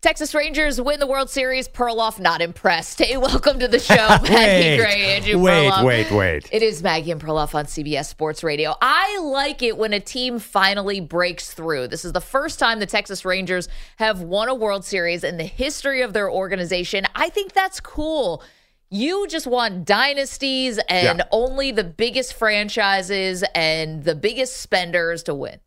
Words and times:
Texas 0.00 0.32
Rangers 0.32 0.80
win 0.80 1.00
the 1.00 1.08
World 1.08 1.28
Series. 1.28 1.66
Perloff 1.66 2.20
not 2.20 2.40
impressed. 2.40 3.00
Hey, 3.00 3.16
welcome 3.16 3.58
to 3.58 3.66
the 3.66 3.80
show, 3.80 3.96
Maggie 3.96 4.32
Wait, 4.32 4.76
Gray, 4.78 5.16
Andrew 5.16 5.38
wait, 5.40 5.72
Perloff. 5.72 5.84
wait, 5.84 6.10
wait. 6.12 6.48
It 6.52 6.62
is 6.62 6.84
Maggie 6.84 7.10
and 7.10 7.20
Perloff 7.20 7.52
on 7.52 7.64
CBS 7.64 8.06
Sports 8.06 8.44
Radio. 8.44 8.76
I 8.80 9.18
like 9.18 9.60
it 9.60 9.76
when 9.76 9.92
a 9.92 9.98
team 9.98 10.38
finally 10.38 11.00
breaks 11.00 11.52
through. 11.52 11.88
This 11.88 12.04
is 12.04 12.12
the 12.12 12.20
first 12.20 12.60
time 12.60 12.78
the 12.78 12.86
Texas 12.86 13.24
Rangers 13.24 13.68
have 13.96 14.20
won 14.20 14.48
a 14.48 14.54
World 14.54 14.84
Series 14.84 15.24
in 15.24 15.36
the 15.36 15.44
history 15.44 16.00
of 16.02 16.12
their 16.12 16.30
organization. 16.30 17.04
I 17.16 17.28
think 17.28 17.52
that's 17.52 17.80
cool. 17.80 18.44
You 18.90 19.26
just 19.26 19.48
want 19.48 19.84
dynasties 19.84 20.78
and 20.88 21.18
Yeah. 21.18 21.24
only 21.32 21.72
the 21.72 21.82
biggest 21.84 22.34
franchises 22.34 23.42
and 23.52 24.04
the 24.04 24.14
biggest 24.14 24.58
spenders 24.58 25.24
to 25.24 25.34
win. 25.34 25.58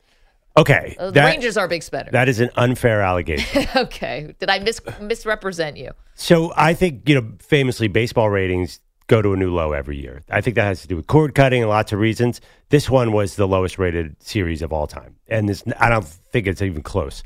Okay. 0.57 0.95
Uh, 0.99 1.05
The 1.07 1.11
that- 1.11 1.25
Rangers 1.27 1.57
are 1.57 1.67
big 1.67 1.83
spenders. 1.83 2.11
That 2.11 2.27
is 2.29 2.39
an 2.39 2.49
unfair 2.55 3.01
allegation. 3.01 3.65
okay. 3.75 4.35
Did 4.39 4.49
I 4.49 4.59
mis- 4.59 4.81
misrepresent 4.99 5.77
you? 5.77 5.91
so 6.15 6.51
I 6.55 6.73
think, 6.73 7.07
you 7.09 7.15
know, 7.19 7.31
famously 7.39 7.87
baseball 7.87 8.29
ratings 8.29 8.79
go 9.07 9.21
to 9.21 9.33
a 9.33 9.37
new 9.37 9.53
low 9.53 9.73
every 9.73 9.97
year. 9.99 10.21
I 10.29 10.41
think 10.41 10.55
that 10.55 10.63
has 10.63 10.81
to 10.83 10.87
do 10.87 10.95
with 10.95 11.07
cord 11.07 11.35
cutting 11.35 11.61
and 11.61 11.69
lots 11.69 11.91
of 11.91 11.99
reasons. 11.99 12.39
This 12.69 12.89
one 12.89 13.11
was 13.11 13.35
the 13.35 13.47
lowest 13.47 13.77
rated 13.79 14.15
series 14.21 14.61
of 14.61 14.71
all 14.71 14.87
time. 14.87 15.15
And 15.27 15.49
this 15.49 15.63
I 15.79 15.89
don't 15.89 16.05
think 16.05 16.47
it's 16.47 16.61
even 16.61 16.81
close. 16.83 17.23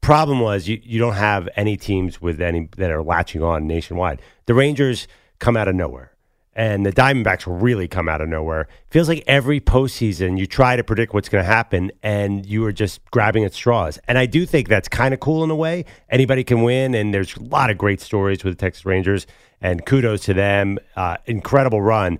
Problem 0.00 0.40
was 0.40 0.68
you, 0.68 0.80
you 0.82 0.98
don't 0.98 1.14
have 1.14 1.48
any 1.56 1.76
teams 1.76 2.20
with 2.22 2.40
any 2.40 2.68
that 2.76 2.90
are 2.90 3.02
latching 3.02 3.42
on 3.42 3.66
nationwide. 3.66 4.22
The 4.46 4.54
Rangers 4.54 5.08
come 5.38 5.56
out 5.56 5.68
of 5.68 5.74
nowhere. 5.74 6.12
And 6.58 6.84
the 6.84 6.90
Diamondbacks 6.92 7.44
really 7.46 7.86
come 7.86 8.08
out 8.08 8.20
of 8.20 8.28
nowhere. 8.28 8.66
Feels 8.90 9.08
like 9.08 9.22
every 9.28 9.60
postseason 9.60 10.36
you 10.36 10.44
try 10.44 10.74
to 10.74 10.82
predict 10.82 11.14
what's 11.14 11.28
going 11.28 11.44
to 11.44 11.46
happen, 11.48 11.92
and 12.02 12.44
you 12.44 12.64
are 12.64 12.72
just 12.72 13.00
grabbing 13.12 13.44
at 13.44 13.54
straws. 13.54 14.00
And 14.08 14.18
I 14.18 14.26
do 14.26 14.44
think 14.44 14.66
that's 14.66 14.88
kind 14.88 15.14
of 15.14 15.20
cool 15.20 15.44
in 15.44 15.50
a 15.50 15.54
way. 15.54 15.84
Anybody 16.10 16.42
can 16.42 16.62
win, 16.62 16.96
and 16.96 17.14
there's 17.14 17.36
a 17.36 17.44
lot 17.44 17.70
of 17.70 17.78
great 17.78 18.00
stories 18.00 18.42
with 18.42 18.54
the 18.54 18.60
Texas 18.60 18.84
Rangers, 18.84 19.24
and 19.60 19.86
kudos 19.86 20.22
to 20.22 20.34
them. 20.34 20.80
Uh, 20.96 21.18
incredible 21.26 21.80
run. 21.80 22.18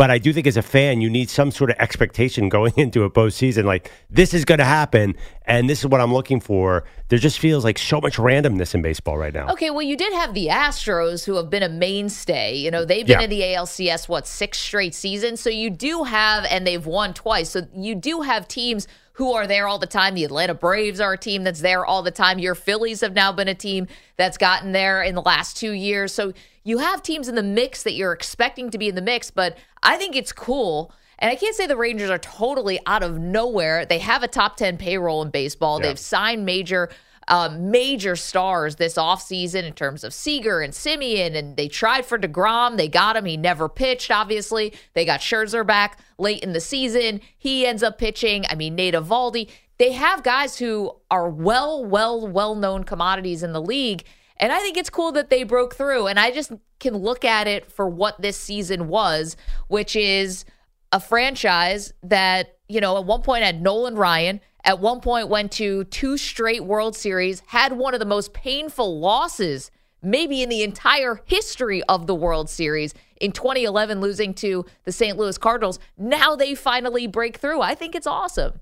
But 0.00 0.10
I 0.10 0.16
do 0.16 0.32
think 0.32 0.46
as 0.46 0.56
a 0.56 0.62
fan, 0.62 1.02
you 1.02 1.10
need 1.10 1.28
some 1.28 1.50
sort 1.50 1.68
of 1.68 1.76
expectation 1.78 2.48
going 2.48 2.72
into 2.78 3.02
a 3.04 3.10
postseason. 3.10 3.64
Like, 3.64 3.90
this 4.08 4.32
is 4.32 4.46
going 4.46 4.58
to 4.58 4.64
happen, 4.64 5.14
and 5.44 5.68
this 5.68 5.80
is 5.80 5.88
what 5.88 6.00
I'm 6.00 6.14
looking 6.14 6.40
for. 6.40 6.84
There 7.08 7.18
just 7.18 7.38
feels 7.38 7.64
like 7.64 7.76
so 7.76 8.00
much 8.00 8.16
randomness 8.16 8.74
in 8.74 8.80
baseball 8.80 9.18
right 9.18 9.34
now. 9.34 9.50
Okay, 9.50 9.68
well, 9.68 9.82
you 9.82 9.98
did 9.98 10.14
have 10.14 10.32
the 10.32 10.46
Astros 10.46 11.26
who 11.26 11.34
have 11.34 11.50
been 11.50 11.62
a 11.62 11.68
mainstay. 11.68 12.56
You 12.56 12.70
know, 12.70 12.86
they've 12.86 13.06
been 13.06 13.18
Yeah. 13.18 13.24
in 13.24 13.28
the 13.28 13.42
ALCS, 13.42 14.08
what, 14.08 14.26
six 14.26 14.56
straight 14.56 14.94
seasons? 14.94 15.42
So 15.42 15.50
you 15.50 15.68
do 15.68 16.04
have, 16.04 16.46
and 16.46 16.66
they've 16.66 16.86
won 16.86 17.12
twice. 17.12 17.50
So 17.50 17.68
you 17.76 17.94
do 17.94 18.22
have 18.22 18.48
teams 18.48 18.88
who 19.20 19.34
are 19.34 19.46
there 19.46 19.68
all 19.68 19.78
the 19.78 19.86
time. 19.86 20.14
The 20.14 20.24
Atlanta 20.24 20.54
Braves 20.54 20.98
are 20.98 21.12
a 21.12 21.18
team 21.18 21.44
that's 21.44 21.60
there 21.60 21.84
all 21.84 22.02
the 22.02 22.10
time. 22.10 22.38
Your 22.38 22.54
Phillies 22.54 23.02
have 23.02 23.12
now 23.12 23.32
been 23.32 23.48
a 23.48 23.54
team 23.54 23.86
that's 24.16 24.38
gotten 24.38 24.72
there 24.72 25.02
in 25.02 25.14
the 25.14 25.20
last 25.20 25.58
two 25.58 25.72
years. 25.72 26.14
So 26.14 26.32
you 26.62 26.78
have 26.78 27.02
teams 27.02 27.28
in 27.28 27.34
the 27.34 27.42
mix 27.42 27.82
that 27.82 27.92
you're 27.92 28.12
expecting 28.12 28.70
to 28.70 28.78
be 28.78 28.88
in 28.88 28.94
the 28.94 29.02
mix, 29.02 29.30
but 29.30 29.56
I 29.82 29.96
think 29.96 30.16
it's 30.16 30.32
cool. 30.32 30.92
And 31.18 31.30
I 31.30 31.36
can't 31.36 31.54
say 31.54 31.66
the 31.66 31.76
Rangers 31.76 32.10
are 32.10 32.18
totally 32.18 32.80
out 32.86 33.02
of 33.02 33.18
nowhere. 33.18 33.84
They 33.84 33.98
have 33.98 34.22
a 34.22 34.28
top 34.28 34.56
10 34.56 34.78
payroll 34.78 35.22
in 35.22 35.30
baseball. 35.30 35.80
Yeah. 35.80 35.88
They've 35.88 35.98
signed 35.98 36.44
major 36.44 36.90
um, 37.28 37.70
major 37.70 38.16
stars 38.16 38.76
this 38.76 38.96
offseason 38.96 39.62
in 39.62 39.72
terms 39.72 40.02
of 40.02 40.12
Seager 40.12 40.60
and 40.60 40.72
Semien, 40.72 41.36
and 41.36 41.56
they 41.56 41.68
tried 41.68 42.04
for 42.04 42.18
DeGrom. 42.18 42.76
They 42.76 42.88
got 42.88 43.16
him. 43.16 43.24
He 43.24 43.36
never 43.36 43.68
pitched, 43.68 44.10
obviously. 44.10 44.74
They 44.94 45.04
got 45.04 45.20
Scherzer 45.20 45.64
back 45.64 46.00
late 46.18 46.42
in 46.42 46.54
the 46.54 46.60
season. 46.60 47.20
He 47.38 47.66
ends 47.66 47.84
up 47.84 47.98
pitching. 47.98 48.44
I 48.50 48.56
mean, 48.56 48.74
Nate 48.74 48.94
Eovaldi. 48.94 49.48
They 49.78 49.92
have 49.92 50.24
guys 50.24 50.58
who 50.58 50.96
are 51.10 51.30
well, 51.30 51.84
well, 51.84 52.26
well 52.26 52.56
known 52.56 52.82
commodities 52.82 53.42
in 53.44 53.52
the 53.52 53.62
league. 53.62 54.04
And 54.40 54.50
I 54.50 54.58
think 54.58 54.76
it's 54.76 54.90
cool 54.90 55.12
that 55.12 55.30
they 55.30 55.44
broke 55.44 55.76
through. 55.76 56.06
And 56.08 56.18
I 56.18 56.32
just 56.32 56.50
can 56.80 56.96
look 56.96 57.24
at 57.24 57.46
it 57.46 57.70
for 57.70 57.88
what 57.88 58.20
this 58.20 58.36
season 58.36 58.88
was, 58.88 59.36
which 59.68 59.94
is 59.94 60.44
a 60.90 60.98
franchise 60.98 61.92
that, 62.02 62.56
you 62.66 62.80
know, 62.80 62.96
at 62.96 63.04
one 63.04 63.22
point 63.22 63.44
had 63.44 63.62
Nolan 63.62 63.94
Ryan, 63.94 64.40
at 64.64 64.80
one 64.80 65.00
point 65.00 65.28
went 65.28 65.52
to 65.52 65.84
two 65.84 66.16
straight 66.16 66.64
World 66.64 66.96
Series, 66.96 67.40
had 67.46 67.74
one 67.74 67.94
of 67.94 68.00
the 68.00 68.06
most 68.06 68.32
painful 68.32 68.98
losses 68.98 69.70
maybe 70.02 70.42
in 70.42 70.48
the 70.48 70.62
entire 70.62 71.20
history 71.26 71.82
of 71.84 72.06
the 72.06 72.14
World 72.14 72.48
Series 72.48 72.94
in 73.20 73.32
2011 73.32 74.00
losing 74.00 74.32
to 74.32 74.64
the 74.84 74.92
St. 74.92 75.18
Louis 75.18 75.36
Cardinals. 75.36 75.78
Now 75.98 76.34
they 76.34 76.54
finally 76.54 77.06
break 77.06 77.36
through. 77.36 77.60
I 77.60 77.74
think 77.74 77.94
it's 77.94 78.06
awesome. 78.06 78.60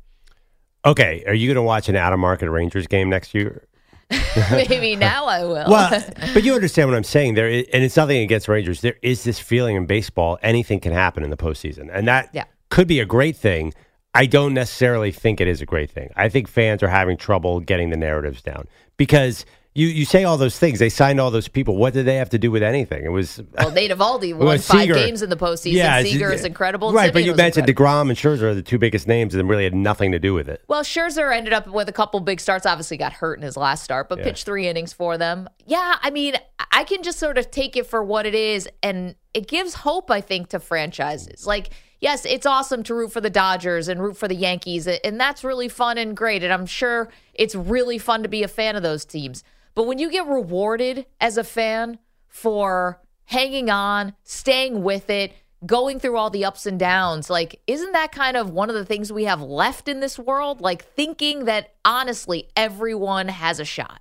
Okay, 0.85 1.23
are 1.27 1.35
you 1.35 1.47
going 1.47 1.55
to 1.57 1.63
watch 1.63 1.89
an 1.89 1.95
out 1.95 2.13
of 2.13 2.19
market 2.19 2.51
Rangers 2.51 2.89
game 2.89 3.09
next 3.09 3.35
year? 3.35 3.69
maybe 4.51 4.97
now 4.97 5.27
I 5.27 5.45
will. 5.45 5.69
Well, 5.69 6.05
but 6.35 6.43
you 6.43 6.55
understand 6.55 6.89
what 6.89 6.97
I'm 6.97 7.05
saying 7.05 7.35
there, 7.35 7.49
is, 7.49 7.67
and 7.73 7.83
it's 7.85 7.97
nothing 7.97 8.19
against 8.23 8.49
Rangers. 8.49 8.81
There 8.81 8.97
is 9.03 9.25
this 9.25 9.39
feeling 9.39 9.77
in 9.77 9.87
baseball 9.87 10.39
anything 10.43 10.81
can 10.81 10.93
happen 10.93 11.23
in 11.23 11.31
the 11.31 11.37
postseason, 11.37 11.89
and 11.93 12.09
that 12.09 12.31
Yeah. 12.33 12.45
could 12.71 12.89
be 12.89 13.01
a 13.01 13.05
great 13.05 13.37
thing. 13.37 13.75
I 14.15 14.27
don't 14.27 14.55
necessarily 14.55 15.13
think 15.13 15.41
it 15.41 15.47
is 15.49 15.61
a 15.61 15.67
great 15.67 15.91
thing. 15.91 16.11
I 16.17 16.29
think 16.29 16.49
fans 16.49 16.83
are 16.83 16.89
having 16.89 17.17
trouble 17.17 17.61
getting 17.61 17.91
the 17.91 17.97
narratives 17.97 18.41
down 18.43 18.67
because 18.97 19.45
you 19.79 19.87
you 19.89 20.05
say 20.05 20.25
all 20.25 20.37
those 20.37 20.59
things. 20.59 20.79
They 20.79 20.89
signed 20.89 21.21
all 21.21 21.31
those 21.31 21.49
people. 21.49 21.77
What 21.77 21.93
did 21.95 22.05
they 22.07 22.17
have 22.17 22.31
to 22.31 22.39
do 22.39 22.51
with 22.51 22.63
anything? 22.63 23.05
It 23.05 23.11
was 23.11 23.41
Well, 23.57 23.71
Nate 23.71 23.91
Eovaldi 23.91 24.33
won 24.37 24.47
Well, 24.47 24.59
five 24.59 24.81
Seager- 24.83 24.95
games 24.95 25.23
in 25.23 25.31
the 25.31 25.37
postseason. 25.37 25.73
Yeah, 25.75 26.03
Seager 26.03 26.33
is 26.33 26.45
incredible. 26.45 26.93
right? 26.93 27.13
But 27.13 27.25
you 27.25 27.35
mentioned 27.35 27.69
incredible. 27.69 28.09
Degrom 28.09 28.09
and 28.11 28.19
Scherzer 28.19 28.43
are 28.51 28.55
the 28.55 28.63
two 28.63 28.79
biggest 28.79 29.07
names, 29.07 29.35
and 29.35 29.49
really 29.49 29.65
had 29.65 29.75
nothing 29.75 30.13
to 30.13 30.19
do 30.19 30.35
with 30.35 30.49
it. 30.49 30.63
Well, 30.69 30.83
Scherzer 30.83 31.35
ended 31.37 31.53
up 31.53 31.67
with 31.69 31.89
a 31.89 31.93
couple 31.93 32.19
big 32.21 32.41
starts. 32.41 32.67
Obviously, 32.67 32.97
got 32.97 33.13
hurt 33.13 33.39
in 33.39 33.43
his 33.45 33.57
last 33.57 33.85
start, 33.85 34.09
but 34.09 34.19
Yeah. 34.19 34.25
pitched 34.25 34.45
three 34.45 34.67
innings 34.69 34.93
for 34.93 35.17
them. 35.17 35.49
Yeah, 35.67 35.97
I 36.03 36.11
mean, 36.11 36.35
I 36.73 36.85
can 36.85 37.03
just 37.03 37.19
sort 37.19 37.39
of 37.39 37.51
take 37.51 37.77
it 37.77 37.87
for 37.87 38.03
what 38.03 38.27
it 38.27 38.35
is, 38.35 38.69
and 38.83 39.15
it 39.35 39.47
gives 39.47 39.75
hope, 39.75 40.11
I 40.11 40.21
think, 40.21 40.49
to 40.49 40.59
franchises. 40.59 41.47
Like, 41.47 41.71
yes, 42.01 42.25
it's 42.25 42.47
awesome 42.47 42.83
to 42.85 42.95
root 42.95 43.13
for 43.13 43.21
the 43.21 43.31
Dodgers 43.31 43.87
and 43.89 44.03
root 44.03 44.17
for 44.17 44.27
the 44.27 44.35
Yankees, 44.35 44.87
and 44.89 45.21
that's 45.21 45.45
really 45.45 45.69
fun 45.69 45.99
and 45.99 46.17
great. 46.17 46.43
And 46.43 46.53
I'm 46.53 46.67
sure 46.67 47.09
it's 47.35 47.55
really 47.55 47.99
fun 47.99 48.23
to 48.25 48.29
be 48.29 48.43
a 48.43 48.49
fan 48.49 48.75
of 48.75 48.83
those 48.83 49.05
teams. 49.05 49.45
But 49.79 49.87
when 49.87 50.01
you 50.01 50.11
get 50.11 50.27
rewarded 50.27 51.07
as 51.21 51.39
a 51.39 51.45
fan 51.45 52.01
for 52.27 53.01
hanging 53.27 53.71
on, 53.71 54.13
staying 54.25 54.83
with 54.83 55.09
it, 55.09 55.33
going 55.65 56.01
through 56.01 56.17
all 56.17 56.31
the 56.31 56.45
ups 56.45 56.67
and 56.67 56.81
downs, 56.81 57.31
like, 57.31 57.61
isn't 57.69 57.93
that 57.93 58.11
kind 58.11 58.37
of 58.37 58.51
one 58.51 58.71
of 58.71 58.75
the 58.75 58.85
things 58.85 59.13
we 59.13 59.27
have 59.27 59.41
left 59.41 59.87
in 59.87 60.01
this 60.01 60.19
world? 60.19 60.61
Like, 60.61 60.85
thinking 60.85 61.45
that 61.45 61.75
honestly, 61.85 62.49
everyone 62.57 63.29
has 63.29 63.61
a 63.61 63.65
shot. 63.65 64.01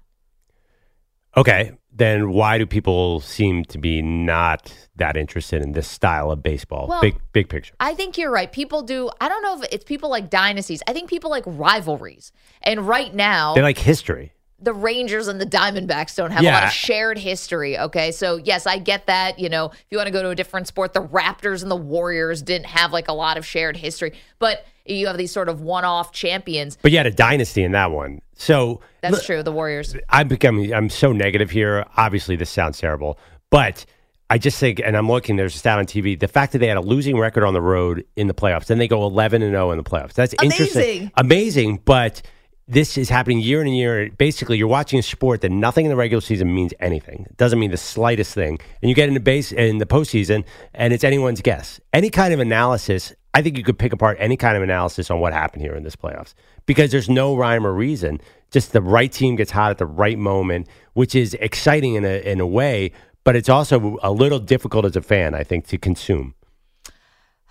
Okay, 1.36 1.74
then 1.94 2.32
why 2.32 2.58
do 2.58 2.66
people 2.66 3.20
seem 3.20 3.64
to 3.66 3.78
be 3.78 4.02
not 4.02 4.74
that 4.96 5.16
interested 5.16 5.62
in 5.62 5.74
this 5.74 5.88
style 5.88 6.32
of 6.32 6.42
baseball? 6.42 6.88
Well, 6.88 7.02
big 7.02 7.20
big 7.34 7.50
picture. 7.50 7.76
I 7.80 7.94
think 7.94 8.18
you're 8.18 8.32
right. 8.32 8.52
People 8.52 8.82
do, 8.82 9.12
I 9.22 9.30
don't 9.30 9.44
know 9.44 9.62
if 9.62 9.70
it's 9.72 9.86
people 9.86 10.10
like 10.10 10.32
dynasties. 10.32 10.82
I 10.88 10.94
think 10.94 11.08
people 11.08 11.30
like 11.30 11.44
rivalries. 11.46 12.32
And 12.64 12.88
right 12.88 13.14
now, 13.14 13.54
They 13.54 13.62
like 13.62 13.78
history. 13.78 14.34
The 14.60 14.74
Rangers 14.74 15.28
and 15.28 15.40
the 15.40 15.46
Diamondbacks 15.46 16.16
don't 16.16 16.32
have 16.32 16.44
a 16.44 16.48
lot 16.48 16.64
of 16.66 16.72
shared 16.72 17.18
history. 17.18 17.78
Okay. 17.78 18.12
So, 18.12 18.38
yes, 18.38 18.66
I 18.66 18.80
get 18.80 19.06
that. 19.06 19.38
You 19.38 19.50
know, 19.50 19.68
if 19.68 19.86
you 19.92 19.98
want 19.98 20.08
to 20.08 20.12
go 20.12 20.24
to 20.24 20.30
a 20.30 20.36
different 20.36 20.68
sport, 20.68 20.94
the 20.94 21.04
Raptors 21.04 21.62
and 21.62 21.70
the 21.70 21.76
Warriors 21.76 22.42
didn't 22.42 22.66
have 22.68 22.92
like 22.92 23.08
a 23.08 23.14
lot 23.14 23.38
of 23.38 23.46
shared 23.46 23.78
history, 23.78 24.14
but 24.40 24.66
you 24.86 25.08
have 25.08 25.18
these 25.18 25.32
sort 25.32 25.50
of 25.50 25.62
one 25.62 25.86
off 25.86 26.12
champions. 26.12 26.78
But 26.82 26.92
you 26.92 26.98
had 26.98 27.06
a 27.06 27.12
dynasty 27.12 27.64
in 27.64 27.74
that 27.74 27.92
one. 27.92 28.22
So 28.36 28.82
That's 29.02 29.26
true. 29.26 29.44
The 29.44 29.52
Warriors. 29.52 29.96
I'm 30.10 30.28
becoming 30.28 30.74
I'm 30.74 30.90
so 30.90 31.12
negative 31.12 31.52
here. 31.52 31.86
Obviously, 31.98 32.36
this 32.36 32.50
sounds 32.50 32.80
terrible, 32.80 33.20
but 33.50 33.86
I 34.30 34.38
just 34.38 34.60
think, 34.60 34.82
and 34.84 34.98
I'm 34.98 35.08
looking. 35.08 35.36
There's 35.36 35.56
a 35.56 35.58
stat 35.58 35.80
on 35.80 35.86
TV. 35.86 36.20
The 36.20 36.28
fact 36.28 36.52
that 36.52 36.60
they 36.60 36.68
had 36.68 36.78
a 36.78 36.82
losing 36.82 37.18
record 37.18 37.44
on 37.44 37.54
the 37.54 37.62
road 37.62 38.06
in 38.16 38.28
the 38.28 38.34
playoffs, 38.34 38.66
then 38.66 38.78
they 38.78 38.88
go 38.88 39.06
11 39.06 39.42
and 39.42 39.54
0 39.54 39.72
in 39.72 39.78
the 39.78 39.84
playoffs. 39.84 40.14
That's 40.14 40.34
interesting, 40.42 40.82
Amazing. 40.82 41.12
amazing. 41.16 41.82
But 41.86 42.22
this 42.68 42.98
is 42.98 43.10
happening 43.10 43.40
year 43.40 43.62
in 43.62 43.68
and 43.68 43.76
year. 43.76 44.10
Basically, 44.18 44.58
you're 44.58 44.68
watching 44.68 45.00
a 45.00 45.04
sport 45.04 45.42
that 45.42 45.52
nothing 45.52 45.86
in 45.86 45.90
the 45.90 45.96
regular 45.96 46.22
season 46.22 46.54
means 46.54 46.74
anything. 46.80 47.26
It 47.30 47.38
doesn't 47.38 47.60
mean 47.60 47.72
the 47.72 47.78
slightest 47.78 48.34
thing. 48.34 48.60
And 48.82 48.90
you 48.90 48.96
get 48.96 49.08
into 49.08 49.22
base 49.22 49.52
in 49.52 49.78
the 49.78 49.86
postseason, 49.86 50.44
and 50.74 50.94
it's 50.94 51.04
anyone's 51.04 51.42
guess. 51.42 51.80
Any 51.94 52.10
kind 52.10 52.34
of 52.34 52.40
analysis, 52.40 53.14
I 53.34 53.42
think 53.42 53.58
you 53.58 53.64
could 53.64 53.80
pick 53.80 53.94
apart 53.94 54.18
any 54.20 54.36
kind 54.36 54.58
of 54.58 54.64
analysis 54.64 55.10
on 55.10 55.20
what 55.20 55.32
happened 55.32 55.62
here 55.62 55.76
in 55.76 55.84
this 55.84 55.96
playoffs 55.96 56.34
because 56.66 56.92
there's 56.92 57.10
no 57.10 57.36
rhyme 57.36 57.66
or 57.66 57.74
reason. 57.74 58.20
Just 58.52 58.74
the 58.74 58.82
right 58.82 59.12
team 59.12 59.36
gets 59.36 59.52
hot 59.52 59.72
at 59.72 59.78
the 59.78 59.86
right 59.86 60.18
moment, 60.18 60.68
which 60.94 61.16
is 61.16 61.36
exciting 61.36 61.96
in 61.96 62.04
a 62.04 62.20
in 62.30 62.40
a 62.40 62.48
way, 62.48 62.92
but 63.24 63.36
it's 63.36 63.50
also 63.50 63.98
a 64.04 64.12
little 64.12 64.40
difficult 64.40 64.86
as 64.86 64.96
a 64.96 65.02
fan, 65.02 65.34
I 65.34 65.44
think, 65.44 65.68
to 65.68 65.78
consume. 65.78 66.36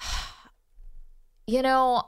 You 1.49 1.63
know, 1.63 2.03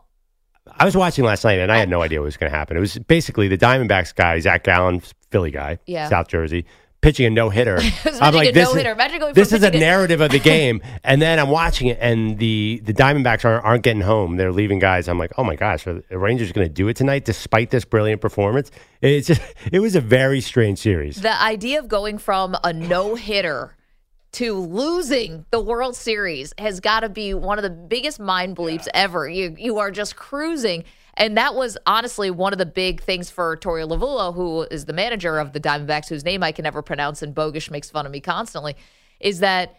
I 0.79 0.85
was 0.85 0.97
watching 0.97 1.25
last 1.25 1.45
night 1.45 1.59
and 1.59 1.71
I 1.73 1.79
had 1.79 1.89
no 1.89 2.01
oh. 2.01 2.03
idea 2.03 2.21
what 2.21 2.27
was 2.27 2.37
going 2.37 2.51
to 2.51 2.57
happen. 2.57 2.77
It 2.77 2.81
was 2.81 2.99
basically 2.99 3.49
the 3.49 3.59
Diamondbacks 3.59 4.15
guy, 4.15 4.39
Zach 4.41 4.65
Gallen, 4.65 5.03
Philly 5.31 5.51
guy, 5.51 5.79
Yeah. 5.87 6.09
South 6.09 6.29
Jersey, 6.29 6.65
pitching 7.01 7.27
a 7.27 7.31
no 7.31 7.49
hitter. 7.49 7.75
was 7.77 7.83
pitching 8.03 8.49
a 8.49 8.53
no-hitter. 8.53 9.19
Going 9.19 9.35
this 9.35 9.53
is 9.53 9.63
a 9.63 9.69
a- 9.69 9.79
narrative 9.79 10.21
of 10.21 10.31
the 10.31 10.39
game, 10.55 10.81
and 11.05 11.21
then 11.23 11.39
I'm 11.39 11.49
watching 11.51 11.89
it, 11.89 11.99
and 12.01 12.39
the 12.39 12.81
the 12.85 12.93
Diamondbacks 12.93 13.45
aren't, 13.45 13.65
aren't 13.65 13.83
getting 13.83 14.03
home. 14.03 14.37
They're 14.37 14.53
leaving 14.53 14.79
guys. 14.79 15.09
I'm 15.09 15.19
like, 15.19 15.33
oh 15.39 15.45
my 15.45 15.57
gosh, 15.57 15.87
are 15.87 16.03
the 16.09 16.19
Rangers 16.19 16.53
going 16.53 16.67
to 16.67 16.73
do 16.73 16.89
it 16.89 16.97
tonight 16.97 17.25
despite 17.25 17.71
this 17.71 17.85
brilliant 17.85 18.21
performance? 18.21 18.71
It's 19.01 19.29
just, 19.29 19.41
it 19.71 19.81
was 19.81 19.95
a 19.95 20.01
very 20.01 20.41
strange 20.41 20.79
series. 20.79 21.23
the 21.23 21.41
idea 21.41 21.79
of 21.79 21.89
going 21.89 22.19
from 22.19 22.57
a 22.65 22.73
no 22.73 23.15
hitter 23.15 23.77
to 24.33 24.55
losing 24.55 25.45
the 25.51 25.61
World 25.61 25.97
Series 25.97 26.53
has 26.59 26.81
got 26.81 27.01
to 27.01 27.09
be 27.09 27.35
one 27.35 27.59
of 27.59 27.63
the 27.63 27.71
biggest 27.71 28.21
mind 28.21 28.57
bleeps 28.57 28.87
ever. 28.95 29.29
You 29.29 29.55
you 29.59 29.79
are 29.79 29.91
just 29.91 30.17
cruising. 30.17 30.85
And 31.15 31.37
that 31.37 31.57
was 31.57 31.77
honestly 31.85 32.31
one 32.31 32.53
of 32.53 32.61
the 32.61 32.67
big 32.67 33.03
things 33.03 33.29
for 33.29 33.57
Torey 33.57 33.89
Lovullo, 33.89 34.33
who 34.33 34.63
is 34.71 34.85
the 34.85 34.93
manager 34.93 35.39
of 35.39 35.53
the 35.53 35.59
Diamondbacks, 35.59 36.09
whose 36.09 36.25
name 36.25 36.45
I 36.45 36.53
can 36.53 36.63
never 36.63 36.81
pronounce, 36.81 37.23
and 37.23 37.35
Bogish 37.35 37.73
makes 37.73 37.91
fun 37.91 38.07
of 38.07 38.13
me 38.13 38.21
constantly, 38.21 38.77
is 39.19 39.41
that 39.41 39.77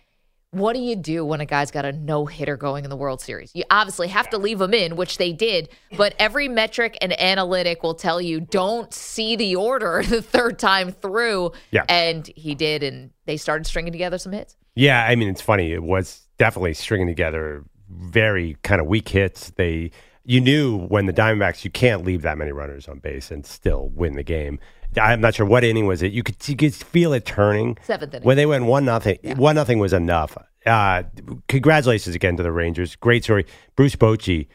what 0.51 0.73
do 0.73 0.79
you 0.79 0.95
do 0.95 1.23
when 1.23 1.41
a 1.41 1.45
guy's 1.45 1.69
got 1.69 1.85
a 1.85 1.91
no 1.91 2.25
hitter 2.25 2.57
going 2.57 2.83
in 2.83 2.89
the 2.89 2.95
World 2.95 3.21
Series? 3.21 3.51
You 3.53 3.63
obviously 3.69 4.07
have 4.07 4.29
to 4.31 4.37
leave 4.37 4.59
him 4.59 4.73
in, 4.73 4.95
which 4.95 5.17
they 5.17 5.31
did, 5.31 5.69
but 5.95 6.15
every 6.17 6.47
metric 6.47 6.97
and 7.01 7.19
analytic 7.19 7.83
will 7.83 7.93
tell 7.93 8.19
you 8.19 8.39
don't 8.39 8.91
see 8.93 9.35
the 9.35 9.55
order 9.55 10.03
the 10.07 10.21
third 10.21 10.57
time 10.57 10.91
through. 10.91 11.51
Yeah. 11.71 11.85
And 11.87 12.25
he 12.35 12.55
did, 12.55 12.81
and 12.81 13.11
they 13.25 13.37
started 13.37 13.65
stringing 13.65 13.91
together 13.91 14.17
some 14.17 14.31
hits. 14.31 14.55
Yeah, 14.75 15.05
I 15.05 15.15
mean, 15.15 15.29
it's 15.29 15.41
funny. 15.41 15.71
It 15.71 15.83
was 15.83 16.27
definitely 16.37 16.73
stringing 16.73 17.07
together 17.07 17.63
very 17.89 18.57
kind 18.63 18.81
of 18.81 18.87
weak 18.87 19.09
hits. 19.09 19.51
They, 19.51 19.91
you 20.23 20.41
knew 20.41 20.79
when 20.87 21.05
the 21.05 21.13
Diamondbacks, 21.13 21.63
you 21.63 21.69
can't 21.69 22.03
leave 22.03 22.23
that 22.23 22.37
many 22.37 22.51
runners 22.51 22.87
on 22.87 22.99
base 22.99 23.29
and 23.29 23.45
still 23.45 23.89
win 23.89 24.13
the 24.15 24.23
game. 24.23 24.59
I'm 24.97 25.21
not 25.21 25.35
sure 25.35 25.45
what 25.45 25.63
inning 25.63 25.85
was 25.85 26.01
it. 26.01 26.11
You 26.11 26.23
could 26.23 26.35
you 26.47 26.55
could 26.55 26.73
feel 26.73 27.13
it 27.13 27.25
turning. 27.25 27.77
Seventh 27.83 28.13
inning. 28.13 28.25
when 28.25 28.37
they 28.37 28.45
went 28.45 28.65
one 28.65 28.85
nothing. 28.85 29.17
One 29.35 29.55
nothing 29.55 29.79
was 29.79 29.93
enough. 29.93 30.37
Uh, 30.65 31.03
congratulations 31.47 32.15
again 32.15 32.37
to 32.37 32.43
the 32.43 32.51
Rangers. 32.51 32.95
Great 32.95 33.23
story, 33.23 33.45
Bruce 33.75 33.95
Bochy. 33.95 34.47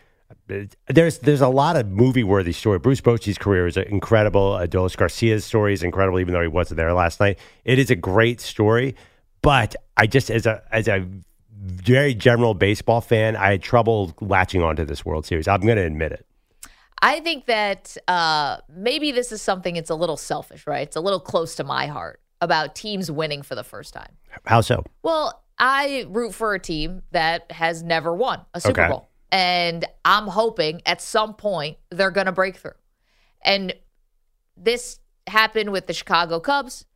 There's 0.88 1.18
there's 1.18 1.40
a 1.40 1.48
lot 1.48 1.76
of 1.76 1.88
movie 1.88 2.24
worthy 2.24 2.52
story. 2.52 2.78
Bruce 2.78 3.00
Bochy's 3.00 3.38
career 3.38 3.66
is 3.66 3.76
incredible. 3.76 4.52
Adolis 4.52 4.96
Garcia's 4.96 5.44
story 5.44 5.72
is 5.72 5.82
incredible, 5.82 6.20
even 6.20 6.34
though 6.34 6.42
he 6.42 6.48
wasn't 6.48 6.76
there 6.76 6.92
last 6.92 7.20
night. 7.20 7.38
It 7.64 7.78
is 7.78 7.90
a 7.90 7.96
great 7.96 8.40
story, 8.40 8.94
but 9.42 9.76
I 9.96 10.06
just 10.06 10.30
as 10.30 10.46
a 10.46 10.62
as 10.72 10.88
a 10.88 11.06
very 11.64 12.14
general 12.14 12.52
baseball 12.54 13.00
fan, 13.00 13.36
I 13.36 13.52
had 13.52 13.62
trouble 13.62 14.12
latching 14.20 14.62
onto 14.62 14.84
this 14.84 15.04
World 15.04 15.24
Series. 15.24 15.48
I'm 15.48 15.60
going 15.62 15.76
to 15.76 15.82
admit 15.84 16.12
it. 16.12 16.26
I 17.02 17.20
think 17.20 17.46
that 17.46 17.96
uh, 18.08 18.58
maybe 18.74 19.12
this 19.12 19.32
is 19.32 19.42
something 19.42 19.76
it's 19.76 19.90
a 19.90 19.94
little 19.94 20.16
selfish, 20.16 20.66
right? 20.66 20.86
It's 20.86 20.96
a 20.96 21.00
little 21.00 21.20
close 21.20 21.54
to 21.56 21.64
my 21.64 21.86
heart 21.86 22.20
about 22.40 22.74
teams 22.74 23.10
winning 23.10 23.42
for 23.42 23.54
the 23.54 23.64
first 23.64 23.92
time. 23.94 24.16
How 24.46 24.60
so? 24.60 24.84
Well, 25.02 25.42
I 25.58 26.06
root 26.08 26.34
for 26.34 26.54
a 26.54 26.58
team 26.58 27.02
that 27.12 27.50
has 27.52 27.82
never 27.82 28.14
won 28.14 28.40
a 28.54 28.60
Super 28.60 28.82
Okay. 28.82 28.90
Bowl. 28.90 29.08
And 29.30 29.84
I'm 30.04 30.26
hoping 30.28 30.82
at 30.86 31.00
some 31.00 31.34
point 31.34 31.78
they're 31.90 32.10
going 32.10 32.26
to 32.26 32.32
break 32.32 32.56
through. 32.56 32.72
And 33.44 33.74
this 34.56 35.00
happened 35.26 35.70
with 35.72 35.86
the 35.86 35.92
Chicago 35.92 36.40
Cubs. 36.40 36.86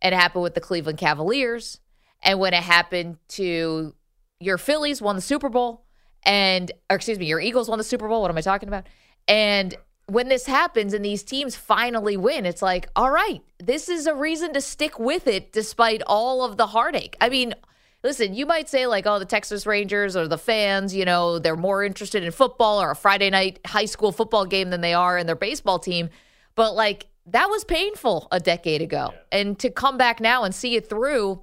It 0.00 0.12
happened 0.12 0.42
with 0.42 0.54
the 0.54 0.60
Cleveland 0.60 0.98
Cavaliers. 0.98 1.80
And 2.22 2.38
when 2.38 2.54
it 2.54 2.62
happened 2.62 3.18
to 3.30 3.94
your 4.40 4.58
Phillies 4.58 5.00
won 5.02 5.16
the 5.16 5.22
Super 5.22 5.48
Bowl 5.48 5.84
and 6.24 6.70
or 6.88 6.96
excuse 6.96 7.18
me, 7.18 7.26
your 7.26 7.40
Eagles 7.40 7.68
won 7.68 7.78
the 7.78 7.84
Super 7.84 8.08
Bowl. 8.08 8.22
What 8.22 8.30
am 8.30 8.36
I 8.36 8.40
talking 8.40 8.68
about? 8.68 8.86
And 9.28 9.74
when 10.06 10.28
this 10.28 10.46
happens 10.46 10.92
and 10.92 11.04
these 11.04 11.22
teams 11.22 11.56
finally 11.56 12.16
win, 12.16 12.44
it's 12.44 12.62
like, 12.62 12.88
all 12.96 13.10
right, 13.10 13.40
this 13.58 13.88
is 13.88 14.06
a 14.06 14.14
reason 14.14 14.52
to 14.54 14.60
stick 14.60 14.98
with 14.98 15.26
it 15.26 15.52
despite 15.52 16.02
all 16.06 16.44
of 16.44 16.56
the 16.56 16.66
heartache. 16.66 17.16
I 17.20 17.28
mean, 17.28 17.54
listen, 18.02 18.34
you 18.34 18.44
might 18.44 18.68
say, 18.68 18.86
like, 18.86 19.06
oh, 19.06 19.18
the 19.18 19.24
Texas 19.24 19.66
Rangers 19.66 20.16
or 20.16 20.28
the 20.28 20.38
fans, 20.38 20.94
you 20.94 21.04
know, 21.04 21.38
they're 21.38 21.56
more 21.56 21.84
interested 21.84 22.24
in 22.24 22.30
football 22.32 22.82
or 22.82 22.90
a 22.90 22.96
Friday 22.96 23.30
night 23.30 23.60
high 23.66 23.84
school 23.84 24.12
football 24.12 24.44
game 24.44 24.70
than 24.70 24.80
they 24.80 24.94
are 24.94 25.16
in 25.16 25.26
their 25.26 25.36
baseball 25.36 25.78
team. 25.78 26.10
But, 26.54 26.74
like, 26.74 27.06
that 27.26 27.46
was 27.46 27.64
painful 27.64 28.28
a 28.32 28.40
decade 28.40 28.82
ago. 28.82 29.14
And 29.30 29.58
to 29.60 29.70
come 29.70 29.96
back 29.96 30.20
now 30.20 30.42
and 30.42 30.54
see 30.54 30.74
it 30.74 30.88
through, 30.88 31.42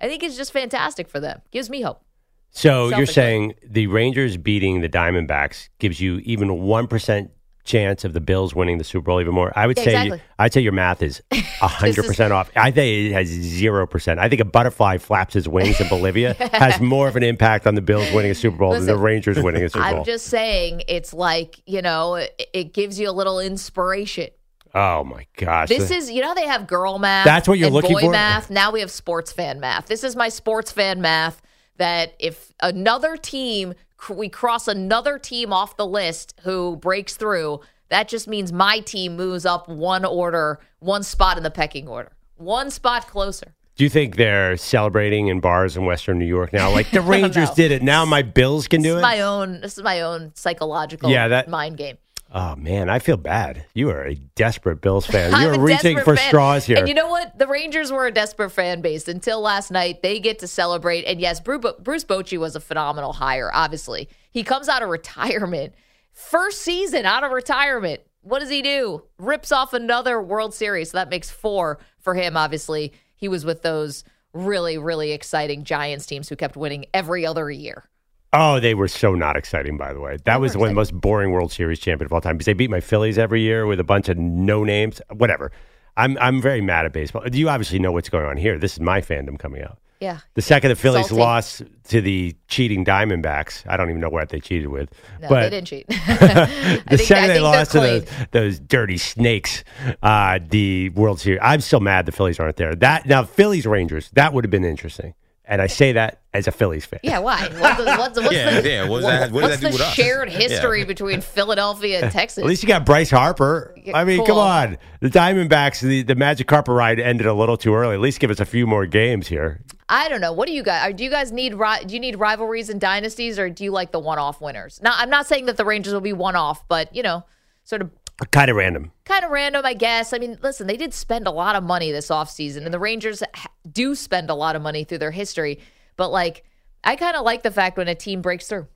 I 0.00 0.08
think 0.08 0.22
it's 0.22 0.36
just 0.36 0.52
fantastic 0.52 1.08
for 1.08 1.20
them. 1.20 1.42
Gives 1.50 1.68
me 1.68 1.82
hope. 1.82 2.02
So 2.50 2.88
you're 2.96 3.06
saying 3.06 3.54
the 3.64 3.86
Rangers 3.86 4.36
beating 4.36 4.80
the 4.80 4.88
Diamondbacks 4.88 5.68
gives 5.78 6.00
you 6.00 6.18
even 6.18 6.62
one 6.62 6.86
percent 6.86 7.30
chance 7.62 8.04
of 8.04 8.14
the 8.14 8.20
Bills 8.20 8.54
winning 8.54 8.78
the 8.78 8.84
Super 8.84 9.04
Bowl 9.06 9.20
even 9.20 9.34
more? 9.34 9.52
I 9.54 9.66
would 9.66 9.76
Yeah, 9.76 9.84
say 9.84 9.90
exactly. 9.90 10.22
I'd 10.38 10.52
say 10.52 10.60
your 10.62 10.72
math 10.72 11.02
is 11.02 11.22
hundred 11.60 12.04
percent 12.06 12.32
off. 12.32 12.50
I 12.56 12.70
think 12.70 13.10
it 13.10 13.12
has 13.12 13.28
zero 13.28 13.86
percent. 13.86 14.18
I 14.18 14.28
think 14.28 14.40
a 14.40 14.44
butterfly 14.44 14.98
flaps 14.98 15.34
his 15.34 15.46
wings 15.48 15.80
in 15.80 15.88
Bolivia 15.88 16.34
has 16.54 16.80
more 16.80 17.06
of 17.06 17.16
an 17.16 17.22
impact 17.22 17.66
on 17.66 17.74
the 17.76 17.82
Bills 17.82 18.10
winning 18.12 18.30
a 18.30 18.34
Super 18.34 18.56
Bowl 18.56 18.72
than 18.72 18.86
the 18.86 18.96
Rangers 18.96 19.38
winning 19.42 19.62
a 19.62 19.68
Super 19.68 19.88
Bowl. 19.88 19.98
I'm 19.98 20.04
just 20.04 20.26
saying, 20.26 20.82
it's 20.88 21.12
like, 21.12 21.60
you 21.66 21.82
know, 21.82 22.14
it, 22.16 22.48
it 22.52 22.74
gives 22.74 22.98
you 22.98 23.08
a 23.08 23.12
little 23.12 23.38
inspiration. 23.38 24.28
oh 24.74 25.04
my 25.04 25.26
gosh! 25.36 25.68
This 25.68 25.90
is, 25.90 26.10
you 26.10 26.22
know, 26.22 26.34
they 26.34 26.46
have 26.46 26.66
girl 26.66 26.98
math. 26.98 27.24
That's 27.26 27.46
what 27.46 27.58
you're 27.58 27.70
looking 27.70 27.92
boy 27.92 28.00
for? 28.02 28.10
math. 28.10 28.50
Now 28.50 28.72
we 28.72 28.80
have 28.80 28.90
sports 28.90 29.30
fan 29.32 29.60
math. 29.60 29.86
This 29.86 30.02
is 30.02 30.16
my 30.16 30.28
sports 30.30 30.72
fan 30.72 31.00
math. 31.00 31.40
That 31.80 32.12
if 32.18 32.52
another 32.62 33.16
team, 33.16 33.72
we 34.10 34.28
cross 34.28 34.68
another 34.68 35.18
team 35.18 35.50
off 35.50 35.78
the 35.78 35.86
list 35.86 36.34
who 36.42 36.76
breaks 36.76 37.16
through, 37.16 37.60
that 37.88 38.06
just 38.06 38.28
means 38.28 38.52
my 38.52 38.80
team 38.80 39.16
moves 39.16 39.46
up 39.46 39.66
one 39.66 40.04
order, 40.04 40.60
one 40.80 41.02
spot 41.02 41.38
in 41.38 41.42
the 41.42 41.50
pecking 41.50 41.88
order, 41.88 42.12
one 42.36 42.70
spot 42.70 43.06
closer. 43.06 43.54
Do 43.76 43.84
you 43.84 43.88
think 43.88 44.16
they're 44.16 44.58
celebrating 44.58 45.28
in 45.28 45.40
bars 45.40 45.74
in 45.78 45.86
Western 45.86 46.18
New 46.18 46.26
York 46.26 46.52
now? 46.52 46.70
Like 46.70 46.90
the 46.90 47.00
Rangers 47.14 47.48
did 47.52 47.72
it. 47.72 47.82
Now 47.82 48.04
my 48.04 48.20
Bills 48.20 48.68
can 48.68 48.82
This 48.82 48.92
do 48.92 48.98
it. 48.98 49.00
my 49.00 49.22
own. 49.22 49.62
This 49.62 49.78
is 49.78 49.82
my 49.82 50.02
own 50.02 50.32
psychological 50.34 51.08
Yeah, 51.10 51.28
that- 51.28 51.48
mind 51.48 51.78
game. 51.78 51.96
Oh 52.32 52.56
man, 52.56 52.88
I 52.88 52.98
feel 52.98 53.16
bad. 53.16 53.64
You 53.74 53.90
are 53.90 54.04
a 54.04 54.14
desperate 54.14 54.80
Bills 54.80 55.06
fan. 55.06 55.32
You're 55.42 55.58
reaching 55.60 55.98
for 55.98 56.16
fan. 56.16 56.28
straws 56.28 56.64
here. 56.64 56.78
And 56.78 56.88
you 56.88 56.94
know 56.94 57.08
what? 57.08 57.38
The 57.38 57.46
Rangers 57.46 57.90
were 57.92 58.06
a 58.06 58.12
desperate 58.12 58.50
fan 58.50 58.80
base 58.80 59.08
until 59.08 59.40
last 59.40 59.70
night. 59.70 60.02
They 60.02 60.20
get 60.20 60.38
to 60.40 60.46
celebrate. 60.46 61.04
And 61.04 61.20
yes, 61.20 61.40
Bru- 61.40 61.60
Bruce 61.80 62.04
Bochy 62.04 62.38
was 62.38 62.56
a 62.56 62.60
phenomenal 62.60 63.12
hire, 63.12 63.50
obviously. 63.52 64.08
He 64.30 64.42
comes 64.42 64.68
out 64.68 64.82
of 64.82 64.88
retirement. 64.88 65.74
First 66.12 66.62
season 66.62 67.06
out 67.06 67.24
of 67.24 67.32
retirement. 67.32 68.00
What 68.22 68.40
does 68.40 68.50
he 68.50 68.62
do? 68.62 69.04
Rips 69.18 69.52
off 69.52 69.72
another 69.72 70.20
World 70.20 70.52
Series. 70.54 70.90
So 70.90 70.98
that 70.98 71.08
makes 71.08 71.30
four 71.30 71.78
for 71.98 72.14
him, 72.14 72.36
obviously. 72.36 72.92
He 73.16 73.28
was 73.28 73.44
with 73.44 73.62
those 73.62 74.04
really, 74.32 74.78
really 74.78 75.12
exciting 75.12 75.64
Giants 75.64 76.06
teams 76.06 76.28
who 76.28 76.36
kept 76.36 76.56
winning 76.56 76.86
every 76.92 77.26
other 77.26 77.50
year. 77.50 77.84
Oh, 78.32 78.60
they 78.60 78.74
were 78.74 78.86
so 78.88 79.14
not 79.14 79.36
exciting, 79.36 79.76
by 79.76 79.92
the 79.92 80.00
way. 80.00 80.16
That 80.24 80.40
was 80.40 80.56
one 80.56 80.68
of 80.68 80.70
the 80.70 80.76
most 80.76 80.92
boring 80.92 81.32
World 81.32 81.50
Series 81.50 81.80
champion 81.80 82.06
of 82.06 82.12
all 82.12 82.20
time 82.20 82.36
because 82.36 82.46
they 82.46 82.52
beat 82.52 82.70
my 82.70 82.80
Phillies 82.80 83.18
every 83.18 83.40
year 83.40 83.66
with 83.66 83.80
a 83.80 83.84
bunch 83.84 84.08
of 84.08 84.16
no 84.18 84.62
names. 84.62 85.00
Whatever. 85.12 85.50
I'm 85.96 86.16
I'm 86.18 86.40
very 86.40 86.60
mad 86.60 86.86
at 86.86 86.92
baseball. 86.92 87.26
You 87.28 87.48
obviously 87.48 87.80
know 87.80 87.90
what's 87.92 88.08
going 88.08 88.26
on 88.26 88.36
here. 88.36 88.56
This 88.58 88.74
is 88.74 88.80
my 88.80 89.00
fandom 89.00 89.38
coming 89.38 89.62
out. 89.62 89.78
Yeah. 90.00 90.20
The 90.32 90.40
second 90.40 90.70
the 90.70 90.76
Phillies 90.76 91.08
Salty. 91.08 91.20
lost 91.20 91.62
to 91.88 92.00
the 92.00 92.34
cheating 92.48 92.86
Diamondbacks, 92.86 93.68
I 93.68 93.76
don't 93.76 93.90
even 93.90 94.00
know 94.00 94.08
what 94.08 94.30
they 94.30 94.40
cheated 94.40 94.68
with. 94.68 94.88
No, 95.20 95.28
but 95.28 95.42
they 95.42 95.50
didn't 95.50 95.66
cheat. 95.66 95.86
The 95.88 96.96
think- 96.96 97.00
second 97.00 97.28
they 97.28 97.40
lost 97.40 97.72
to 97.72 97.80
those, 97.80 98.06
those 98.30 98.60
dirty 98.60 98.96
snakes, 98.96 99.62
uh, 100.02 100.38
the 100.48 100.88
World 100.90 101.20
Series, 101.20 101.40
I'm 101.42 101.60
still 101.60 101.80
mad 101.80 102.06
the 102.06 102.12
Phillies 102.12 102.40
aren't 102.40 102.56
there. 102.56 102.74
That 102.74 103.04
now 103.06 103.24
Phillies 103.24 103.66
Rangers 103.66 104.08
that 104.14 104.32
would 104.32 104.42
have 104.44 104.50
been 104.50 104.64
interesting, 104.64 105.12
and 105.50 105.60
I 105.60 105.66
say 105.66 105.92
that 105.92 106.20
as 106.32 106.46
a 106.46 106.52
Phillies 106.52 106.86
fan. 106.86 107.00
Yeah, 107.02 107.18
why? 107.18 107.42
What's, 107.58 107.76
the, 107.76 107.84
what's, 107.84 108.18
what's 108.20 108.32
Yeah, 108.34 108.60
the, 108.60 108.68
yeah, 108.70 108.88
what 108.88 109.02
that- 109.02 109.32
what 109.32 109.42
what's 109.42 109.56
that 109.56 109.60
do 109.60 109.66
the 109.66 109.72
with 109.72 109.80
us? 109.82 109.94
shared 109.94 110.30
Yeah. 110.30 110.38
history 110.38 110.84
between 110.84 111.20
Philadelphia 111.20 112.00
and 112.02 112.12
Texas? 112.12 112.38
At 112.38 112.46
least 112.46 112.62
you 112.62 112.68
got 112.68 112.86
Bryce 112.86 113.10
Harper. 113.10 113.74
Yeah, 113.76 113.98
I 113.98 114.04
mean, 114.04 114.18
cool. 114.18 114.26
come 114.26 114.38
on. 114.38 114.78
The 115.00 115.08
Diamondbacks, 115.10 115.80
the, 115.80 116.02
the 116.02 116.14
Magic 116.14 116.46
Carpet 116.46 116.74
ride 116.74 117.00
ended 117.00 117.26
a 117.26 117.34
little 117.34 117.56
too 117.56 117.74
early. 117.74 117.94
At 117.94 118.00
least 118.00 118.20
give 118.20 118.30
us 118.30 118.40
a 118.40 118.44
few 118.46 118.66
more 118.66 118.86
games 118.86 119.26
here. 119.28 119.62
I 119.88 120.08
don't 120.08 120.20
know. 120.20 120.32
What 120.32 120.46
do 120.46 120.52
you 120.54 120.62
guys? 120.62 120.94
Do 120.94 121.02
you 121.02 121.10
guys 121.10 121.32
need 121.32 121.50
do 121.58 121.94
you 121.94 121.98
need 122.00 122.16
rivalries 122.16 122.68
and 122.70 122.80
dynasties, 122.80 123.38
or 123.38 123.50
do 123.50 123.64
you 123.64 123.72
like 123.72 123.90
the 123.90 123.98
one-off 123.98 124.40
winners? 124.40 124.80
Now, 124.82 124.92
I'm 124.94 125.10
not 125.10 125.26
saying 125.26 125.46
that 125.46 125.56
the 125.56 125.64
Rangers 125.64 125.92
will 125.92 126.00
be 126.00 126.12
one-off, 126.12 126.66
but 126.68 126.94
you 126.94 127.02
know, 127.02 127.24
sort 127.64 127.82
of 127.82 127.90
Kind 128.30 128.50
of 128.50 128.56
random. 128.56 128.92
kind 129.06 129.24
of 129.24 129.30
random, 129.30 129.64
I 129.64 129.74
guess. 129.74 130.12
I 130.12 130.18
mean, 130.18 130.38
listen, 130.42 130.66
they 130.66 130.76
did 130.76 130.92
spend 130.94 131.26
a 131.26 131.30
lot 131.30 131.56
of 131.56 131.64
money 131.64 131.90
this 131.90 132.08
offseason, 132.08 132.64
and 132.64 132.72
the 132.74 132.78
Rangers 132.78 133.22
do 133.70 133.94
spend 133.94 134.30
a 134.30 134.34
lot 134.34 134.56
of 134.56 134.62
money 134.62 134.84
through 134.84 134.98
their 134.98 135.10
history. 135.10 135.58
But 135.96 136.10
like, 136.10 136.44
I 136.84 136.96
kind 136.96 137.16
of 137.16 137.24
like 137.24 137.42
the 137.42 137.50
fact 137.50 137.76
when 137.78 137.88
a 137.88 137.94
team 137.94 138.20
breaks 138.22 138.46
through. 138.48 138.66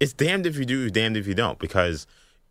it's 0.00 0.12
damned 0.12 0.46
if 0.46 0.56
you 0.56 0.64
do, 0.64 0.90
damned 0.90 1.16
if 1.16 1.26
you 1.26 1.34
don't, 1.34 1.58
because 1.58 2.06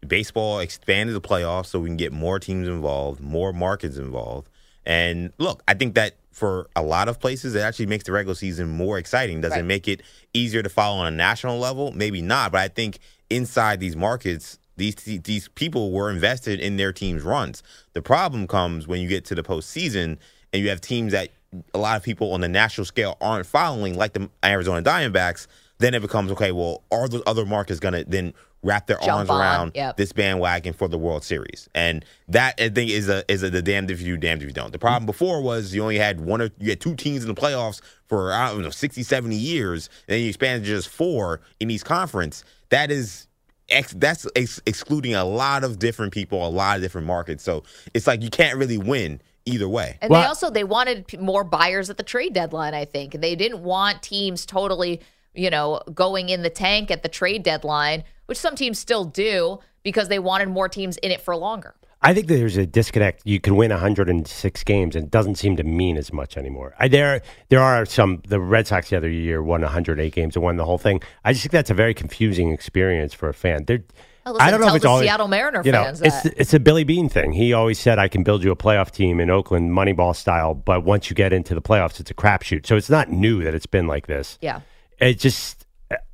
baseball 0.08 0.60
expanded 0.60 1.16
the 1.16 1.22
playoffs 1.22 1.68
so 1.68 1.80
we 1.80 1.90
can 1.90 1.98
get 1.98 2.14
more 2.14 2.40
teams 2.40 2.68
involved, 2.68 3.20
more 3.22 3.52
markets 3.54 3.98
involved. 3.98 4.50
And 4.86 5.34
look, 5.40 5.62
I 5.68 5.74
think 5.74 5.96
that 5.96 6.16
for 6.32 6.70
a 6.76 6.82
lot 6.82 7.10
of 7.10 7.20
places, 7.20 7.54
it 7.54 7.60
actually 7.60 7.88
makes 7.88 8.06
the 8.06 8.12
regular 8.14 8.36
season 8.36 8.70
more 8.70 8.98
exciting. 8.98 9.42
Does 9.42 9.52
Right. 9.52 9.60
it 9.60 9.64
make 9.66 9.88
it 9.90 10.02
easier 10.34 10.64
to 10.64 10.70
follow 10.70 11.00
on 11.00 11.08
a 11.14 11.16
national 11.16 11.60
level? 11.60 11.92
Maybe 11.92 12.22
not, 12.22 12.52
but 12.54 12.62
I 12.62 12.70
think 12.70 13.00
inside 13.30 13.80
these 13.82 13.96
markets, 13.98 14.58
these 14.80 14.96
these 14.96 15.48
people 15.50 15.92
were 15.92 16.10
invested 16.10 16.60
in 16.60 16.78
their 16.78 16.92
team's 16.92 17.24
runs. 17.24 17.62
The 17.94 18.02
problem 18.02 18.48
comes 18.48 18.88
when 18.88 19.02
you 19.02 19.08
get 19.08 19.26
to 19.26 19.36
the 19.36 19.44
postseason 19.44 20.18
and 20.52 20.64
you 20.64 20.70
have 20.70 20.82
teams 20.82 21.12
that 21.12 21.30
a 21.74 21.78
lot 21.78 21.98
of 21.98 22.04
people 22.04 22.34
on 22.34 22.42
the 22.42 22.48
national 22.48 22.86
scale 22.86 23.18
aren't 23.22 23.46
following, 23.46 23.96
like 23.96 24.14
the 24.14 24.30
Arizona 24.44 24.82
Diamondbacks. 24.82 25.48
Then 25.80 25.94
it 25.94 26.02
becomes 26.02 26.32
okay. 26.32 26.52
Well, 26.52 26.84
are 26.92 27.08
those 27.08 27.24
other 27.26 27.46
markets 27.46 27.80
going 27.80 27.94
to 27.94 28.04
then 28.04 28.34
wrap 28.62 28.88
their 28.88 28.98
Jump 28.98 29.12
arms 29.12 29.30
on, 29.30 29.40
around 29.40 29.72
yep. 29.76 29.96
this 29.96 30.12
bandwagon 30.12 30.74
for 30.74 30.90
the 30.90 30.98
World 30.98 31.24
Series? 31.24 31.70
And 31.74 32.04
that 32.28 32.56
I 32.60 32.70
think 32.70 32.92
is 32.92 33.08
a 33.08 33.24
is 33.32 33.44
a 33.44 33.50
the 33.50 33.62
damned 33.62 33.90
if 33.90 34.02
you 34.02 34.16
do, 34.16 34.18
damned 34.18 34.42
if 34.42 34.48
you 34.50 34.54
don't. 34.54 34.72
The 34.72 34.80
problem 34.80 35.06
before 35.06 35.42
was 35.42 35.74
you 35.74 35.82
only 35.82 35.98
had 35.98 36.20
one 36.20 36.42
or 36.42 36.50
you 36.60 36.70
had 36.70 36.82
two 36.82 36.96
teams 36.96 37.24
in 37.24 37.34
the 37.34 37.40
playoffs 37.40 37.82
for 38.08 38.34
I 38.34 38.52
don't 38.52 38.62
know 38.62 38.70
60, 38.70 39.04
70 39.04 39.36
years, 39.36 39.90
and 40.08 40.16
then 40.16 40.22
you 40.22 40.30
expanded 40.30 40.66
to 40.66 40.70
just 40.70 40.90
four 40.90 41.42
in 41.60 41.70
each 41.70 41.86
conference. 41.86 42.44
That 42.70 42.92
is 42.92 43.29
ex, 43.70 43.94
that's 43.94 44.28
ex, 44.36 44.62
excluding 44.66 45.16
a 45.16 45.26
lot 45.26 45.64
of 45.64 45.80
different 45.80 46.14
people, 46.14 46.46
a 46.46 46.50
lot 46.50 46.78
of 46.78 46.82
different 46.82 47.08
markets. 47.08 47.44
So 47.44 47.64
it's 47.94 48.08
like 48.08 48.22
you 48.22 48.30
can't 48.30 48.58
really 48.58 48.78
win 48.78 49.22
either 49.46 49.68
way. 49.68 49.98
And 50.02 50.10
Well- 50.10 50.22
they 50.22 50.28
also 50.28 50.50
they 50.50 50.64
wanted 50.64 51.20
more 51.20 51.44
buyers 51.44 51.90
at 51.90 51.98
the 51.98 52.04
trade 52.04 52.34
deadline. 52.34 52.74
I 52.74 52.86
think 52.86 53.14
they 53.14 53.36
didn't 53.36 53.64
want 53.64 54.04
teams 54.04 54.46
totally, 54.46 55.02
you 55.34 55.50
know, 55.50 55.82
going 55.94 56.30
in 56.30 56.44
the 56.44 56.50
tank 56.50 56.92
at 56.92 57.04
the 57.04 57.10
trade 57.10 57.44
deadline, 57.44 58.04
which 58.26 58.38
some 58.38 58.56
teams 58.56 58.80
still 58.80 59.06
do 59.06 59.60
because 59.84 60.08
they 60.08 60.20
wanted 60.20 60.50
more 60.50 60.70
teams 60.70 60.98
in 60.98 61.12
it 61.12 61.22
for 61.22 61.36
longer. 61.36 61.76
I 62.02 62.14
think 62.14 62.28
there's 62.28 62.56
a 62.56 62.66
disconnect. 62.66 63.22
You 63.26 63.42
can 63.42 63.58
win 63.58 63.72
106 63.72 64.64
games 64.64 64.96
and 64.96 65.06
it 65.06 65.12
doesn't 65.12 65.36
seem 65.36 65.58
to 65.58 65.64
mean 65.64 65.98
as 65.98 66.14
much 66.14 66.38
anymore. 66.38 66.74
I, 66.80 66.88
there, 66.88 67.22
there 67.50 67.60
are 67.60 67.86
some. 67.86 68.22
The 68.28 68.40
Red 68.40 68.68
Sox 68.68 68.90
the 68.90 68.98
other 68.98 69.10
year 69.10 69.44
won 69.44 69.62
108 69.62 70.14
games 70.14 70.36
and 70.36 70.44
won 70.44 70.56
the 70.56 70.66
whole 70.66 70.78
thing. 70.78 71.02
I 71.26 71.34
just 71.34 71.44
think 71.44 71.52
that's 71.52 71.70
a 71.70 71.74
very 71.74 71.94
confusing 71.94 72.52
experience 72.52 73.14
for 73.14 73.28
a 73.28 73.34
fan. 73.34 73.66
They're, 73.66 73.84
listen, 74.26 74.42
I 74.42 74.50
don't 74.50 74.62
know 74.62 74.70
if 74.70 74.76
it's 74.76 74.86
always, 74.86 75.08
Seattle 75.08 75.28
Mariner 75.28 75.62
you 75.66 75.74
know, 75.74 75.84
fans 75.84 76.02
it's 76.02 76.22
that. 76.22 76.34
it's 76.38 76.54
a 76.54 76.60
Billy 76.60 76.86
Beane 76.86 77.10
thing. 77.10 77.34
He 77.34 77.52
always 77.52 77.80
said, 77.80 78.00
"I 78.00 78.08
can 78.08 78.24
build 78.24 78.44
you 78.44 78.52
a 78.52 78.56
playoff 78.56 78.92
team 78.92 79.20
in 79.20 79.30
Oakland, 79.30 79.72
Moneyball 79.72 80.16
style." 80.16 80.54
But 80.54 80.86
once 80.86 81.10
you 81.10 81.16
get 81.16 81.34
into 81.34 81.54
the 81.54 81.62
playoffs, 81.62 82.00
it's 82.00 82.12
a 82.12 82.14
crapshoot. 82.14 82.66
So 82.66 82.78
it's 82.78 82.90
not 82.90 83.10
new 83.10 83.44
that 83.44 83.54
it's 83.54 83.66
been 83.66 83.88
like 83.88 84.08
this. 84.08 84.38
Yeah. 84.42 84.62
It 85.00 85.20
just 85.20 85.66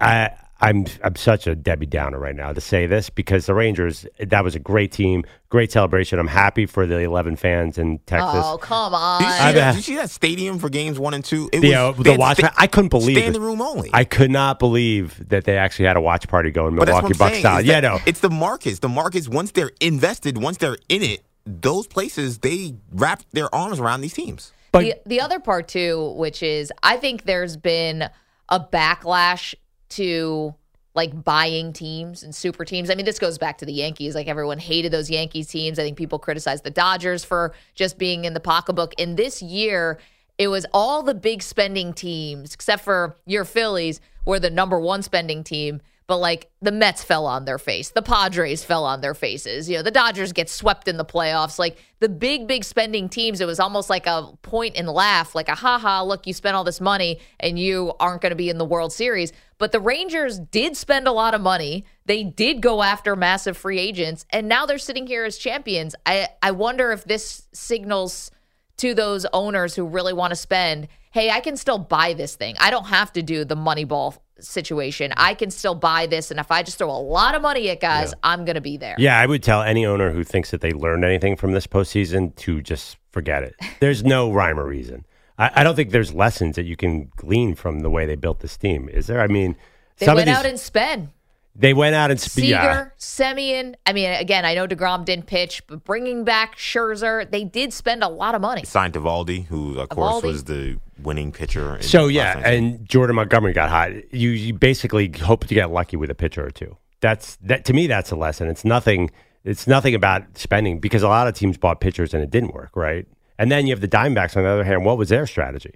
I 0.01 0.31
I'm 0.61 0.85
I'm 1.03 1.15
such 1.17 1.47
a 1.47 1.55
Debbie 1.55 1.85
Downer 1.85 2.17
right 2.17 2.35
now 2.35 2.53
to 2.53 2.61
say 2.61 2.87
this 2.87 3.09
because 3.09 3.45
the 3.45 3.53
Rangers 3.53 4.05
that 4.19 4.41
was 4.43 4.55
a 4.55 4.59
great 4.59 4.91
team, 4.93 5.25
great 5.49 5.69
celebration. 5.71 6.17
I'm 6.17 6.27
happy 6.27 6.65
for 6.65 6.85
the 6.87 6.99
11 6.99 7.35
fans 7.35 7.77
in 7.77 7.99
Texas. 8.05 8.29
Oh 8.45 8.57
come 8.57 8.93
on! 8.93 9.21
Did 9.21 9.27
you, 9.27 9.33
see 9.33 9.39
I- 9.39 9.51
that, 9.51 9.71
did 9.71 9.75
you 9.77 9.81
see 9.81 9.95
that 9.97 10.09
stadium 10.09 10.57
for 10.59 10.69
games 10.69 10.97
one 10.97 11.13
and 11.13 11.25
two? 11.25 11.49
It 11.51 11.59
the 11.59 11.75
uh, 11.75 11.91
the 11.91 12.15
watch 12.15 12.37
sta- 12.37 12.53
I 12.57 12.67
couldn't 12.67 12.89
believe 12.89 13.17
standing 13.17 13.41
it. 13.41 13.45
room 13.45 13.61
only. 13.61 13.89
I 13.93 14.05
could 14.05 14.31
not 14.31 14.59
believe 14.59 15.27
that 15.29 15.43
they 15.43 15.57
actually 15.57 15.85
had 15.87 15.97
a 15.97 16.01
watch 16.01 16.27
party 16.29 16.51
going 16.51 16.75
But 16.77 16.85
that's 16.85 16.93
what 16.95 17.01
Milwaukee 17.03 17.13
I'm 17.15 17.17
Bucks 17.17 17.31
saying. 17.33 17.41
style. 17.41 17.61
Yeah, 17.65 17.81
that 17.81 17.87
no. 17.89 17.99
It's 18.05 18.21
the 18.21 18.29
markets. 18.29 18.79
The 18.79 18.89
markets, 18.89 19.27
once 19.27 19.51
they're 19.51 19.71
invested, 19.81 20.37
once 20.37 20.55
they're 20.57 20.77
in 20.87 21.03
it, 21.03 21.21
those 21.45 21.85
places, 21.85 22.37
they 22.39 22.75
wrap 22.93 23.23
their 23.33 23.53
arms 23.53 23.79
around 23.81 24.01
these 24.01 24.13
teams. 24.13 24.53
But 24.71 24.81
the 24.83 24.95
the 25.05 25.19
other 25.19 25.39
part 25.41 25.67
too, 25.67 26.13
which 26.15 26.41
is 26.41 26.71
I 26.81 26.95
think 26.95 27.23
there's 27.23 27.57
been 27.57 28.09
a 28.47 28.59
backlash 28.59 29.53
to 29.89 30.55
like 30.95 31.23
buying 31.23 31.73
teams 31.73 32.23
and 32.23 32.33
super 32.33 32.63
teams. 32.63 32.89
I 32.89 32.95
mean, 32.95 33.05
this 33.05 33.19
goes 33.19 33.37
back 33.37 33.57
to 33.59 33.65
the 33.65 33.73
Yankees. 33.73 34.15
Like 34.15 34.27
everyone 34.27 34.57
hated 34.57 34.91
those 34.91 35.09
Yankees 35.09 35.47
teams. 35.47 35.77
I 35.77 35.83
think 35.83 35.97
people 35.97 36.19
criticized 36.19 36.63
the 36.63 36.71
Dodgers 36.71 37.25
for 37.25 37.53
just 37.75 37.97
being 37.97 38.23
in 38.23 38.33
the 38.33 38.39
pocketbook. 38.39 38.93
And 38.97 39.17
this 39.17 39.41
year, 39.41 39.99
it 40.37 40.47
was 40.47 40.65
all 40.73 41.03
the 41.03 41.13
big 41.13 41.43
spending 41.43 41.93
teams, 41.93 42.53
except 42.53 42.83
for 42.83 43.15
your 43.25 43.43
Phillies, 43.45 43.99
were 44.25 44.39
the 44.39 44.49
number 44.49 44.79
one 44.79 45.03
spending 45.03 45.43
team. 45.43 45.81
But 46.07 46.17
like 46.17 46.51
the 46.61 46.71
Mets 46.71 47.03
fell 47.03 47.25
on 47.25 47.45
their 47.45 47.57
face, 47.57 47.89
the 47.89 48.03
Padres 48.03 48.63
fell 48.63 48.85
on 48.85 49.01
their 49.01 49.15
faces. 49.15 49.67
You 49.67 49.77
know, 49.77 49.83
the 49.83 49.89
Dodgers 49.89 50.33
get 50.33 50.49
swept 50.49 50.87
in 50.87 50.97
the 50.97 51.05
playoffs. 51.05 51.57
Like 51.57 51.83
the 51.99 52.09
big, 52.09 52.47
big 52.47 52.63
spending 52.63 53.09
teams, 53.09 53.41
it 53.41 53.47
was 53.47 53.59
almost 53.59 53.89
like 53.89 54.05
a 54.05 54.29
point 54.43 54.75
and 54.77 54.87
laugh, 54.87 55.33
like 55.33 55.49
a 55.49 55.55
ha 55.55 55.79
ha, 55.79 56.03
look, 56.03 56.27
you 56.27 56.33
spent 56.33 56.55
all 56.55 56.63
this 56.63 56.79
money 56.79 57.19
and 57.39 57.57
you 57.57 57.93
aren't 57.99 58.21
going 58.21 58.29
to 58.29 58.35
be 58.35 58.49
in 58.51 58.59
the 58.59 58.65
World 58.65 58.93
Series. 58.93 59.33
But 59.57 59.71
the 59.71 59.79
Rangers 59.79 60.39
did 60.39 60.75
spend 60.75 61.07
a 61.07 61.11
lot 61.11 61.33
of 61.33 61.41
money. 61.41 61.85
They 62.05 62.23
did 62.23 62.61
go 62.61 62.83
after 62.83 63.15
massive 63.15 63.55
free 63.55 63.79
agents, 63.79 64.25
and 64.29 64.49
now 64.49 64.65
they're 64.65 64.77
sitting 64.77 65.07
here 65.07 65.25
as 65.25 65.37
champions. 65.37 65.95
I, 66.05 66.27
I 66.43 66.51
wonder 66.51 66.91
if 66.91 67.05
this 67.05 67.47
signals 67.53 68.31
to 68.77 68.93
those 68.93 69.25
owners 69.31 69.75
who 69.75 69.85
really 69.85 70.13
want 70.13 70.31
to 70.31 70.35
spend, 70.35 70.89
hey, 71.11 71.29
I 71.29 71.39
can 71.39 71.55
still 71.55 71.77
buy 71.77 72.13
this 72.13 72.35
thing. 72.35 72.55
I 72.59 72.71
don't 72.71 72.87
have 72.87 73.13
to 73.13 73.23
do 73.23 73.45
the 73.45 73.55
money 73.55 73.85
ball 73.85 74.15
situation. 74.39 75.13
I 75.15 75.33
can 75.33 75.49
still 75.49 75.75
buy 75.75 76.07
this. 76.07 76.29
And 76.29 76.41
if 76.41 76.51
I 76.51 76.61
just 76.61 76.77
throw 76.77 76.91
a 76.91 76.99
lot 76.99 77.35
of 77.35 77.41
money 77.41 77.69
at 77.69 77.79
guys, 77.79 78.13
I'm 78.21 78.43
going 78.43 78.55
to 78.55 78.61
be 78.61 78.75
there. 78.75 78.95
Yeah, 78.97 79.17
I 79.17 79.25
would 79.25 79.41
tell 79.41 79.61
any 79.61 79.85
owner 79.85 80.11
who 80.11 80.25
thinks 80.25 80.51
that 80.51 80.59
they 80.59 80.71
learned 80.71 81.05
anything 81.05 81.37
from 81.37 81.53
this 81.53 81.65
postseason 81.65 82.35
to 82.37 82.61
just 82.61 82.97
forget 83.11 83.43
it. 83.43 83.55
There's 83.79 84.03
no 84.03 84.33
rhyme 84.33 84.59
or 84.59 84.65
reason. 84.65 85.05
I, 85.37 85.51
I 85.55 85.63
don't 85.63 85.75
think 85.75 85.91
there's 85.91 86.13
lessons 86.13 86.55
that 86.55 86.63
you 86.65 86.75
can 86.75 87.11
glean 87.15 87.55
from 87.55 87.79
the 87.81 87.89
way 87.89 88.05
they 88.05 88.15
built 88.15 88.39
this 88.39 88.57
team. 88.57 88.89
Is 88.89 89.07
there? 89.07 89.21
I 89.21 89.27
mean, 89.27 89.55
They 89.97 90.05
some 90.05 90.15
went 90.15 90.29
of 90.29 90.33
these, 90.35 90.39
out 90.39 90.45
and 90.45 90.59
spent. 90.59 91.09
they 91.55 91.73
went 91.73 91.95
out 91.95 92.11
and 92.11 92.19
sp- 92.19 92.39
Seager, 92.39 92.47
yeah. 92.49 92.87
Semien. 92.99 93.75
I 93.85 93.93
mean, 93.93 94.09
again, 94.11 94.45
I 94.45 94.53
know 94.55 94.67
DeGrom 94.67 95.05
didn't 95.05 95.25
pitch, 95.25 95.65
but 95.67 95.83
bringing 95.83 96.23
back 96.23 96.57
Scherzer, 96.57 97.29
they 97.29 97.43
did 97.43 97.73
spend 97.73 98.03
a 98.03 98.07
lot 98.09 98.35
of 98.35 98.41
money. 98.41 98.63
Signed 98.65 98.93
Eovaldi, 98.93 99.45
who 99.45 99.79
of 99.79 99.89
course 99.89 100.23
was 100.23 100.43
the 100.45 100.79
winning 101.01 101.31
pitcher. 101.31 101.75
in 101.75 101.81
So 101.83 102.07
yeah, 102.07 102.35
last 102.35 102.45
and 102.47 102.87
Jordan 102.87 103.15
Montgomery 103.17 103.53
got 103.53 103.69
hot. 103.69 103.91
You 104.13 104.29
you 104.29 104.53
basically 104.53 105.11
hope 105.21 105.45
to 105.47 105.53
get 105.53 105.71
lucky 105.71 105.97
with 105.97 106.09
a 106.09 106.15
pitcher 106.15 106.45
or 106.45 106.51
two. 106.51 106.77
That's 107.01 107.35
that 107.37 107.65
to 107.65 107.73
me. 107.73 107.87
That's 107.87 108.11
a 108.11 108.15
lesson. 108.15 108.47
It's 108.47 108.63
nothing. 108.65 109.11
It's 109.43 109.67
nothing 109.67 109.93
about 109.93 110.23
spending 110.37 110.79
because 110.79 111.03
a 111.03 111.07
lot 111.07 111.27
of 111.27 111.35
teams 111.35 111.57
bought 111.57 111.79
pitchers 111.79 112.13
and 112.15 112.23
it 112.23 112.31
didn't 112.31 112.53
work, 112.53 112.71
right? 112.75 113.05
And 113.37 113.51
then 113.51 113.67
you 113.67 113.73
have 113.73 113.81
the 113.81 113.87
Diamondbacks 113.87 114.37
on 114.37 114.43
the 114.43 114.49
other 114.49 114.63
hand. 114.63 114.85
What 114.85 114.97
was 114.97 115.09
their 115.09 115.27
strategy? 115.27 115.73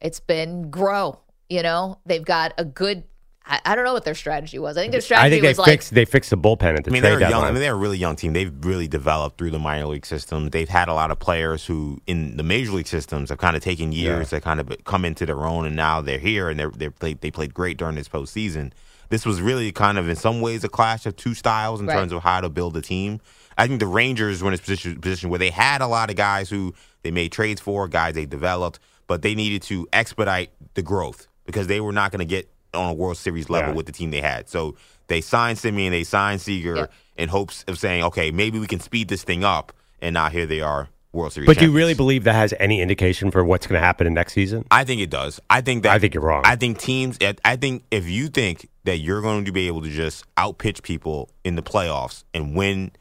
It's 0.00 0.20
been 0.20 0.70
grow. 0.70 1.20
You 1.48 1.62
know, 1.62 1.98
they've 2.06 2.24
got 2.24 2.54
a 2.58 2.64
good. 2.64 3.04
I, 3.44 3.60
I 3.64 3.74
don't 3.74 3.84
know 3.84 3.92
what 3.92 4.04
their 4.04 4.14
strategy 4.14 4.58
was. 4.58 4.76
I 4.76 4.82
think 4.82 4.92
their 4.92 5.00
strategy 5.00 5.26
I 5.26 5.30
think 5.30 5.42
they 5.42 5.48
was 5.48 5.58
like 5.58 5.84
they 5.88 6.04
fixed 6.04 6.30
the 6.30 6.36
bullpen 6.38 6.76
at 6.78 6.84
the 6.84 6.90
I 6.90 6.92
mean, 6.92 7.02
trade 7.02 7.12
they're 7.12 7.20
young. 7.20 7.30
deadline. 7.30 7.48
I 7.48 7.52
mean, 7.52 7.60
they're 7.60 7.74
a 7.74 7.76
really 7.76 7.98
young 7.98 8.14
team. 8.16 8.32
They've 8.32 8.52
really 8.64 8.86
developed 8.88 9.36
through 9.38 9.50
the 9.50 9.58
minor 9.58 9.86
league 9.86 10.06
system. 10.06 10.50
They've 10.50 10.68
had 10.68 10.88
a 10.88 10.94
lot 10.94 11.10
of 11.10 11.18
players 11.18 11.66
who, 11.66 12.00
in 12.06 12.36
the 12.36 12.44
major 12.44 12.70
league 12.72 12.86
systems, 12.86 13.30
have 13.30 13.38
kind 13.38 13.56
of 13.56 13.62
taken 13.62 13.90
years 13.92 14.30
to 14.30 14.40
kind 14.40 14.60
of 14.60 14.72
come 14.84 15.04
into 15.04 15.26
their 15.26 15.44
own, 15.44 15.66
and 15.66 15.74
now 15.76 16.00
they're 16.00 16.18
here 16.20 16.48
and 16.50 16.58
they're 16.58 16.70
they 16.70 16.88
played 16.88 17.20
they 17.20 17.30
played 17.30 17.52
great 17.52 17.76
during 17.78 17.96
this 17.96 18.08
postseason. 18.08 18.72
This 19.08 19.26
was 19.26 19.42
really 19.42 19.72
kind 19.72 19.98
of, 19.98 20.08
in 20.08 20.16
some 20.16 20.40
ways, 20.40 20.64
a 20.64 20.68
clash 20.70 21.04
of 21.04 21.16
two 21.16 21.34
styles 21.34 21.80
in 21.80 21.86
Right. 21.86 21.96
terms 21.98 22.12
of 22.12 22.22
how 22.22 22.40
to 22.40 22.48
build 22.48 22.76
a 22.76 22.80
team. 22.80 23.20
I 23.58 23.66
think 23.66 23.80
the 23.80 23.86
Rangers 23.86 24.42
were 24.42 24.48
in 24.48 24.54
a 24.54 24.58
position 24.58 25.00
position 25.00 25.30
where 25.30 25.38
they 25.38 25.50
had 25.50 25.80
a 25.80 25.86
lot 25.86 26.10
of 26.10 26.16
guys 26.16 26.48
who 26.50 26.74
they 27.02 27.10
made 27.10 27.32
trades 27.32 27.60
for, 27.60 27.88
guys 27.88 28.14
they 28.14 28.26
developed, 28.26 28.78
but 29.06 29.22
they 29.22 29.34
needed 29.34 29.62
to 29.62 29.86
expedite 29.92 30.50
the 30.74 30.82
growth 30.82 31.26
because 31.46 31.66
they 31.66 31.80
were 31.80 31.92
not 31.92 32.10
going 32.12 32.20
to 32.20 32.24
get 32.24 32.48
on 32.74 32.90
a 32.90 32.94
World 32.94 33.16
Series 33.16 33.50
level 33.50 33.70
Yeah. 33.70 33.74
with 33.76 33.86
the 33.86 33.92
team 33.92 34.10
they 34.10 34.20
had. 34.20 34.48
So 34.48 34.76
they 35.08 35.20
signed 35.20 35.58
Semien, 35.58 35.90
they 35.90 36.04
signed 36.04 36.40
Seager 36.40 36.76
Yeah. 36.76 36.86
in 37.16 37.28
hopes 37.28 37.64
of 37.68 37.78
saying, 37.78 38.02
okay, 38.04 38.30
maybe 38.30 38.58
we 38.58 38.66
can 38.66 38.80
speed 38.80 39.08
this 39.08 39.24
thing 39.24 39.44
up. 39.44 39.72
And 40.00 40.14
now 40.14 40.30
here 40.30 40.46
they 40.46 40.60
are 40.62 40.88
World 41.12 41.32
Series. 41.34 41.46
But 41.46 41.58
do 41.58 41.66
you 41.66 41.72
really 41.72 41.92
believe 41.94 42.24
that 42.24 42.34
has 42.34 42.54
any 42.58 42.80
indication 42.80 43.30
for 43.30 43.44
what's 43.44 43.66
going 43.66 43.78
to 43.78 43.84
happen 43.84 44.06
in 44.06 44.14
next 44.14 44.32
season? 44.32 44.64
I 44.70 44.84
think 44.84 45.02
it 45.02 45.10
does. 45.10 45.38
I 45.50 45.60
think 45.60 45.82
that 45.82 45.92
I 45.92 45.98
think 45.98 46.14
you're 46.14 46.22
wrong. 46.22 46.42
I 46.46 46.56
think 46.56 46.78
teams. 46.78 47.18
I 47.44 47.56
think 47.56 47.84
if 47.90 48.08
you 48.08 48.28
think 48.28 48.68
that 48.84 48.98
you're 48.98 49.20
going 49.20 49.44
to 49.44 49.52
be 49.52 49.66
able 49.66 49.82
to 49.82 49.90
just 49.90 50.24
outpitch 50.38 50.82
people 50.82 51.28
in 51.44 51.56
the 51.56 51.62
playoffs 51.62 52.24
and 52.32 52.56
win 52.56 52.92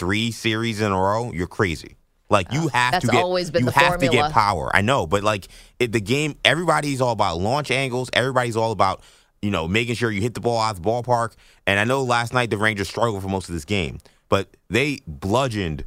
three 0.00 0.32
series 0.32 0.80
in 0.80 0.90
a 0.90 0.98
row, 0.98 1.30
you're 1.30 1.46
crazy. 1.46 1.96
Like 2.30 2.52
you 2.52 2.64
oh, 2.64 2.68
have 2.68 2.92
That's 2.92 3.06
to 3.06 3.12
get, 3.12 3.22
always 3.22 3.50
been 3.50 3.64
you 3.64 3.70
the 3.70 3.78
have 3.78 3.98
to 3.98 4.08
get 4.08 4.32
power. 4.32 4.70
I 4.74 4.80
know, 4.82 5.06
but 5.06 5.22
like 5.22 5.48
it, 5.78 5.92
the 5.92 6.00
game, 6.00 6.36
everybody's 6.44 7.00
all 7.00 7.12
about 7.12 7.38
launch 7.38 7.70
angles. 7.70 8.08
Everybody's 8.12 8.56
all 8.56 8.72
about 8.72 9.02
you 9.42 9.50
know 9.50 9.68
making 9.68 9.96
sure 9.96 10.10
you 10.10 10.22
hit 10.22 10.34
the 10.34 10.40
ball 10.40 10.58
out 10.58 10.76
of 10.76 10.82
the 10.82 10.88
ballpark. 10.88 11.34
And 11.66 11.78
I 11.78 11.84
know 11.84 12.02
last 12.02 12.32
night 12.32 12.50
the 12.50 12.56
Rangers 12.56 12.88
struggled 12.88 13.22
for 13.22 13.28
most 13.28 13.48
of 13.48 13.54
this 13.54 13.64
game, 13.64 13.98
but 14.28 14.48
they 14.68 15.00
bludgeoned 15.06 15.84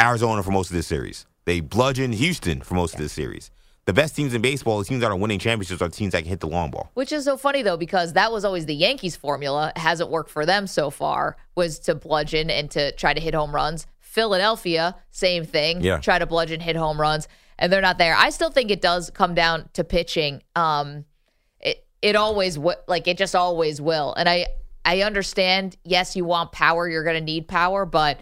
Arizona 0.00 0.42
for 0.42 0.50
most 0.50 0.70
of 0.70 0.76
this 0.76 0.86
series. 0.86 1.26
They 1.44 1.60
bludgeoned 1.60 2.14
Houston 2.14 2.60
for 2.60 2.74
most 2.74 2.94
of 2.94 3.00
this 3.00 3.12
series. 3.12 3.50
The 3.88 3.94
best 3.94 4.14
teams 4.14 4.34
in 4.34 4.42
baseball, 4.42 4.78
the 4.80 4.84
teams 4.84 5.00
that 5.00 5.10
are 5.10 5.16
winning 5.16 5.38
championships, 5.38 5.80
are 5.80 5.88
teams 5.88 6.12
that 6.12 6.18
can 6.18 6.28
hit 6.28 6.40
the 6.40 6.46
long 6.46 6.70
ball. 6.70 6.90
Which 6.92 7.10
is 7.10 7.24
so 7.24 7.38
funny 7.38 7.62
though, 7.62 7.78
because 7.78 8.12
that 8.12 8.30
was 8.30 8.44
always 8.44 8.66
the 8.66 8.74
Yankees' 8.74 9.16
formula. 9.16 9.72
It 9.74 9.80
hasn't 9.80 10.10
worked 10.10 10.28
for 10.28 10.44
them 10.44 10.66
so 10.66 10.90
far. 10.90 11.38
Was 11.54 11.78
to 11.78 11.94
bludgeon 11.94 12.50
and 12.50 12.70
to 12.72 12.92
try 12.92 13.14
to 13.14 13.20
hit 13.20 13.32
home 13.32 13.50
runs. 13.50 13.86
Philadelphia, 13.98 14.94
same 15.10 15.46
thing. 15.46 15.80
Yeah. 15.80 16.00
Try 16.00 16.18
to 16.18 16.26
bludgeon, 16.26 16.60
hit 16.60 16.76
home 16.76 17.00
runs, 17.00 17.28
and 17.58 17.72
they're 17.72 17.80
not 17.80 17.96
there. 17.96 18.14
I 18.14 18.28
still 18.28 18.50
think 18.50 18.70
it 18.70 18.82
does 18.82 19.08
come 19.08 19.34
down 19.34 19.70
to 19.72 19.84
pitching. 19.84 20.42
Um, 20.54 21.06
it 21.58 21.86
it 22.02 22.14
always 22.14 22.56
w- 22.56 22.76
like 22.88 23.08
it 23.08 23.16
just 23.16 23.34
always 23.34 23.80
will. 23.80 24.12
And 24.12 24.28
I 24.28 24.48
I 24.84 25.00
understand. 25.00 25.78
Yes, 25.84 26.14
you 26.14 26.26
want 26.26 26.52
power. 26.52 26.86
You're 26.86 27.04
going 27.04 27.18
to 27.18 27.24
need 27.24 27.48
power, 27.48 27.86
but 27.86 28.20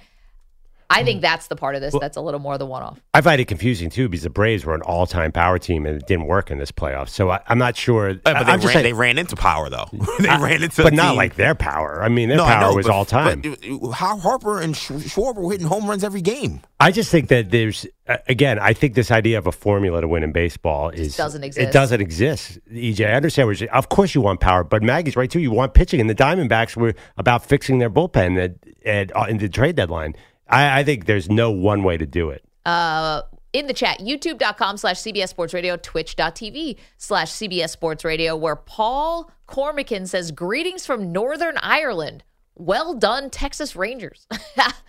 I 0.88 1.05
think 1.05 1.21
that's 1.21 1.49
the 1.49 1.57
part 1.57 1.75
of 1.75 1.81
this 1.81 1.95
that's 2.00 2.16
a 2.16 2.21
little 2.21 2.40
more 2.40 2.57
the 2.59 2.66
one 2.66 2.83
off. 2.83 3.00
I 3.12 3.21
find 3.21 3.40
it 3.40 3.47
confusing 3.47 3.90
too 3.90 4.09
because 4.09 4.23
the 4.23 4.31
Braves 4.31 4.64
were 4.64 4.75
an 4.75 4.83
all-time 4.83 5.33
power 5.33 5.59
team 5.59 5.85
and 5.87 6.00
it 6.00 6.07
didn't 6.07 6.26
work 6.26 6.50
in 6.50 6.59
this 6.59 6.71
playoff. 6.71 7.09
So 7.09 7.31
I, 7.31 7.40
I'm 7.49 7.59
not 7.59 7.76
sure. 7.76 8.11
Uh, 8.11 8.14
but 8.25 8.45
they, 8.45 8.52
I'm 8.52 8.61
just 8.61 8.66
ran, 8.66 8.73
saying- 8.75 8.85
they 8.85 8.93
ran 8.93 9.19
into 9.19 9.37
power 9.37 9.69
though. 9.69 9.87
they 10.21 10.28
ran 10.28 10.62
into, 10.62 10.83
but 10.83 10.93
not 10.95 11.09
team- 11.11 11.16
like 11.16 11.35
their 11.37 11.55
power. 11.55 12.02
I 12.02 12.09
mean, 12.09 12.28
their 12.28 12.38
No, 12.38 12.45
power 12.45 12.71
know, 12.71 12.76
was 12.76 12.87
but- 12.87 12.93
all 12.95 13.05
time. 13.05 13.43
But 13.43 13.90
how 13.93 14.16
Harper 14.19 14.61
and 14.61 14.76
Sch- 14.76 14.90
Schwarber 14.93 15.37
were 15.43 15.52
hitting 15.52 15.66
home 15.66 15.88
runs 15.88 16.05
every 16.05 16.23
game. 16.23 16.61
I 16.78 16.93
just 16.93 17.11
think 17.11 17.28
that 17.28 17.50
there's 17.50 17.87
uh, 18.07 18.19
again. 18.28 18.59
I 18.59 18.73
think 18.73 18.95
this 18.95 19.11
idea 19.11 19.38
of 19.38 19.47
a 19.47 19.52
formula 19.52 20.00
to 20.02 20.09
win 20.09 20.23
in 20.23 20.31
baseball 20.33 20.90
is 20.90 21.16
doesn't 21.16 21.43
exist. 21.43 21.69
It 21.69 21.73
doesn't 21.73 22.00
exist. 22.00 22.59
EJ, 22.71 23.09
I 23.09 23.12
understand. 23.14 23.49
What 23.49 23.61
you're, 23.61 23.71
of 23.75 23.88
course, 23.88 24.14
you 24.14 24.21
want 24.21 24.40
power, 24.40 24.62
but 24.62 24.83
Maggie's 24.83 25.16
right 25.16 25.31
too. 25.31 25.40
You 25.40 25.50
want 25.50 25.75
pitching, 25.75 26.00
and 26.00 26.09
the 26.11 26.14
Diamondbacks 26.14 26.76
were 26.76 26.95
about 27.16 27.45
fixing 27.45 27.78
their 27.78 27.90
bullpen 27.90 28.38
at, 28.43 28.55
at 28.87 29.16
uh, 29.16 29.25
in 29.28 29.38
the 29.38 29.49
trade 29.49 29.75
deadline. 29.76 30.14
I, 30.48 30.80
I 30.80 30.84
think 30.84 31.06
there's 31.06 31.28
no 31.30 31.50
one 31.50 31.82
way 31.82 31.96
to 31.96 32.06
do 32.06 32.30
it. 32.30 32.44
uh, 32.64 33.22
in 33.52 33.66
the 33.68 33.72
chat, 33.72 34.00
youtube.com 34.00 34.76
slash 34.76 34.98
CBS 34.98 35.28
Sports 35.28 35.54
Radio, 35.54 35.76
twitch.tv 35.78 36.76
slash 36.98 37.30
CBS 37.32 37.70
Sports 37.70 38.04
Radio, 38.04 38.36
where 38.36 38.56
Paul 38.56 39.30
Cormican 39.46 40.06
says, 40.06 40.30
Greetings 40.30 40.84
from 40.84 41.10
Northern 41.10 41.56
Ireland. 41.62 42.22
Well 42.54 42.92
done, 42.94 43.30
Texas 43.30 43.74
Rangers. 43.74 44.26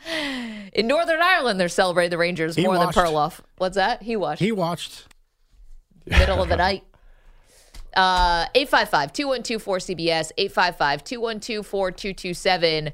in 0.73 0.85
Northern 0.87 1.21
Ireland, 1.21 1.61
they're 1.61 1.69
celebrating 1.69 2.09
the 2.11 2.17
Rangers 2.17 2.55
He 2.57 2.63
more 2.63 2.77
watched. 2.77 2.95
than 2.95 3.05
Perloff. 3.05 3.39
What's 3.57 3.75
that? 3.75 4.01
He 4.03 4.17
watched. 4.17 4.41
He 4.41 4.51
watched. 4.51 5.05
middle 6.05 6.41
of 6.41 6.49
the 6.49 6.57
night. 6.57 6.83
Uh, 7.95 8.47
855-212-4CBS, 8.49 10.31
855-212-4227. 10.37 12.91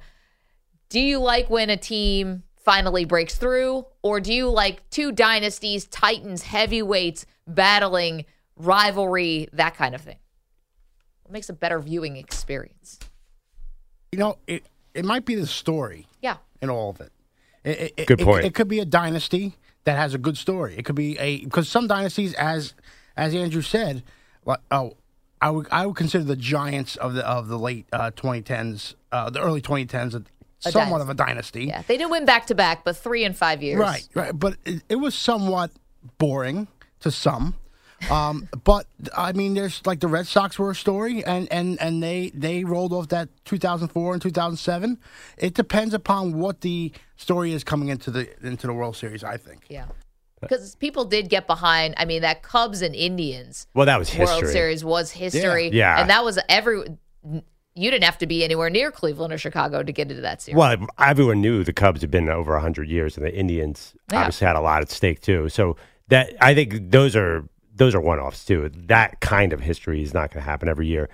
Do 0.90 1.00
you 1.00 1.20
like 1.20 1.50
when 1.50 1.70
a 1.70 1.78
team 1.78 2.44
finally 2.64 3.06
breaks 3.06 3.36
through? 3.36 3.86
Or 4.02 4.20
do 4.20 4.34
you 4.34 4.50
like 4.50 4.88
two 4.90 5.12
dynasties, 5.12 5.86
titans, 5.86 6.44
heavyweights, 6.44 7.26
battling, 7.48 8.26
rivalry, 8.56 9.50
that 9.54 9.76
kind 9.76 9.96
of 9.96 10.02
thing? 10.02 10.18
What 11.24 11.32
makes 11.34 11.50
a 11.50 11.54
better 11.54 11.80
viewing 11.80 12.18
experience? 12.18 13.00
You 14.12 14.20
know, 14.20 14.38
it 14.48 14.66
it 14.94 15.06
might 15.06 15.26
be 15.26 15.34
the 15.36 15.48
story 15.48 16.06
Yeah. 16.22 16.38
in 16.62 16.70
all 16.70 16.92
of 16.92 17.02
it. 17.02 17.12
It- 17.64 17.94
it- 17.98 18.08
Good 18.08 18.22
it- 18.22 18.26
point. 18.26 18.46
It, 18.46 18.54
could 18.54 18.68
be 18.68 18.80
a 18.80 18.86
dynasty 18.86 19.56
that 19.86 19.98
has 19.98 20.14
a 20.14 20.18
good 20.20 20.38
story. 20.38 20.76
It 20.78 20.86
could 20.86 20.96
be 20.96 21.18
a 21.18 21.44
because 21.44 21.68
some 21.68 21.88
dynasties, 21.88 22.34
as 22.36 22.74
as 23.18 23.34
Andrew 23.34 23.62
said, 23.62 24.04
like, 24.46 24.60
oh, 24.72 24.94
I 25.42 25.50
would 25.50 25.68
I 25.72 25.86
would 25.88 25.96
consider 25.96 26.24
the 26.24 26.36
Giants 26.36 26.96
of 26.98 27.14
the 27.16 27.28
of 27.28 27.48
the 27.48 27.58
late 27.58 27.88
uh, 27.92 28.12
2010s, 28.12 28.94
uh, 29.12 29.30
the 29.30 29.42
early 29.42 29.62
2010s, 29.62 30.26
a, 30.66 30.72
somewhat 30.72 31.02
of 31.02 31.10
a 31.10 31.14
dynasty. 31.14 31.66
Yeah. 31.66 31.82
They 31.88 31.98
didn't 31.98 32.12
win 32.12 32.26
back 32.26 32.48
to 32.48 32.56
back, 32.56 32.84
but 32.84 32.98
three 32.98 33.24
in 33.24 33.34
five 33.34 33.62
years. 33.62 33.80
Right, 33.80 34.08
right. 34.14 34.38
But 34.38 34.58
it, 34.66 34.84
it 34.90 34.96
was 34.96 35.16
somewhat 35.16 35.72
boring 36.18 36.68
to 37.02 37.12
some. 37.12 37.56
Um, 38.10 38.50
but 38.64 38.88
I 39.16 39.34
mean, 39.34 39.54
there's 39.54 39.86
like 39.86 40.00
the 40.00 40.08
Red 40.08 40.28
Sox 40.28 40.60
were 40.60 40.72
a 40.72 40.76
story, 40.76 41.24
and, 41.24 41.52
and, 41.52 41.80
and 41.82 42.02
they 42.02 42.32
they 42.34 42.64
rolled 42.64 42.94
off 42.94 43.10
that 43.10 43.30
2004 43.46 44.14
and 44.14 44.22
2007. 44.22 45.00
It 45.38 45.54
depends 45.54 45.94
upon 45.94 46.38
what 46.38 46.62
the 46.62 46.92
story 47.16 47.54
is 47.54 47.64
coming 47.64 47.90
into 47.90 48.12
the 48.12 48.30
into 48.46 48.68
the 48.68 48.74
World 48.74 48.96
Series. 48.96 49.24
I 49.24 49.38
think. 49.38 49.66
Yeah. 49.70 49.86
Because 50.42 50.76
people 50.76 51.06
did 51.06 51.30
get 51.30 51.48
behind. 51.48 51.94
I 51.98 52.06
mean, 52.06 52.22
that 52.22 52.44
Cubs 52.44 52.82
and 52.82 52.94
Indians 52.94 53.68
Well, 53.74 53.86
that 53.86 53.98
was 53.98 54.14
World 54.14 54.30
history. 54.30 54.52
Series 54.52 54.84
was 54.84 55.12
history. 55.12 55.70
Yeah. 55.72 56.00
And 56.00 56.10
that 56.10 56.24
was 56.24 56.38
every. 56.50 56.84
You 57.76 57.90
didn't 57.90 58.04
have 58.04 58.18
to 58.20 58.28
be 58.28 58.44
anywhere 58.44 58.70
near 58.70 58.92
Cleveland 58.92 59.34
or 59.34 59.38
Chicago 59.38 59.82
to 59.82 59.92
get 59.92 60.10
into 60.10 60.22
that 60.22 60.42
series. 60.42 60.58
Well, 60.58 60.78
everyone 61.00 61.42
knew 61.42 61.64
the 61.64 61.74
Cubs 61.74 62.02
had 62.02 62.12
been 62.12 62.30
over 62.30 62.54
100 62.54 62.88
years, 62.88 63.18
and 63.18 63.26
the 63.26 63.34
Indians 63.36 63.96
Yeah. 64.12 64.20
obviously 64.20 64.46
had 64.46 64.56
a 64.56 64.62
lot 64.62 64.82
at 64.82 64.92
stake 64.92 65.22
too. 65.22 65.50
So 65.50 65.76
that 66.10 66.34
I 66.40 66.54
think 66.54 66.92
those 66.92 67.16
are 67.16 67.46
those 67.76 67.96
are 67.96 68.02
one 68.02 68.20
offs 68.20 68.46
too. 68.46 68.70
That 68.76 69.20
kind 69.20 69.52
of 69.52 69.60
history 69.60 70.04
is 70.04 70.14
not 70.14 70.32
going 70.32 70.44
to 70.44 70.50
happen 70.50 70.70
every 70.70 70.86
year. 70.86 71.10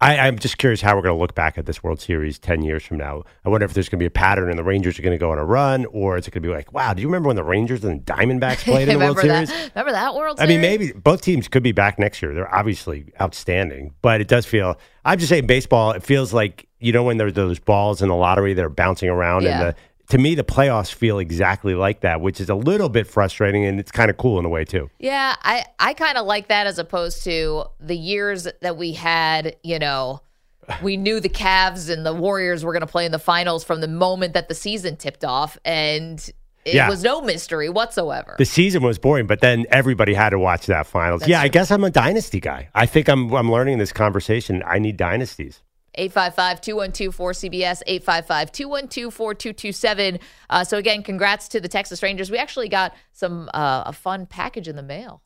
I, 0.00 0.18
I'm 0.18 0.38
just 0.38 0.58
curious 0.58 0.80
how 0.82 0.96
we're 0.96 1.02
going 1.02 1.14
to 1.14 1.20
look 1.20 1.34
back 1.34 1.56
at 1.56 1.66
this 1.66 1.82
World 1.82 2.00
Series 2.00 2.38
10 2.38 2.62
years 2.62 2.82
from 2.84 2.98
now. 2.98 3.22
I 3.44 3.48
wonder 3.48 3.64
if 3.64 3.72
there's 3.74 3.88
going 3.88 3.98
to 3.98 4.02
be 4.02 4.06
a 4.06 4.10
pattern 4.10 4.50
and 4.50 4.58
the 4.58 4.64
Rangers 4.64 4.98
are 4.98 5.02
going 5.02 5.14
to 5.16 5.18
go 5.18 5.30
on 5.30 5.38
a 5.38 5.44
run, 5.44 5.86
or 5.86 6.18
is 6.18 6.26
it 6.26 6.32
going 6.32 6.42
to 6.42 6.48
be 6.48 6.52
like, 6.54 6.72
wow, 6.72 6.92
do 6.92 7.00
you 7.00 7.08
remember 7.08 7.28
when 7.28 7.36
the 7.36 7.44
Rangers 7.44 7.82
and 7.84 8.04
the 8.04 8.12
Diamondbacks 8.12 8.58
played 8.64 8.88
in 8.88 8.98
the 8.98 9.04
World 9.04 9.16
remember 9.18 9.46
Series? 9.46 9.70
Remember 9.74 9.92
that 9.92 10.14
World 10.14 10.40
I 10.40 10.46
Series? 10.46 10.50
I 10.50 10.52
mean, 10.52 10.60
maybe 10.60 10.92
both 10.92 11.22
teams 11.22 11.48
could 11.48 11.62
be 11.62 11.72
back 11.72 11.98
next 11.98 12.20
year. 12.20 12.34
They're 12.34 12.54
obviously 12.54 13.06
outstanding, 13.20 13.94
but 14.02 14.20
it 14.20 14.28
does 14.28 14.44
feel. 14.46 14.76
I'm 15.04 15.18
just 15.18 15.28
saying, 15.30 15.46
baseball. 15.46 15.92
It 15.92 16.02
feels 16.02 16.32
like 16.34 16.68
you 16.80 16.92
know 16.92 17.02
when 17.04 17.16
there's 17.16 17.32
those 17.34 17.58
balls 17.58 18.02
in 18.02 18.08
the 18.08 18.16
lottery 18.16 18.52
that 18.54 18.64
are 18.64 18.68
bouncing 18.68 19.08
around, 19.08 19.44
Yeah. 19.44 19.50
and 19.60 19.68
the 19.70 19.76
to 20.08 20.18
me 20.18 20.34
the 20.34 20.44
playoffs 20.44 20.92
feel 20.92 21.18
exactly 21.18 21.74
like 21.74 22.00
that, 22.00 22.20
which 22.20 22.40
is 22.40 22.48
a 22.48 22.54
little 22.54 22.88
bit 22.88 23.06
frustrating, 23.06 23.64
and 23.64 23.80
it's 23.80 23.90
kind 23.92 24.10
of 24.10 24.16
cool 24.16 24.38
in 24.38 24.44
a 24.44 24.48
way 24.48 24.64
too. 24.64 24.90
Yeah, 24.98 25.34
I, 25.42 25.64
I 25.78 25.94
kind 25.94 26.18
of 26.18 26.26
like 26.26 26.48
that 26.48 26.66
as 26.66 26.78
opposed 26.78 27.24
to 27.24 27.64
the 27.80 27.96
years 27.96 28.46
that 28.60 28.76
we 28.76 28.92
had, 28.92 29.56
you 29.62 29.78
know, 29.78 30.20
we 30.82 30.96
knew 30.96 31.20
the 31.20 31.28
Cavs 31.28 31.90
and 31.90 32.06
the 32.06 32.14
Warriors 32.14 32.64
were 32.64 32.72
going 32.72 32.80
to 32.80 32.86
play 32.86 33.04
in 33.06 33.12
the 33.12 33.18
finals 33.18 33.64
from 33.64 33.80
the 33.80 33.88
moment 33.88 34.34
that 34.34 34.48
the 34.48 34.54
season 34.54 34.96
tipped 34.96 35.24
off. 35.24 35.58
And 35.64 36.18
it 36.64 36.74
Yeah. 36.74 36.88
was 36.88 37.02
no 37.02 37.20
mystery 37.20 37.68
whatsoever. 37.68 38.34
The 38.38 38.46
season 38.46 38.82
was 38.82 38.98
boring, 38.98 39.26
but 39.26 39.40
then 39.40 39.66
everybody 39.70 40.14
had 40.14 40.30
to 40.30 40.38
watch 40.38 40.64
that 40.66 40.86
finals. 40.86 41.20
That's 41.20 41.28
yeah, 41.28 41.42
I 41.42 41.48
guess 41.48 41.70
I'm 41.70 41.84
a 41.84 41.90
dynasty 41.90 42.40
guy. 42.40 42.68
I 42.74 42.86
think 42.86 43.08
I'm 43.08 43.30
I'm 43.34 43.52
learning 43.52 43.76
this 43.76 43.92
conversation. 43.92 44.62
I 44.66 44.78
need 44.78 44.96
dynasties. 44.96 45.60
855 45.96 46.60
212 46.60 47.16
4CBS, 47.16 47.82
855 47.86 48.52
212 48.52 49.14
4227. 49.14 50.18
Uh, 50.50 50.64
So, 50.64 50.78
again, 50.78 51.02
congrats 51.02 51.48
to 51.48 51.60
the 51.60 51.68
Texas 51.68 52.02
Rangers. 52.02 52.30
We 52.30 52.38
actually 52.38 52.68
got 52.68 52.94
some 53.12 53.48
uh, 53.54 53.84
a 53.86 53.92
fun 53.92 54.26
package 54.26 54.68
in 54.68 54.76
the 54.76 54.82
mail 54.82 55.22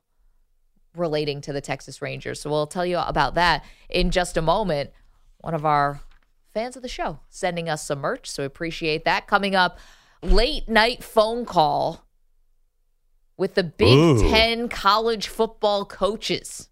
relating 0.94 1.40
to 1.42 1.52
the 1.52 1.60
Texas 1.60 2.02
Rangers. 2.02 2.40
So, 2.40 2.50
we'll 2.50 2.66
tell 2.66 2.86
you 2.86 2.98
about 2.98 3.34
that 3.34 3.64
in 3.88 4.10
just 4.10 4.36
a 4.36 4.42
moment. 4.42 4.90
One 5.38 5.54
of 5.54 5.64
our 5.64 6.00
fans 6.52 6.76
of 6.76 6.82
the 6.82 6.88
show 6.88 7.20
sending 7.28 7.68
us 7.68 7.86
some 7.86 8.00
merch. 8.00 8.28
So, 8.30 8.42
we 8.42 8.46
appreciate 8.46 9.04
that. 9.04 9.26
Coming 9.26 9.54
up, 9.54 9.78
late 10.22 10.68
night 10.68 11.02
phone 11.02 11.44
call 11.44 12.04
with 13.36 13.54
the 13.54 13.64
Big 13.64 13.96
Ooh. 13.96 14.28
Ten 14.30 14.68
college 14.68 15.28
football 15.28 15.84
coaches. 15.84 16.67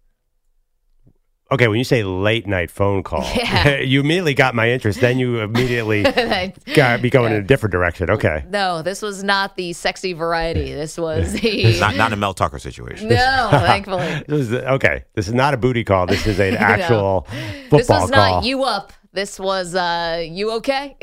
Okay, 1.49 1.67
when 1.69 1.77
you 1.77 1.85
say 1.85 2.03
late 2.03 2.45
night 2.45 2.69
phone 2.69 3.03
call, 3.03 3.23
Yeah. 3.35 3.77
you 3.79 4.01
immediately 4.01 4.33
got 4.33 4.53
my 4.53 4.69
interest. 4.69 4.99
Then 4.99 5.17
you 5.17 5.39
immediately 5.39 6.03
got 6.75 7.01
me 7.01 7.09
going 7.09 7.31
in 7.33 7.39
a 7.39 7.43
different 7.43 7.71
direction. 7.71 8.09
Okay. 8.09 8.43
No, 8.49 8.81
this 8.81 9.01
was 9.01 9.23
not 9.23 9.55
the 9.55 9.71
sexy 9.73 10.11
variety. 10.13 10.73
This 10.73 10.97
was 10.97 11.33
the 11.33 11.79
not 11.79 11.95
not 11.95 12.11
a 12.11 12.15
Mel 12.17 12.33
Tucker 12.33 12.59
situation. 12.59 13.07
no, 13.09 13.47
thankfully. 13.51 14.23
This 14.27 14.49
is 14.49 14.53
okay. 14.53 15.05
This 15.15 15.27
is 15.27 15.33
not 15.33 15.53
a 15.53 15.57
booty 15.57 15.83
call. 15.83 16.05
This 16.05 16.27
is 16.27 16.39
an 16.39 16.57
actual 16.57 17.21
football 17.69 17.79
This 17.79 17.89
was 17.89 18.11
call. 18.11 18.31
not 18.31 18.43
you 18.43 18.63
up. 18.63 18.91
This 19.13 19.39
was 19.39 19.73
uh 19.73 20.21
you 20.27 20.51
okay? 20.57 20.97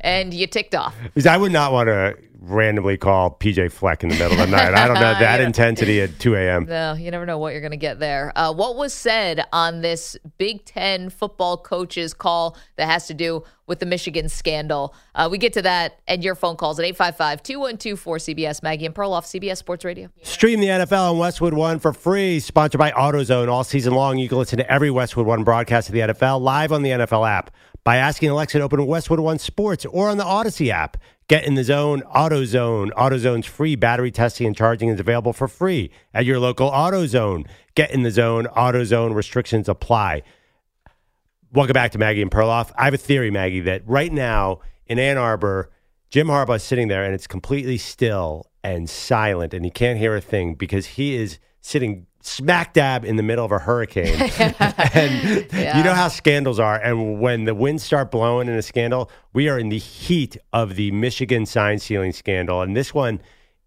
and 0.00 0.34
you 0.34 0.46
ticked 0.48 0.74
off. 0.74 0.94
Because 1.04 1.26
I 1.26 1.36
would 1.36 1.52
not 1.52 1.72
want 1.72 1.86
to 1.86 2.16
randomly 2.42 2.96
call 2.96 3.30
PJ 3.38 3.70
Fleck 3.70 4.02
in 4.02 4.08
the 4.08 4.14
middle 4.16 4.32
of 4.32 4.38
the 4.38 4.46
night. 4.46 4.72
I 4.74 4.86
don't 4.86 4.94
know 4.94 5.00
that 5.20 5.40
Yeah. 5.40 5.46
intensity 5.46 6.00
at 6.00 6.18
2 6.18 6.34
a.m. 6.36 6.64
No, 6.66 6.94
you 6.94 7.10
never 7.10 7.26
know 7.26 7.36
what 7.38 7.52
you're 7.52 7.60
going 7.60 7.70
to 7.72 7.76
get 7.76 7.98
there. 8.00 8.32
Uh, 8.34 8.52
what 8.52 8.76
was 8.76 8.94
said 8.94 9.44
on 9.52 9.82
this 9.82 10.16
Big 10.38 10.64
Ten 10.64 11.10
football 11.10 11.58
coaches 11.58 12.14
call 12.14 12.56
that 12.76 12.86
has 12.86 13.06
to 13.08 13.14
do 13.14 13.44
with 13.66 13.78
the 13.78 13.86
Michigan 13.86 14.28
scandal? 14.30 14.94
Uh, 15.14 15.28
we 15.30 15.36
get 15.36 15.52
to 15.52 15.62
that 15.62 16.00
and 16.08 16.24
your 16.24 16.34
phone 16.34 16.56
calls 16.56 16.78
at 16.78 16.84
855 16.86 17.42
212 17.42 18.02
4CBS. 18.02 18.62
Maggie 18.62 18.86
and 18.86 18.94
Perloff, 18.94 19.24
CBS 19.24 19.58
Sports 19.58 19.84
Radio. 19.84 20.08
Stream 20.22 20.60
the 20.60 20.68
NFL 20.68 21.10
on 21.12 21.18
Westwood 21.18 21.52
One 21.54 21.78
for 21.78 21.92
free. 21.92 22.40
Sponsored 22.40 22.78
by 22.78 22.90
AutoZone 22.92 23.48
all 23.48 23.64
season 23.64 23.92
long. 23.92 24.16
You 24.18 24.28
can 24.30 24.38
listen 24.38 24.56
to 24.58 24.72
every 24.72 24.90
Westwood 24.90 25.26
One 25.26 25.44
broadcast 25.44 25.88
of 25.88 25.92
the 25.94 26.00
NFL 26.00 26.40
live 26.40 26.72
on 26.72 26.82
the 26.82 26.90
NFL 26.90 27.28
app 27.28 27.50
by 27.84 27.96
asking 27.96 28.28
Alexa 28.30 28.58
to 28.58 28.64
open 28.64 28.86
Westwood 28.86 29.20
One 29.20 29.38
Sports 29.38 29.84
or 29.86 30.08
on 30.08 30.16
the 30.18 30.24
Audacy 30.24 30.68
app. 30.70 30.96
Get 31.30 31.46
in 31.46 31.54
the 31.54 31.62
zone, 31.62 32.02
AutoZone. 32.12 32.90
AutoZone's 32.90 33.46
free 33.46 33.76
battery 33.76 34.10
testing 34.10 34.48
and 34.48 34.56
charging 34.56 34.88
is 34.88 34.98
available 34.98 35.32
for 35.32 35.46
free 35.46 35.92
at 36.12 36.24
your 36.24 36.40
local 36.40 36.68
AutoZone. 36.68 37.46
Get 37.76 37.92
in 37.92 38.02
the 38.02 38.10
zone, 38.10 38.46
AutoZone 38.46 39.14
restrictions 39.14 39.68
apply. 39.68 40.24
Welcome 41.52 41.74
back 41.74 41.92
to 41.92 41.98
Maggie 41.98 42.20
and 42.20 42.32
Perloff. 42.32 42.72
I 42.76 42.86
have 42.86 42.94
a 42.94 42.98
theory, 42.98 43.30
Maggie, 43.30 43.60
that 43.60 43.86
right 43.86 44.12
now 44.12 44.58
in 44.86 44.98
Ann 44.98 45.18
Arbor, 45.18 45.70
Jim 46.10 46.26
Harbaugh 46.26 46.56
is 46.56 46.64
sitting 46.64 46.88
there 46.88 47.04
and 47.04 47.14
it's 47.14 47.28
completely 47.28 47.78
still 47.78 48.50
and 48.64 48.90
silent, 48.90 49.54
and 49.54 49.64
he 49.64 49.70
can't 49.70 50.00
hear 50.00 50.16
a 50.16 50.20
thing 50.20 50.56
because 50.56 50.84
he 50.84 51.14
is 51.14 51.38
sitting 51.60 52.08
smack 52.22 52.74
dab 52.74 53.04
in 53.04 53.16
the 53.16 53.22
middle 53.22 53.44
of 53.44 53.52
a 53.52 53.58
hurricane. 53.58 54.14
and 54.94 55.52
you 55.52 55.84
know 55.84 55.94
how 55.94 56.08
scandals 56.08 56.58
are. 56.58 56.76
And 56.76 57.20
when 57.20 57.44
the 57.44 57.54
winds 57.54 57.82
start 57.82 58.10
blowing 58.10 58.48
in 58.48 58.54
a 58.54 58.62
scandal, 58.62 59.10
we 59.32 59.48
are 59.48 59.58
in 59.58 59.68
the 59.68 59.78
heat 59.78 60.36
of 60.52 60.76
the 60.76 60.90
Michigan 60.90 61.46
sign 61.46 61.78
stealing 61.78 62.12
scandal. 62.12 62.62
And 62.62 62.76
this 62.76 62.92
one 62.94 63.20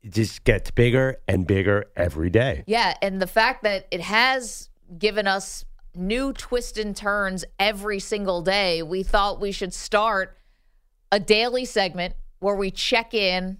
just 0.10 0.44
gets 0.44 0.72
bigger 0.72 1.18
and 1.28 1.48
bigger 1.48 1.86
every 1.96 2.30
day. 2.30 2.64
Yeah, 2.68 2.96
and 3.02 3.22
the 3.22 3.28
fact 3.28 3.64
that 3.64 3.88
it 3.92 4.02
has 4.02 4.70
given 4.98 5.28
us 5.28 5.66
new 5.96 6.34
twists 6.34 6.78
and 6.78 6.96
turns 6.96 7.46
every 7.60 8.00
single 8.00 8.42
day, 8.42 8.84
we 8.84 9.04
thought 9.04 9.40
we 9.40 9.52
should 9.52 9.74
start 9.74 10.38
a 11.12 11.20
daily 11.20 11.66
segment 11.66 12.16
where 12.40 12.56
we 12.56 12.72
check 12.72 13.14
in 13.14 13.60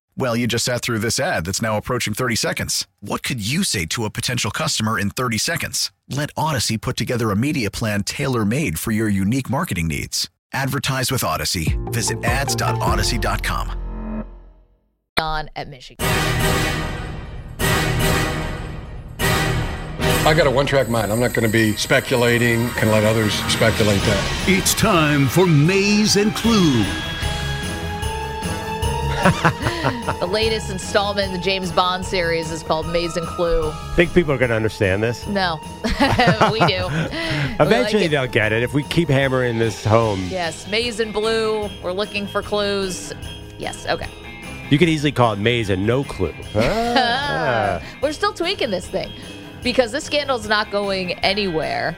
Well, 0.17 0.35
you 0.35 0.47
just 0.47 0.65
sat 0.65 0.81
through 0.81 0.99
this 0.99 1.19
ad 1.19 1.45
that's 1.45 1.61
now 1.61 1.77
approaching 1.77 2.13
30 2.13 2.35
seconds. 2.35 2.87
What 2.99 3.23
could 3.23 3.45
you 3.45 3.63
say 3.63 3.85
to 3.87 4.05
a 4.05 4.09
potential 4.09 4.51
customer 4.51 4.99
in 4.99 5.09
30 5.09 5.37
seconds? 5.37 5.91
Let 6.09 6.33
Audacy 6.35 6.79
put 6.79 6.97
together 6.97 7.31
a 7.31 7.35
media 7.35 7.71
plan 7.71 8.03
tailor 8.03 8.45
made 8.45 8.77
for 8.77 8.91
your 8.91 9.09
unique 9.09 9.49
marketing 9.49 9.87
needs. 9.87 10.29
Advertise 10.53 11.11
with 11.11 11.21
Audacy. 11.21 11.77
Visit 11.91 12.23
ads.audacy.com. 12.23 14.25
on 15.17 15.49
at 15.55 15.69
Michigan. 15.69 16.05
I 20.23 20.35
got 20.35 20.45
a 20.45 20.51
one 20.51 20.67
track 20.67 20.87
mind. 20.87 21.11
I'm 21.11 21.19
not 21.19 21.33
going 21.33 21.47
to 21.47 21.51
be 21.51 21.75
speculating, 21.75 22.69
can 22.71 22.89
let 22.89 23.03
others 23.03 23.33
speculate 23.51 24.01
that. 24.01 24.45
It's 24.47 24.73
time 24.73 25.27
for 25.27 25.47
Maize 25.47 26.15
and 26.15 26.35
Clue. 26.35 26.85
The 29.21 30.27
latest 30.27 30.69
installment 30.69 31.27
in 31.27 31.33
the 31.33 31.43
James 31.43 31.71
Bond 31.71 32.05
series 32.05 32.51
is 32.51 32.63
called 32.63 32.87
Maize 32.87 33.17
and 33.17 33.25
Clue. 33.25 33.71
Think 33.95 34.13
people 34.13 34.31
are 34.31 34.37
going 34.37 34.49
to 34.49 34.55
understand 34.55 35.03
this? 35.03 35.25
No, 35.27 35.59
we 36.51 36.59
do. 36.59 36.87
Eventually 37.59 38.05
it. 38.05 38.09
they'll 38.09 38.27
get 38.27 38.51
it 38.51 38.63
if 38.63 38.73
we 38.73 38.83
keep 38.83 39.09
hammering 39.09 39.59
this 39.59 39.83
home. 39.83 40.23
Yes, 40.29 40.67
Maize 40.67 40.99
and 40.99 41.11
Blue. 41.13 41.69
We're 41.83 41.91
looking 41.91 42.27
for 42.27 42.41
clues. 42.41 43.13
Yes, 43.57 43.85
okay. 43.87 44.07
You 44.69 44.77
could 44.77 44.89
easily 44.89 45.11
call 45.11 45.33
it 45.33 45.39
maze 45.39 45.69
and 45.69 45.85
no 45.85 46.03
clue. 46.03 46.33
Ah. 46.55 47.81
We're 48.01 48.13
still 48.13 48.33
tweaking 48.33 48.71
this 48.71 48.87
thing 48.87 49.11
because 49.63 49.91
this 49.91 50.03
scandal's 50.05 50.47
not 50.47 50.71
going 50.71 51.13
anywhere. 51.19 51.97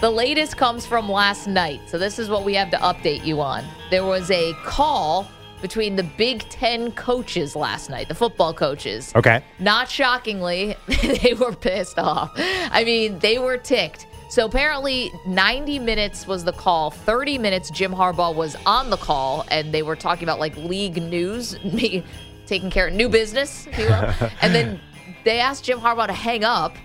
The 0.00 0.10
latest 0.10 0.58
comes 0.58 0.84
from 0.84 1.10
last 1.10 1.46
night. 1.46 1.80
So, 1.86 1.96
this 1.96 2.18
is 2.18 2.28
what 2.28 2.44
we 2.44 2.52
have 2.54 2.70
to 2.70 2.76
update 2.76 3.24
you 3.24 3.40
on. 3.40 3.64
There 3.90 4.04
was 4.04 4.30
a 4.30 4.52
call 4.64 5.26
between 5.62 5.96
the 5.96 6.02
Big 6.02 6.40
Ten 6.50 6.92
coaches 6.92 7.56
last 7.56 7.88
night, 7.88 8.08
the 8.08 8.14
football 8.14 8.52
coaches. 8.52 9.10
Okay. 9.16 9.42
Not 9.58 9.90
shockingly, 9.90 10.76
they 11.22 11.32
were 11.32 11.52
pissed 11.52 11.98
off. 11.98 12.32
I 12.36 12.84
mean, 12.84 13.18
they 13.20 13.38
were 13.38 13.56
ticked. 13.56 14.06
So 14.28 14.44
apparently, 14.44 15.10
90 15.26 15.78
minutes 15.78 16.26
was 16.26 16.44
the 16.44 16.52
call. 16.52 16.90
30 16.90 17.38
minutes, 17.38 17.70
Jim 17.70 17.92
Harbaugh 17.92 18.34
was 18.34 18.54
on 18.66 18.90
the 18.90 18.98
call, 18.98 19.46
and 19.48 19.72
they 19.72 19.82
were 19.82 19.96
talking 19.96 20.24
about 20.24 20.38
like 20.38 20.56
league 20.58 21.02
news, 21.02 21.62
me 21.64 22.04
taking 22.44 22.70
care 22.70 22.88
of 22.88 22.94
new 22.94 23.08
business, 23.08 23.66
and 24.42 24.54
then 24.54 24.78
they 25.24 25.40
asked 25.40 25.64
Jim 25.64 25.78
Harbaugh 25.78 26.06
to 26.06 26.12
hang 26.12 26.44
up. 26.44 26.76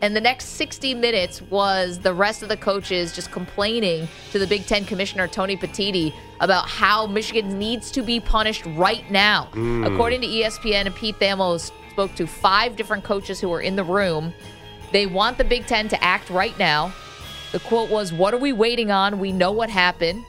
And 0.00 0.14
the 0.14 0.20
next 0.20 0.50
60 0.50 0.94
minutes 0.94 1.40
was 1.42 1.98
the 1.98 2.12
rest 2.12 2.42
of 2.42 2.48
the 2.48 2.56
coaches 2.56 3.14
just 3.14 3.30
complaining 3.30 4.08
to 4.32 4.38
the 4.38 4.46
Big 4.46 4.66
Ten 4.66 4.84
commissioner, 4.84 5.26
Tony 5.26 5.56
Petitti, 5.56 6.12
about 6.40 6.68
how 6.68 7.06
Michigan 7.06 7.58
needs 7.58 7.90
to 7.92 8.02
be 8.02 8.20
punished 8.20 8.66
right 8.66 9.08
now. 9.10 9.48
Mm. 9.52 9.92
According 9.92 10.20
to 10.22 10.26
ESPN, 10.26 10.86
and 10.86 10.94
Pete 10.94 11.18
Thamel 11.18 11.58
spoke 11.90 12.14
to 12.16 12.26
five 12.26 12.76
different 12.76 13.04
coaches 13.04 13.40
who 13.40 13.48
were 13.48 13.60
in 13.60 13.76
the 13.76 13.84
room. 13.84 14.34
They 14.92 15.06
want 15.06 15.38
the 15.38 15.44
Big 15.44 15.66
Ten 15.66 15.88
to 15.88 16.04
act 16.04 16.28
right 16.28 16.58
now. 16.58 16.92
The 17.52 17.60
quote 17.60 17.88
was, 17.88 18.12
What 18.12 18.34
are 18.34 18.38
we 18.38 18.52
waiting 18.52 18.90
on? 18.90 19.18
We 19.20 19.32
know 19.32 19.52
what 19.52 19.70
happened. 19.70 20.24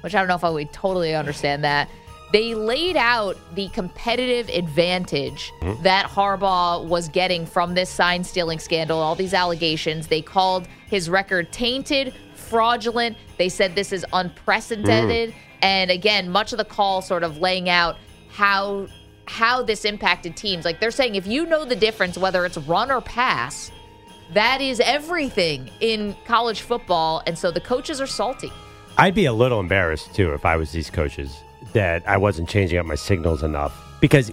Which 0.00 0.14
I 0.14 0.18
don't 0.18 0.28
know 0.28 0.34
if 0.34 0.44
I 0.44 0.50
would 0.50 0.72
totally 0.72 1.14
understand 1.14 1.62
that. 1.64 1.88
They 2.32 2.54
laid 2.54 2.96
out 2.96 3.36
the 3.54 3.68
competitive 3.68 4.48
advantage 4.48 5.52
hmm. 5.60 5.80
that 5.82 6.06
Harbaugh 6.06 6.84
was 6.86 7.08
getting 7.10 7.44
from 7.44 7.74
this 7.74 7.90
sign 7.90 8.24
stealing 8.24 8.58
scandal, 8.58 8.98
all 8.98 9.14
these 9.14 9.34
allegations. 9.34 10.06
They 10.06 10.22
called 10.22 10.66
his 10.86 11.10
record 11.10 11.52
tainted, 11.52 12.14
fraudulent. 12.34 13.18
They 13.36 13.50
said 13.50 13.74
this 13.74 13.92
is 13.92 14.06
unprecedented. 14.14 15.30
Hmm. 15.30 15.38
And 15.60 15.90
again, 15.90 16.30
much 16.30 16.52
of 16.52 16.58
the 16.58 16.64
call 16.64 17.02
sort 17.02 17.22
of 17.22 17.38
laying 17.38 17.68
out 17.68 17.96
how 18.30 18.88
how 19.26 19.62
this 19.62 19.84
impacted 19.84 20.36
teams. 20.36 20.64
Like 20.64 20.80
they're 20.80 20.90
saying 20.90 21.14
if 21.14 21.26
you 21.26 21.46
know 21.46 21.64
the 21.64 21.76
difference 21.76 22.16
whether 22.18 22.44
it's 22.46 22.56
run 22.56 22.90
or 22.90 23.02
pass, 23.02 23.70
that 24.32 24.60
is 24.62 24.80
everything 24.80 25.70
in 25.80 26.16
college 26.24 26.62
football. 26.62 27.22
And 27.26 27.38
so 27.38 27.50
the 27.50 27.60
coaches 27.60 28.00
are 28.00 28.06
salty. 28.06 28.50
I'd 28.96 29.14
be 29.14 29.26
a 29.26 29.32
little 29.32 29.60
embarrassed 29.60 30.14
too 30.14 30.32
if 30.32 30.46
I 30.46 30.56
was 30.56 30.72
these 30.72 30.90
coaches 30.90 31.42
that 31.72 32.06
I 32.08 32.16
wasn't 32.16 32.48
changing 32.48 32.78
up 32.78 32.86
my 32.86 32.94
signals 32.94 33.42
enough 33.42 33.72
because 34.00 34.32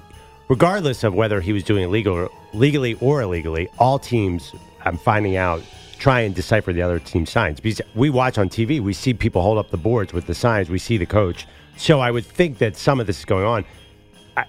regardless 0.50 1.04
of 1.04 1.14
whether 1.14 1.40
he 1.40 1.54
was 1.54 1.64
doing 1.64 1.84
it 1.84 1.88
legal, 1.88 2.30
legally 2.54 2.96
or 2.96 3.22
illegally, 3.22 3.70
all 3.78 4.00
teams, 4.00 4.54
I'm 4.84 4.98
finding 4.98 5.38
out, 5.38 5.62
try 6.00 6.22
and 6.22 6.34
decipher 6.34 6.74
the 6.74 6.82
other 6.82 7.00
team's 7.00 7.30
signs. 7.30 7.60
Because 7.60 7.82
we 7.96 8.10
watch 8.10 8.38
on 8.38 8.50
TV, 8.50 8.80
we 8.80 8.94
see 8.94 9.14
people 9.14 9.42
hold 9.42 9.58
up 9.58 9.70
the 9.70 9.78
boards 9.78 10.12
with 10.12 10.26
the 10.26 10.34
signs, 10.34 10.70
we 10.70 10.80
see 10.80 10.98
the 10.98 11.06
coach. 11.06 11.48
So 11.78 12.00
I 12.00 12.12
would 12.12 12.26
think 12.26 12.58
that 12.58 12.76
some 12.76 13.00
of 13.00 13.08
this 13.08 13.20
is 13.20 13.26
going 13.26 13.46
on. 13.46 13.66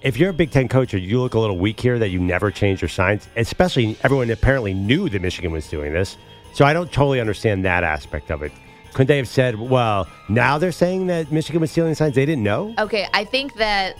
If 0.03 0.17
you're 0.17 0.31
a 0.31 0.35
Big 0.35 0.51
Ten 0.51 0.69
coach, 0.69 0.95
you 0.95 1.21
look 1.21 1.35
a 1.35 1.39
little 1.39 1.59
weak 1.59 1.81
here 1.81 1.99
that 1.99 2.09
you 2.09 2.21
never 2.21 2.51
change 2.51 2.81
your 2.81 2.89
signs, 2.89 3.29
especially 3.37 3.97
everyone 4.03 4.31
apparently 4.31 4.73
knew 4.73 5.09
that 5.09 5.21
Michigan 5.21 5.51
was 5.51 5.69
doing 5.69 5.93
this. 5.93 6.17
So 6.55 6.65
I 6.65 6.73
don't 6.73 6.91
totally 6.93 7.21
understand 7.21 7.65
that 7.65 7.85
aspect 7.85 8.31
of 8.31 8.43
it. 8.43 8.53
Couldn't 8.93 9.07
they 9.07 9.17
have 9.19 9.29
said, 9.29 9.59
well, 9.59 10.09
now 10.29 10.59
they're 10.59 10.73
saying 10.73 11.07
that 11.09 11.31
Michigan 11.31 11.61
was 11.61 11.71
stealing 11.71 11.95
signs? 11.95 12.15
They 12.15 12.27
didn't 12.27 12.43
know? 12.45 12.75
Okay, 12.79 13.07
I 13.15 13.25
think 13.25 13.55
that 13.55 13.97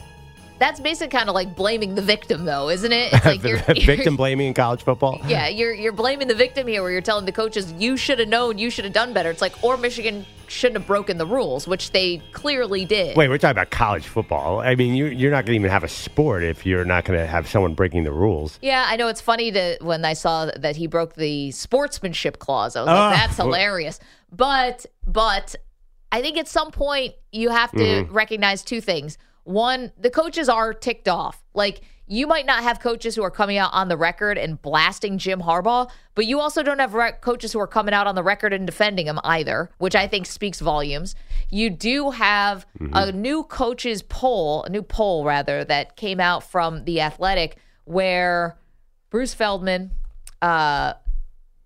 that's 0.59 0.79
basically 0.81 1.17
kind 1.17 1.29
of 1.29 1.35
like 1.35 1.55
blaming 1.57 1.95
the 1.95 2.03
victim, 2.03 2.45
though, 2.45 2.69
isn't 2.69 2.93
it? 2.93 3.13
It's 3.13 3.25
like 3.33 3.43
you're, 3.43 3.59
you're- 3.69 3.85
Victim 3.87 4.17
blaming 4.17 4.49
in 4.49 4.55
college 4.55 4.83
football? 4.83 5.21
Yeah, 5.27 5.49
you're 5.49 5.73
you're 5.73 5.93
blaming 5.93 6.29
the 6.29 6.35
victim 6.35 6.67
here, 6.67 6.83
where 6.83 6.91
you're 6.91 7.01
telling 7.01 7.25
the 7.25 7.33
coaches 7.33 7.73
you 7.73 7.97
should 7.97 8.19
have 8.19 8.29
known, 8.29 8.59
you 8.59 8.69
should 8.71 8.85
have 8.85 8.93
done 8.95 9.13
better. 9.13 9.31
It's 9.31 9.41
like, 9.41 9.63
or 9.65 9.77
Michigan 9.77 10.27
shouldn't 10.51 10.79
have 10.79 10.87
broken 10.87 11.17
the 11.19 11.27
rules, 11.27 11.69
which 11.69 11.93
they 11.93 12.19
clearly 12.33 12.85
did. 12.85 13.17
Wait, 13.17 13.29
we're 13.29 13.39
talking 13.39 13.53
about 13.53 13.71
college 13.71 14.07
football. 14.07 14.61
I 14.61 14.75
mean, 14.75 14.95
you, 14.95 15.07
you're 15.07 15.31
not 15.31 15.47
going 15.47 15.53
to 15.55 15.61
even 15.61 15.71
have 15.71 15.85
a 15.85 15.89
sport 15.89 16.43
if 16.43 16.67
you're 16.67 16.85
not 16.85 17.05
going 17.05 17.19
to 17.19 17.27
have 17.27 17.49
someone 17.49 17.75
breaking 17.75 18.05
the 18.05 18.13
rules. 18.13 18.59
Yeah, 18.61 18.85
I 18.89 18.97
know 18.97 19.09
it's 19.09 19.21
funny 19.21 19.53
to 19.53 19.79
when 19.81 20.05
I 20.05 20.13
saw 20.15 20.47
that 20.57 20.77
he 20.77 20.87
broke 20.87 21.15
the 21.15 21.51
sportsmanship 21.53 22.39
clause. 22.39 22.75
I 22.77 22.81
was 22.81 22.87
like, 22.89 22.97
Oh. 22.97 23.17
that's 23.17 23.37
hilarious. 23.37 24.01
But 24.33 24.87
but 25.07 25.55
I 26.13 26.21
think 26.23 26.37
at 26.39 26.49
some 26.49 26.71
point 26.73 27.15
you 27.33 27.51
have 27.51 27.71
to 27.73 27.79
Mhm. 27.79 28.09
recognize 28.11 28.63
two 28.63 28.81
things. 28.81 29.19
One, 29.45 29.93
the 29.99 30.11
coaches 30.11 30.49
are 30.49 30.75
ticked 30.75 31.09
off. 31.09 31.43
Like 31.55 31.83
you 32.13 32.27
might 32.27 32.45
not 32.45 32.65
have 32.65 32.81
coaches 32.81 33.15
who 33.15 33.23
are 33.23 33.31
coming 33.31 33.57
out 33.57 33.71
on 33.73 33.87
the 33.87 33.97
record 33.97 34.37
and 34.37 34.61
blasting 34.61 35.17
Jim 35.17 35.41
Harbaugh, 35.43 35.89
but 36.17 36.27
you 36.27 36.41
also 36.41 36.61
don't 36.65 36.81
have 36.81 36.93
rec- 36.93 37.21
coaches 37.21 37.53
who 37.53 37.61
are 37.61 37.69
coming 37.69 37.95
out 37.95 38.09
on 38.09 38.17
the 38.17 38.23
record 38.25 38.53
and 38.53 38.67
defending 38.67 39.07
him 39.07 39.21
either, 39.23 39.71
which 39.79 39.95
I 39.95 40.09
think 40.09 40.27
speaks 40.27 40.59
volumes. 40.59 41.15
You 41.51 41.71
do 41.71 42.11
have 42.11 42.67
a 42.93 43.13
new 43.13 43.45
coaches 43.45 44.03
poll, 44.03 44.65
a 44.65 44.69
new 44.71 44.83
poll 44.83 45.25
rather, 45.25 45.63
that 45.65 45.95
came 45.95 46.19
out 46.19 46.43
from 46.43 46.85
the 46.85 47.01
Athletic, 47.01 47.59
where 47.85 48.59
Bruce 49.11 49.33
Feldman, 49.33 49.93
uh, 50.43 50.95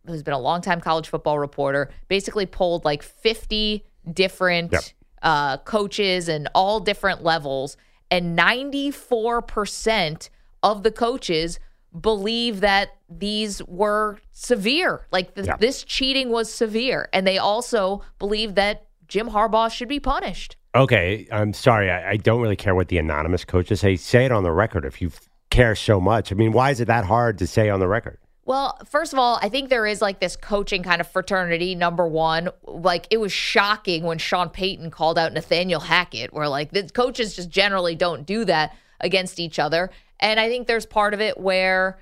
who's 0.07 0.23
been 0.23 0.35
a 0.35 0.39
longtime 0.39 0.83
college 0.83 1.09
football 1.09 1.39
reporter, 1.39 1.91
basically 2.09 2.45
polled 2.45 2.85
like 2.85 3.03
50 3.03 3.83
different 4.13 4.73
Yep. 4.73 4.83
uh, 5.23 5.57
coaches 5.57 6.29
and 6.29 6.51
all 6.55 6.81
different 6.81 7.23
levels, 7.23 7.79
and 8.11 8.39
94% 8.39 10.29
of 10.65 10.83
the 10.83 10.91
coaches 10.91 11.61
believe 12.01 12.61
that 12.61 12.89
these 13.09 13.63
were 13.69 14.19
severe. 14.33 15.07
Like 15.13 15.35
th- 15.37 15.47
Yeah. 15.47 15.57
this 15.59 15.85
cheating 15.85 16.31
was 16.31 16.53
severe, 16.53 17.09
and 17.13 17.25
they 17.27 17.39
also 17.39 18.03
believe 18.19 18.57
that 18.57 18.87
Jim 19.07 19.29
Harbaugh 19.31 19.71
should 19.71 19.89
be 19.89 20.01
punished. 20.01 20.57
Okay, 20.75 21.29
I'm 21.31 21.53
sorry. 21.53 21.89
I, 21.91 22.11
I 22.13 22.17
don't 22.17 22.41
really 22.41 22.57
care 22.57 22.75
what 22.75 22.89
the 22.89 22.99
anonymous 22.99 23.45
coaches 23.45 23.79
say. 23.81 23.95
Say 23.95 24.25
it 24.25 24.33
on 24.33 24.43
the 24.43 24.51
record 24.51 24.85
if 24.85 25.01
you 25.01 25.13
care 25.51 25.77
so 25.77 26.01
much. 26.01 26.33
I 26.33 26.35
mean, 26.35 26.51
why 26.51 26.73
is 26.73 26.81
it 26.81 26.87
that 26.87 27.05
hard 27.05 27.39
to 27.39 27.47
say 27.47 27.69
on 27.71 27.79
the 27.79 27.87
record? 27.87 28.19
Well, 28.47 28.77
first 28.91 29.13
of 29.13 29.19
all, 29.21 29.39
I 29.41 29.49
think 29.49 29.71
there 29.71 29.87
is 29.87 30.03
like 30.03 30.19
this 30.19 30.35
coaching 30.37 30.83
kind 30.83 31.01
of 31.01 31.07
fraternity. 31.09 31.75
Number 31.77 32.09
one, 32.09 32.49
like 32.65 33.07
it 33.11 33.19
was 33.19 33.33
shocking 33.33 34.03
when 34.03 34.19
Sean 34.19 34.49
Payton 34.51 34.91
called 34.91 35.17
out 35.17 35.33
Nathaniel 35.33 35.81
Hackett, 35.81 36.35
where 36.35 36.49
like 36.49 36.73
the 36.73 36.83
coaches 36.89 37.37
just 37.37 37.49
generally 37.51 37.95
don't 37.95 38.27
do 38.27 38.45
that 38.47 38.75
against 39.01 39.39
each 39.39 39.59
other. 39.59 39.91
And 40.21 40.39
I 40.41 40.49
think 40.49 40.67
there's 40.67 40.87
part 40.87 41.15
of 41.15 41.21
it 41.21 41.39
where 41.39 41.99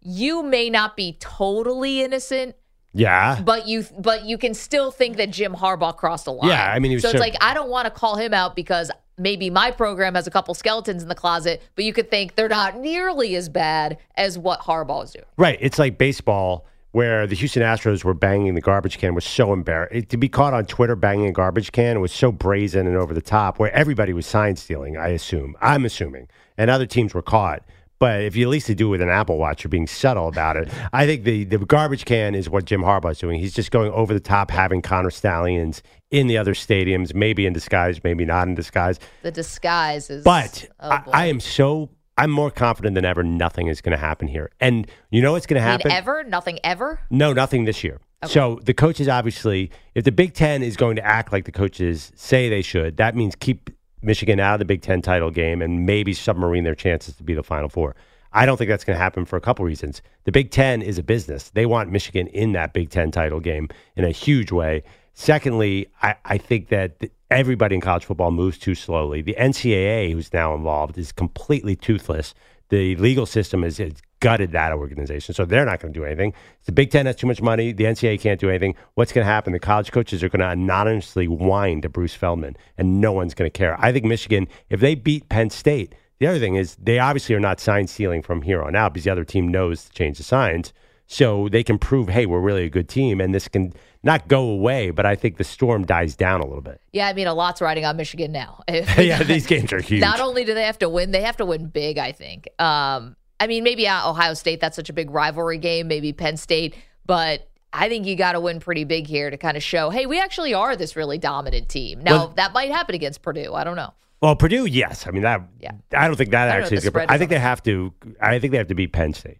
you 0.00 0.42
may 0.42 0.70
not 0.70 0.96
be 0.96 1.16
totally 1.20 2.02
innocent, 2.02 2.56
Yeah. 2.92 3.40
but 3.40 3.66
you 3.66 3.84
but 3.98 4.24
you 4.24 4.38
can 4.38 4.54
still 4.54 4.90
think 4.90 5.16
that 5.16 5.30
Jim 5.30 5.54
Harbaugh 5.54 5.96
crossed 5.96 6.26
a 6.26 6.30
line. 6.30 6.50
Yeah, 6.50 6.72
I 6.72 6.78
mean, 6.78 6.90
he 6.90 6.96
was 6.96 7.02
so 7.02 7.10
it's 7.10 7.20
like 7.20 7.34
I 7.40 7.54
don't 7.54 7.68
want 7.70 7.86
to 7.86 7.90
call 7.90 8.16
him 8.16 8.32
out 8.32 8.54
because 8.56 8.90
maybe 9.18 9.50
my 9.50 9.70
program 9.70 10.14
has 10.14 10.26
a 10.26 10.30
couple 10.30 10.54
skeletons 10.54 11.02
in 11.02 11.08
the 11.08 11.14
closet, 11.14 11.62
but 11.74 11.84
you 11.84 11.92
could 11.92 12.10
think 12.10 12.36
they're 12.36 12.48
not 12.48 12.78
nearly 12.78 13.34
as 13.34 13.48
bad 13.48 13.98
as 14.16 14.38
what 14.38 14.60
Harbaugh 14.60 15.04
is 15.04 15.10
doing. 15.10 15.24
Right. 15.36 15.58
It's 15.60 15.78
like 15.78 15.98
baseball 15.98 16.66
where 16.92 17.26
the 17.26 17.34
Houston 17.34 17.62
Astros 17.62 18.04
were 18.04 18.14
banging 18.14 18.54
the 18.54 18.60
garbage 18.60 18.98
can 18.98 19.14
was 19.14 19.24
so 19.24 19.52
embarrassing. 19.52 20.06
To 20.06 20.16
be 20.16 20.28
caught 20.28 20.54
on 20.54 20.64
Twitter 20.64 20.96
banging 20.96 21.26
a 21.26 21.32
garbage 21.32 21.72
can 21.72 22.00
was 22.00 22.12
so 22.12 22.32
brazen 22.32 22.86
and 22.86 22.96
over 22.96 23.12
the 23.12 23.20
top 23.20 23.58
where 23.58 23.72
everybody 23.72 24.12
was 24.12 24.26
sign 24.26 24.56
stealing, 24.56 24.96
I 24.96 25.08
assume. 25.08 25.54
I'm 25.60 25.84
assuming. 25.84 26.28
And 26.56 26.70
other 26.70 26.86
teams 26.86 27.14
were 27.14 27.22
caught. 27.22 27.62
But 27.98 28.22
if 28.22 28.36
you 28.36 28.46
at 28.46 28.50
least 28.50 28.74
do 28.76 28.86
it 28.86 28.90
with 28.90 29.02
an 29.02 29.08
Apple 29.08 29.38
Watch, 29.38 29.64
you're 29.64 29.70
being 29.70 29.88
subtle 29.88 30.28
about 30.28 30.56
it. 30.56 30.68
I 30.92 31.04
think 31.04 31.24
the, 31.24 31.42
the 31.44 31.58
garbage 31.58 32.04
can 32.04 32.36
is 32.36 32.48
what 32.48 32.64
Jim 32.64 32.80
Harbaugh's 32.80 33.18
doing. 33.18 33.40
He's 33.40 33.52
just 33.52 33.72
going 33.72 33.90
over 33.90 34.14
the 34.14 34.20
top, 34.20 34.52
having 34.52 34.82
Connor 34.82 35.10
Stalions 35.10 35.82
in 36.12 36.28
the 36.28 36.38
other 36.38 36.54
stadiums, 36.54 37.12
maybe 37.12 37.44
in 37.44 37.52
disguise, 37.52 38.02
maybe 38.04 38.24
not 38.24 38.46
in 38.46 38.54
disguise. 38.54 39.00
The 39.22 39.32
disguise 39.32 40.10
is. 40.10 40.22
But 40.22 40.68
oh, 40.78 40.90
I. 40.90 41.02
I 41.12 41.26
am 41.26 41.40
so 41.40 41.90
I'm 42.18 42.30
more 42.30 42.50
confident 42.50 42.96
than 42.96 43.04
ever. 43.04 43.22
Nothing 43.22 43.68
is 43.68 43.80
going 43.80 43.92
to 43.92 43.98
happen 43.98 44.26
here, 44.28 44.50
and 44.60 44.86
you 45.10 45.22
know 45.22 45.32
what's 45.32 45.46
going 45.46 45.60
to 45.60 45.66
happen? 45.66 45.90
ever? 45.90 46.24
Nothing 46.24 46.58
ever? 46.64 47.00
No, 47.10 47.32
nothing 47.32 47.64
this 47.64 47.84
year. 47.84 48.00
So 48.26 48.58
the 48.64 48.74
coaches 48.74 49.08
obviously, 49.08 49.70
if 49.94 50.02
the 50.04 50.10
Big 50.10 50.34
Ten 50.34 50.64
is 50.64 50.76
going 50.76 50.96
to 50.96 51.06
act 51.06 51.32
like 51.32 51.44
the 51.44 51.52
coaches 51.52 52.10
say 52.16 52.48
they 52.48 52.62
should, 52.62 52.96
that 52.96 53.14
means 53.14 53.36
keep 53.36 53.70
Michigan 54.02 54.40
out 54.40 54.54
of 54.54 54.58
the 54.58 54.64
Big 54.64 54.82
Ten 54.82 55.00
title 55.00 55.30
game 55.30 55.62
and 55.62 55.86
maybe 55.86 56.12
submarine 56.12 56.64
their 56.64 56.74
chances 56.74 57.14
to 57.16 57.22
be 57.22 57.34
the 57.34 57.44
Final 57.44 57.68
Four. 57.68 57.94
I 58.32 58.44
don't 58.44 58.56
think 58.56 58.68
that's 58.68 58.84
going 58.84 58.96
to 58.96 59.02
happen 59.02 59.24
for 59.24 59.36
a 59.36 59.40
couple 59.40 59.64
reasons. 59.64 60.02
The 60.24 60.32
Big 60.32 60.50
Ten 60.50 60.82
is 60.82 60.98
a 60.98 61.04
business; 61.04 61.50
they 61.50 61.66
want 61.66 61.92
Michigan 61.92 62.26
in 62.26 62.52
that 62.52 62.72
Big 62.72 62.90
Ten 62.90 63.12
title 63.12 63.38
game 63.38 63.68
in 63.94 64.04
a 64.04 64.10
huge 64.10 64.50
way. 64.50 64.82
Secondly, 65.20 65.88
I, 66.00 66.14
I 66.24 66.38
think 66.38 66.68
that 66.68 67.00
th- 67.00 67.12
everybody 67.28 67.74
in 67.74 67.80
college 67.80 68.04
football 68.04 68.30
moves 68.30 68.56
too 68.56 68.76
slowly. 68.76 69.20
The 69.20 69.34
NCAA, 69.36 70.12
who's 70.12 70.32
now 70.32 70.54
involved, 70.54 70.96
is 70.96 71.10
completely 71.10 71.74
toothless. 71.74 72.34
The 72.68 72.94
legal 72.94 73.26
system 73.26 73.64
has, 73.64 73.80
gutted 74.20 74.52
that 74.52 74.72
organization, 74.72 75.34
so 75.34 75.44
they're 75.44 75.64
not 75.64 75.80
going 75.80 75.92
to 75.92 75.98
do 75.98 76.04
anything. 76.04 76.34
The 76.66 76.72
Big 76.72 76.92
Ten 76.92 77.06
has 77.06 77.16
too 77.16 77.26
much 77.26 77.42
money. 77.42 77.72
The 77.72 77.84
NCAA 77.84 78.20
can't 78.20 78.38
do 78.38 78.48
anything. 78.48 78.76
What's 78.94 79.12
going 79.12 79.24
to 79.24 79.30
happen? 79.30 79.52
The 79.52 79.58
college 79.58 79.90
coaches 79.90 80.22
are 80.22 80.28
going 80.28 80.38
to 80.38 80.50
anonymously 80.50 81.26
whine 81.26 81.80
to 81.80 81.88
Bruce 81.88 82.14
Feldman, 82.14 82.56
and 82.76 83.00
no 83.00 83.12
one's 83.12 83.34
going 83.34 83.50
to 83.50 83.58
care. 83.58 83.76
I 83.80 83.92
think 83.92 84.04
Michigan, 84.04 84.46
if 84.70 84.78
they 84.78 84.94
beat 84.94 85.28
Penn 85.28 85.50
State, 85.50 85.96
the 86.20 86.28
other 86.28 86.38
thing 86.38 86.54
is 86.54 86.76
they 86.80 87.00
obviously 87.00 87.34
are 87.34 87.40
not 87.40 87.58
sign 87.58 87.88
stealing 87.88 88.22
from 88.22 88.42
here 88.42 88.62
on 88.62 88.76
out 88.76 88.94
because 88.94 89.04
the 89.04 89.10
other 89.10 89.24
team 89.24 89.48
knows 89.48 89.86
to 89.86 89.90
change 89.90 90.18
the 90.18 90.24
signs. 90.24 90.72
So 91.08 91.48
they 91.48 91.64
can 91.64 91.78
prove, 91.78 92.08
hey, 92.08 92.26
we're 92.26 92.38
really 92.38 92.64
a 92.64 92.70
good 92.70 92.88
team, 92.88 93.20
and 93.20 93.34
this 93.34 93.48
can 93.48 93.72
not 94.02 94.28
go 94.28 94.42
away, 94.42 94.90
but 94.90 95.06
I 95.06 95.16
think 95.16 95.36
the 95.36 95.44
storm 95.44 95.84
dies 95.84 96.14
down 96.14 96.40
a 96.40 96.46
little 96.46 96.62
bit. 96.62 96.80
Yeah, 96.92 97.08
I 97.08 97.12
mean, 97.12 97.26
a 97.26 97.34
lot's 97.34 97.60
riding 97.60 97.84
on 97.84 97.96
Michigan 97.96 98.32
now. 98.32 98.62
yeah, 98.68 99.22
these 99.22 99.46
games 99.46 99.72
are 99.72 99.80
huge. 99.80 100.00
Not 100.00 100.20
only 100.20 100.44
do 100.44 100.54
they 100.54 100.64
have 100.64 100.78
to 100.78 100.88
win, 100.88 101.10
they 101.10 101.22
have 101.22 101.36
to 101.38 101.44
win 101.44 101.66
big, 101.66 101.98
I 101.98 102.12
think. 102.12 102.48
Um, 102.60 103.16
I 103.40 103.46
mean, 103.46 103.64
maybe 103.64 103.86
uh, 103.86 104.08
Ohio 104.08 104.34
State, 104.34 104.60
that's 104.60 104.76
such 104.76 104.88
a 104.88 104.92
big 104.92 105.10
rivalry 105.10 105.58
game, 105.58 105.88
maybe 105.88 106.12
Penn 106.12 106.36
State, 106.36 106.76
but 107.06 107.48
I 107.72 107.88
think 107.88 108.06
you 108.06 108.16
got 108.16 108.32
to 108.32 108.40
win 108.40 108.60
pretty 108.60 108.84
big 108.84 109.06
here 109.06 109.30
to 109.30 109.36
kind 109.36 109.56
of 109.56 109.62
show, 109.62 109.90
hey, 109.90 110.06
we 110.06 110.20
actually 110.20 110.54
are 110.54 110.76
this 110.76 110.96
really 110.96 111.18
dominant 111.18 111.68
team. 111.68 112.00
Now, 112.02 112.12
Well- 112.12 112.28
that 112.36 112.52
might 112.52 112.70
happen 112.70 112.94
against 112.94 113.22
Purdue. 113.22 113.54
I 113.54 113.64
don't 113.64 113.76
know. 113.76 113.92
Well, 114.20 114.34
Purdue, 114.34 114.66
yes. 114.66 115.06
I 115.06 115.12
mean 115.12 115.22
that. 115.22 115.42
Yeah. 115.60 115.72
I 115.92 116.08
don't 116.08 116.16
think 116.16 116.30
that 116.30 116.46
don't 116.46 116.62
actually 116.62 116.78
is 116.78 116.88
good. 116.88 117.06
I 117.08 117.18
think 117.18 117.30
they 117.30 117.38
have 117.38 117.62
to. 117.62 117.94
I 118.20 118.40
think 118.40 118.50
they 118.50 118.58
have 118.58 118.66
to 118.66 118.74
beat 118.74 118.92
Penn 118.92 119.12
State. 119.12 119.38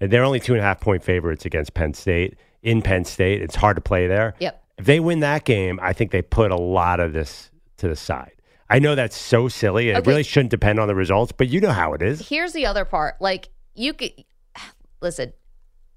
They're 0.00 0.24
only 0.24 0.40
two 0.40 0.54
and 0.54 0.60
a 0.60 0.64
half 0.64 0.80
point 0.80 1.04
favorites 1.04 1.44
against 1.44 1.74
Penn 1.74 1.94
State 1.94 2.38
in 2.62 2.82
Penn 2.82 3.04
State. 3.04 3.42
It's 3.42 3.54
hard 3.54 3.76
to 3.76 3.80
play 3.82 4.06
there. 4.06 4.34
Yep. 4.40 4.64
If 4.78 4.86
they 4.86 4.98
win 5.00 5.20
that 5.20 5.44
game, 5.44 5.78
I 5.82 5.92
think 5.92 6.10
they 6.10 6.22
put 6.22 6.50
a 6.50 6.56
lot 6.56 7.00
of 7.00 7.12
this 7.12 7.50
to 7.78 7.88
the 7.88 7.96
side. 7.96 8.32
I 8.70 8.78
know 8.78 8.94
that's 8.94 9.16
so 9.16 9.48
silly. 9.48 9.90
It 9.90 9.96
Okay. 9.98 10.08
really 10.10 10.22
shouldn't 10.22 10.50
depend 10.50 10.78
on 10.80 10.88
the 10.88 10.94
results, 10.94 11.32
but 11.32 11.48
you 11.48 11.60
know 11.60 11.72
how 11.72 11.92
it 11.92 12.02
is. 12.02 12.28
Here's 12.28 12.52
the 12.52 12.66
other 12.66 12.84
part. 12.84 13.16
Like, 13.20 13.48
you 13.74 13.92
could 13.92 14.12
listen, 15.02 15.32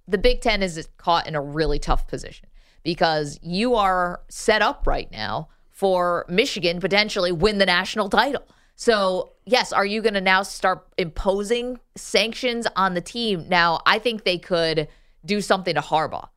the 0.07 0.17
Big 0.17 0.41
Ten 0.41 0.61
is 0.61 0.87
caught 0.97 1.27
in 1.27 1.35
a 1.35 1.41
really 1.41 1.79
tough 1.79 2.07
position 2.07 2.49
because 2.83 3.39
you 3.41 3.75
are 3.75 4.21
set 4.29 4.61
up 4.61 4.85
right 4.85 5.09
now 5.11 5.47
for 5.69 6.25
Michigan 6.27 6.79
potentially 6.81 7.31
win 7.31 7.57
the 7.57 7.65
national 7.65 8.09
title. 8.09 8.43
So, 8.75 9.33
yes, 9.45 9.71
are 9.71 9.85
you 9.85 10.01
going 10.01 10.15
to 10.15 10.21
now 10.21 10.43
start 10.43 10.87
imposing 10.97 11.79
sanctions 11.95 12.67
on 12.75 12.93
the 12.93 13.01
team? 13.01 13.47
Now, 13.47 13.81
I 13.85 13.99
think 13.99 14.23
they 14.23 14.37
could 14.37 14.87
do 15.25 15.41
something 15.41 15.75
to 15.75 15.81
Harbaugh. 15.81 16.29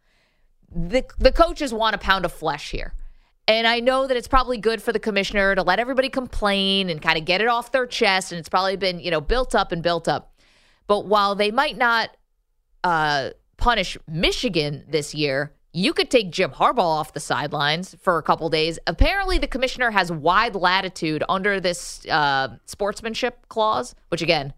The, 0.71 1.05
the 1.19 1.33
coaches 1.33 1.73
want 1.73 1.95
a 1.95 1.99
pound 1.99 2.25
of 2.25 2.33
flesh 2.33 2.71
here. 2.71 2.95
And 3.49 3.67
I 3.67 3.81
know 3.81 4.07
that 4.07 4.17
it's 4.17 4.29
probably 4.29 4.59
good 4.59 4.83
for 4.83 4.93
the 4.93 4.99
commissioner 4.99 5.55
to 5.55 5.63
let 5.63 5.79
everybody 5.79 6.09
complain 6.09 6.91
and 6.91 7.01
kind 7.01 7.17
of 7.17 7.25
get 7.25 7.41
it 7.41 7.47
off 7.47 7.73
their 7.73 7.87
chest. 7.87 8.33
And 8.33 8.39
it's 8.39 8.49
probably 8.49 8.77
been, 8.77 8.99
you 8.99 9.11
know, 9.11 9.21
built 9.21 9.55
up 9.55 9.73
and 9.73 9.83
built 9.83 10.09
up. 10.09 10.35
But 10.89 11.07
while 11.07 11.35
they 11.35 11.51
might 11.51 11.77
not 11.77 12.11
uh, 12.85 13.31
punish 13.57 13.97
Michigan 14.09 14.85
this 14.89 15.15
year, 15.15 15.53
you 15.77 15.93
could 15.93 16.11
take 16.11 16.31
Jim 16.31 16.53
Harbaugh 16.53 16.79
off 16.79 17.13
the 17.13 17.21
sidelines 17.21 17.95
for 18.01 18.17
a 18.17 18.23
couple 18.23 18.49
days. 18.49 18.79
Apparently, 18.87 19.37
the 19.37 19.47
commissioner 19.47 19.91
has 19.91 20.11
wide 20.11 20.55
latitude 20.55 21.23
under 21.29 21.61
this 21.61 22.07
uh, 22.07 22.49
sportsmanship 22.65 23.47
clause, 23.51 23.95
which 24.09 24.23
again, 24.23 24.55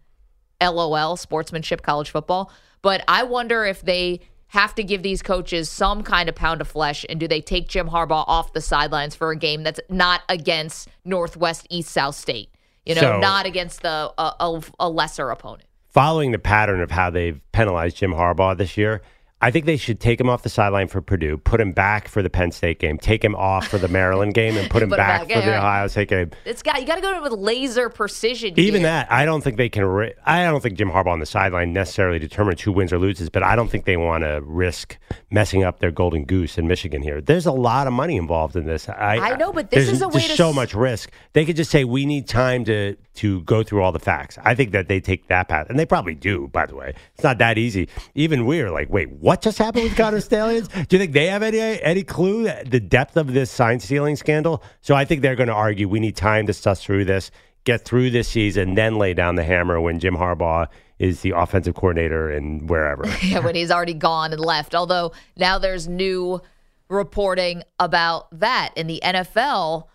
LOL, 0.61 1.17
sportsmanship, 1.17 1.81
college 1.81 2.09
football. 2.09 2.49
But 2.81 3.03
I 3.09 3.23
wonder 3.23 3.65
if 3.65 3.81
they 3.81 4.21
have 4.47 4.73
to 4.75 4.83
give 4.83 5.03
these 5.03 5.21
coaches 5.21 5.69
some 5.69 6.03
kind 6.03 6.29
of 6.29 6.35
pound 6.35 6.61
of 6.61 6.69
flesh, 6.69 7.05
and 7.09 7.19
do 7.19 7.27
they 7.27 7.41
take 7.41 7.67
Jim 7.67 7.89
Harbaugh 7.89 8.23
off 8.25 8.53
the 8.53 8.61
sidelines 8.61 9.13
for 9.13 9.31
a 9.31 9.35
game 9.35 9.63
that's 9.63 9.81
not 9.89 10.21
against 10.29 10.87
Northwest 11.03 11.67
East 11.69 11.89
South 11.91 12.15
State? 12.15 12.49
You 12.85 12.95
know, 12.95 13.01
So- 13.01 13.19
not 13.19 13.45
against 13.45 13.81
the 13.81 14.13
a, 14.17 14.33
a, 14.39 14.61
a 14.79 14.89
lesser 14.89 15.29
opponent. 15.31 15.65
Following 15.89 16.31
the 16.31 16.39
pattern 16.39 16.81
of 16.81 16.91
how 16.91 17.09
they've 17.09 17.41
penalized 17.51 17.97
Jim 17.97 18.13
Harbaugh 18.13 18.55
this 18.57 18.77
year, 18.77 19.01
I 19.41 19.51
think 19.51 19.65
they 19.65 19.77
should 19.77 20.01
take 20.01 20.19
him 20.19 20.29
off 20.29 20.43
the 20.43 20.49
sideline 20.49 20.89
for 20.89 21.01
Purdue, 21.01 21.37
put 21.37 21.61
him 21.61 21.71
back 21.71 22.09
for 22.09 22.21
the 22.21 22.29
Penn 22.29 22.51
State 22.51 22.79
game, 22.79 22.97
take 22.97 23.23
him 23.23 23.35
off 23.35 23.67
for 23.67 23.77
the 23.77 23.87
Maryland 23.87 24.33
game, 24.33 24.57
and 24.57 24.69
put 24.69 24.83
him 24.83 24.89
Put 24.89 24.99
him 24.99 25.05
back, 25.05 25.27
back, 25.27 25.27
for 25.27 25.45
yeah, 25.45 25.51
the. 25.51 25.57
Ohio 25.57 25.87
State 25.87 26.09
game. 26.09 26.31
It's 26.45 26.61
got 26.61 26.81
you 26.81 26.85
got 26.87 26.95
to 26.95 27.01
go 27.01 27.21
with 27.21 27.31
laser 27.31 27.89
precision. 27.89 28.59
Even 28.59 28.81
here. 28.81 28.89
that, 28.89 29.11
I 29.11 29.23
don't 29.23 29.41
think 29.41 29.55
they 29.55 29.69
can. 29.69 29.85
Ri- 29.85 30.13
I 30.25 30.43
don't 30.43 30.61
think 30.61 30.77
Jim 30.77 30.91
Harbaugh 30.91 31.07
on 31.11 31.19
the 31.19 31.25
sideline 31.25 31.71
necessarily 31.71 32.19
determines 32.19 32.61
who 32.61 32.71
wins 32.73 32.91
or 32.91 32.99
loses, 32.99 33.29
but 33.29 33.43
I 33.43 33.55
don't 33.55 33.69
think 33.69 33.85
they 33.85 33.97
want 33.97 34.23
to 34.25 34.41
risk 34.43 34.97
messing 35.31 35.63
up 35.63 35.79
their 35.79 35.91
golden 35.91 36.25
goose 36.25 36.57
in 36.57 36.67
Michigan 36.67 37.01
here. 37.01 37.21
There's 37.21 37.45
a 37.45 37.51
lot 37.51 37.87
of 37.87 37.93
money 37.93 38.17
involved 38.17 38.55
in 38.57 38.65
this. 38.65 38.89
I, 38.89 39.17
I 39.17 39.35
know, 39.37 39.53
but 39.53 39.69
this 39.69 39.89
is 39.89 40.01
a 40.01 40.07
way 40.09 40.15
just 40.15 40.31
to 40.31 40.35
so 40.35 40.51
much 40.51 40.73
risk. 40.73 41.11
They 41.33 41.45
could 41.45 41.55
just 41.55 41.71
say 41.71 41.83
we 41.85 42.05
need 42.05 42.27
time 42.27 42.65
to 42.65 42.97
to 43.15 43.41
go 43.41 43.63
through 43.63 43.83
all 43.83 43.91
the 43.91 43.99
facts. 43.99 44.37
I 44.43 44.55
think 44.55 44.71
that 44.71 44.87
they 44.87 44.99
take 44.99 45.27
that 45.27 45.47
path, 45.49 45.69
and 45.69 45.77
they 45.77 45.85
probably 45.85 46.15
do. 46.15 46.47
By 46.47 46.65
the 46.65 46.75
way, 46.75 46.93
it's 47.13 47.23
not 47.23 47.37
that 47.37 47.57
easy. 47.57 47.87
Even 48.15 48.45
we're 48.45 48.71
like, 48.71 48.89
wait, 48.89 49.11
what 49.11 49.28
just 49.37 49.57
happened 49.57 49.83
with 49.83 49.95
Connor 49.95 50.21
Stalions? 50.21 50.67
Do 50.67 50.79
you 50.89 50.97
think 50.97 51.13
they 51.13 51.27
have 51.27 51.43
any 51.43 51.59
any 51.59 52.03
clue 52.03 52.49
the 52.65 52.79
depth 52.79 53.15
of 53.15 53.33
this 53.33 53.51
sign 53.51 53.79
stealing 53.79 54.15
scandal? 54.15 54.63
So 54.81 54.95
I 54.95 55.05
think 55.05 55.21
they're 55.21 55.35
going 55.35 55.49
to 55.49 55.53
argue 55.53 55.87
we 55.87 55.99
need 55.99 56.15
time 56.15 56.47
to 56.47 56.53
suss 56.53 56.83
through 56.83 57.05
this, 57.05 57.29
get 57.63 57.85
through 57.85 58.09
this 58.09 58.27
season, 58.27 58.75
then 58.75 58.97
lay 58.97 59.13
down 59.13 59.35
the 59.35 59.43
hammer 59.43 59.79
when 59.79 59.99
Jim 59.99 60.15
Harbaugh 60.15 60.67
is 60.97 61.21
the 61.21 61.31
offensive 61.31 61.75
coordinator 61.75 62.29
and 62.29 62.69
wherever. 62.69 63.07
yeah, 63.21 63.39
when 63.39 63.55
he's 63.55 63.71
already 63.71 63.93
gone 63.93 64.33
and 64.33 64.41
left. 64.41 64.73
Although 64.73 65.11
now 65.37 65.59
there's 65.59 65.87
new 65.87 66.41
reporting 66.89 67.63
about 67.79 68.27
that 68.39 68.71
in 68.75 68.87
the 68.87 68.99
NFL. 69.03 69.85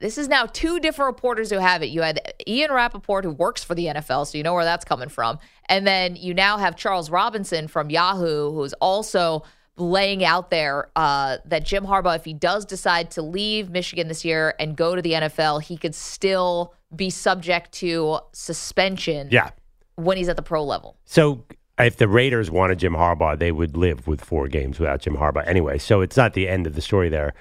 This 0.00 0.16
is 0.16 0.28
now 0.28 0.46
two 0.46 0.80
different 0.80 1.14
reporters 1.14 1.50
who 1.50 1.58
have 1.58 1.82
it. 1.82 1.90
You 1.90 2.00
had 2.00 2.32
Ian 2.48 2.72
Rapoport, 2.72 3.24
who 3.24 3.32
works 3.32 3.62
for 3.62 3.74
the 3.74 3.86
NFL, 3.86 4.26
so 4.26 4.38
you 4.38 4.42
know 4.42 4.54
where 4.54 4.64
that's 4.64 4.84
coming 4.84 5.10
from. 5.10 5.38
And 5.68 5.86
then 5.86 6.16
you 6.16 6.32
now 6.32 6.56
have 6.56 6.74
Charles 6.74 7.10
Robinson 7.10 7.68
from 7.68 7.90
Yahoo, 7.90 8.50
who's 8.52 8.72
also 8.74 9.42
laying 9.76 10.24
out 10.24 10.50
there 10.50 10.90
uh, 10.96 11.38
that 11.44 11.64
Jim 11.64 11.84
Harbaugh, 11.84 12.16
if 12.16 12.24
he 12.24 12.32
does 12.32 12.64
decide 12.64 13.10
to 13.12 13.22
leave 13.22 13.70
Michigan 13.70 14.08
this 14.08 14.24
year 14.24 14.54
and 14.58 14.74
go 14.74 14.96
to 14.96 15.02
the 15.02 15.12
NFL, 15.12 15.62
he 15.62 15.76
could 15.76 15.94
still 15.94 16.74
be 16.94 17.10
subject 17.10 17.72
to 17.72 18.20
suspension 18.32 19.28
yeah. 19.30 19.50
when 19.96 20.16
he's 20.16 20.28
at 20.28 20.36
the 20.36 20.42
pro 20.42 20.64
level. 20.64 20.96
So 21.04 21.44
if 21.78 21.96
the 21.96 22.08
Raiders 22.08 22.50
wanted 22.50 22.78
Jim 22.78 22.94
Harbaugh, 22.94 23.38
they 23.38 23.52
would 23.52 23.76
live 23.76 24.06
with 24.06 24.22
four 24.22 24.48
games 24.48 24.78
without 24.78 25.00
Jim 25.00 25.16
Harbaugh 25.16 25.46
anyway. 25.46 25.78
So 25.78 26.00
it's 26.00 26.16
not 26.16 26.32
the 26.32 26.48
end 26.48 26.66
of 26.66 26.74
the 26.74 26.82
story 26.82 27.08
there. 27.08 27.34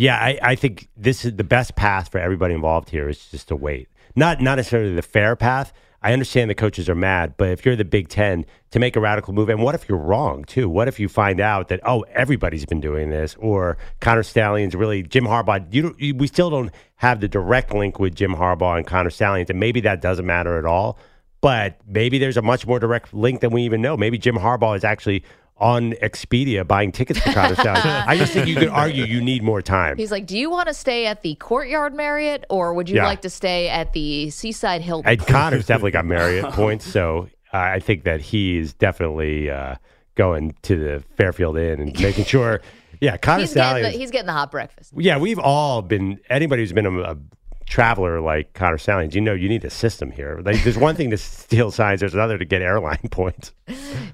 Yeah, 0.00 0.16
I, 0.16 0.38
I 0.42 0.54
think 0.54 0.88
this 0.96 1.26
is 1.26 1.36
the 1.36 1.44
best 1.44 1.76
path 1.76 2.10
for 2.10 2.16
everybody 2.16 2.54
involved 2.54 2.88
here 2.88 3.10
is 3.10 3.26
just 3.26 3.48
to 3.48 3.56
wait. 3.56 3.86
Not 4.16 4.40
not 4.40 4.54
necessarily 4.54 4.94
the 4.94 5.02
fair 5.02 5.36
path. 5.36 5.74
I 6.00 6.14
understand 6.14 6.48
the 6.48 6.54
coaches 6.54 6.88
are 6.88 6.94
mad, 6.94 7.34
but 7.36 7.50
if 7.50 7.66
you're 7.66 7.76
the 7.76 7.84
Big 7.84 8.08
Ten 8.08 8.46
to 8.70 8.78
make 8.78 8.96
a 8.96 9.00
radical 9.00 9.34
move, 9.34 9.50
and 9.50 9.62
what 9.62 9.74
if 9.74 9.90
you're 9.90 9.98
wrong 9.98 10.44
too? 10.44 10.70
What 10.70 10.88
if 10.88 10.98
you 10.98 11.06
find 11.06 11.38
out 11.38 11.68
that 11.68 11.80
oh 11.84 12.06
everybody's 12.14 12.64
been 12.64 12.80
doing 12.80 13.10
this, 13.10 13.36
or 13.38 13.76
Connor 14.00 14.22
Stalions 14.22 14.74
really 14.74 15.02
Jim 15.02 15.24
Harbaugh? 15.24 15.66
You, 15.70 15.94
you 15.98 16.14
we 16.14 16.28
still 16.28 16.48
don't 16.48 16.70
have 16.96 17.20
the 17.20 17.28
direct 17.28 17.74
link 17.74 17.98
with 17.98 18.14
Jim 18.14 18.36
Harbaugh 18.36 18.78
and 18.78 18.86
Connor 18.86 19.10
Stalions, 19.10 19.50
and 19.50 19.60
maybe 19.60 19.82
that 19.82 20.00
doesn't 20.00 20.24
matter 20.24 20.58
at 20.58 20.64
all. 20.64 20.98
But 21.42 21.78
maybe 21.86 22.18
there's 22.18 22.38
a 22.38 22.42
much 22.42 22.66
more 22.66 22.78
direct 22.78 23.12
link 23.12 23.40
than 23.42 23.50
we 23.50 23.64
even 23.64 23.82
know. 23.82 23.98
Maybe 23.98 24.16
Jim 24.16 24.36
Harbaugh 24.36 24.78
is 24.78 24.84
actually 24.84 25.24
on 25.60 25.92
Expedia 26.02 26.66
buying 26.66 26.92
tickets 26.92 27.20
for 27.20 27.32
Connor 27.34 27.54
Stalions. 27.54 27.84
I 28.06 28.16
just 28.16 28.32
think 28.32 28.46
you 28.48 28.56
could 28.56 28.68
argue 28.68 29.04
you 29.04 29.20
need 29.20 29.42
more 29.42 29.60
time. 29.62 29.96
He's 29.96 30.10
like, 30.10 30.26
"Do 30.26 30.36
you 30.38 30.50
want 30.50 30.68
to 30.68 30.74
stay 30.74 31.06
at 31.06 31.22
the 31.22 31.34
Courtyard 31.36 31.94
Marriott, 31.94 32.44
or 32.50 32.74
would 32.74 32.88
you 32.88 32.96
Yeah. 32.96 33.06
like 33.06 33.22
to 33.22 33.30
stay 33.30 33.68
at 33.68 33.92
the 33.92 34.30
Seaside 34.30 34.80
Hilton?" 34.82 35.10
And 35.10 35.20
Connor's 35.26 35.66
definitely 35.66 35.90
got 35.92 36.04
Marriott 36.06 36.46
points, 36.52 36.84
so 36.86 37.28
uh, 37.52 37.56
I 37.58 37.80
think 37.80 38.04
that 38.04 38.20
he 38.20 38.58
is 38.58 38.72
definitely 38.74 39.50
uh, 39.50 39.76
going 40.14 40.54
to 40.62 40.76
the 40.76 41.04
Fairfield 41.16 41.56
Inn 41.58 41.80
and 41.80 42.00
making 42.00 42.24
sure. 42.24 42.60
Yeah, 43.00 43.16
Connor 43.16 43.40
he's, 43.40 43.54
getting 43.54 43.82
the, 43.82 43.90
he's 43.90 44.10
getting 44.10 44.26
the 44.26 44.32
hot 44.32 44.50
breakfast. 44.50 44.92
yeah, 44.96 45.16
we've 45.16 45.38
all 45.38 45.80
been. 45.80 46.20
Anybody 46.28 46.62
who's 46.62 46.72
been 46.72 46.84
a, 46.86 47.00
a 47.00 47.16
traveler 47.70 48.20
like 48.20 48.52
Connor 48.52 48.76
Stalions, 48.78 49.14
you 49.14 49.20
know, 49.22 49.32
you 49.32 49.48
need 49.48 49.64
a 49.64 49.70
system 49.70 50.10
here. 50.10 50.42
Like, 50.44 50.62
there's 50.64 50.76
one 50.76 50.96
thing 50.96 51.10
to 51.10 51.16
steal 51.16 51.70
signs. 51.70 52.00
There's 52.00 52.14
another 52.14 52.36
to 52.36 52.44
get 52.44 52.60
airline 52.60 52.98
points. 53.10 53.52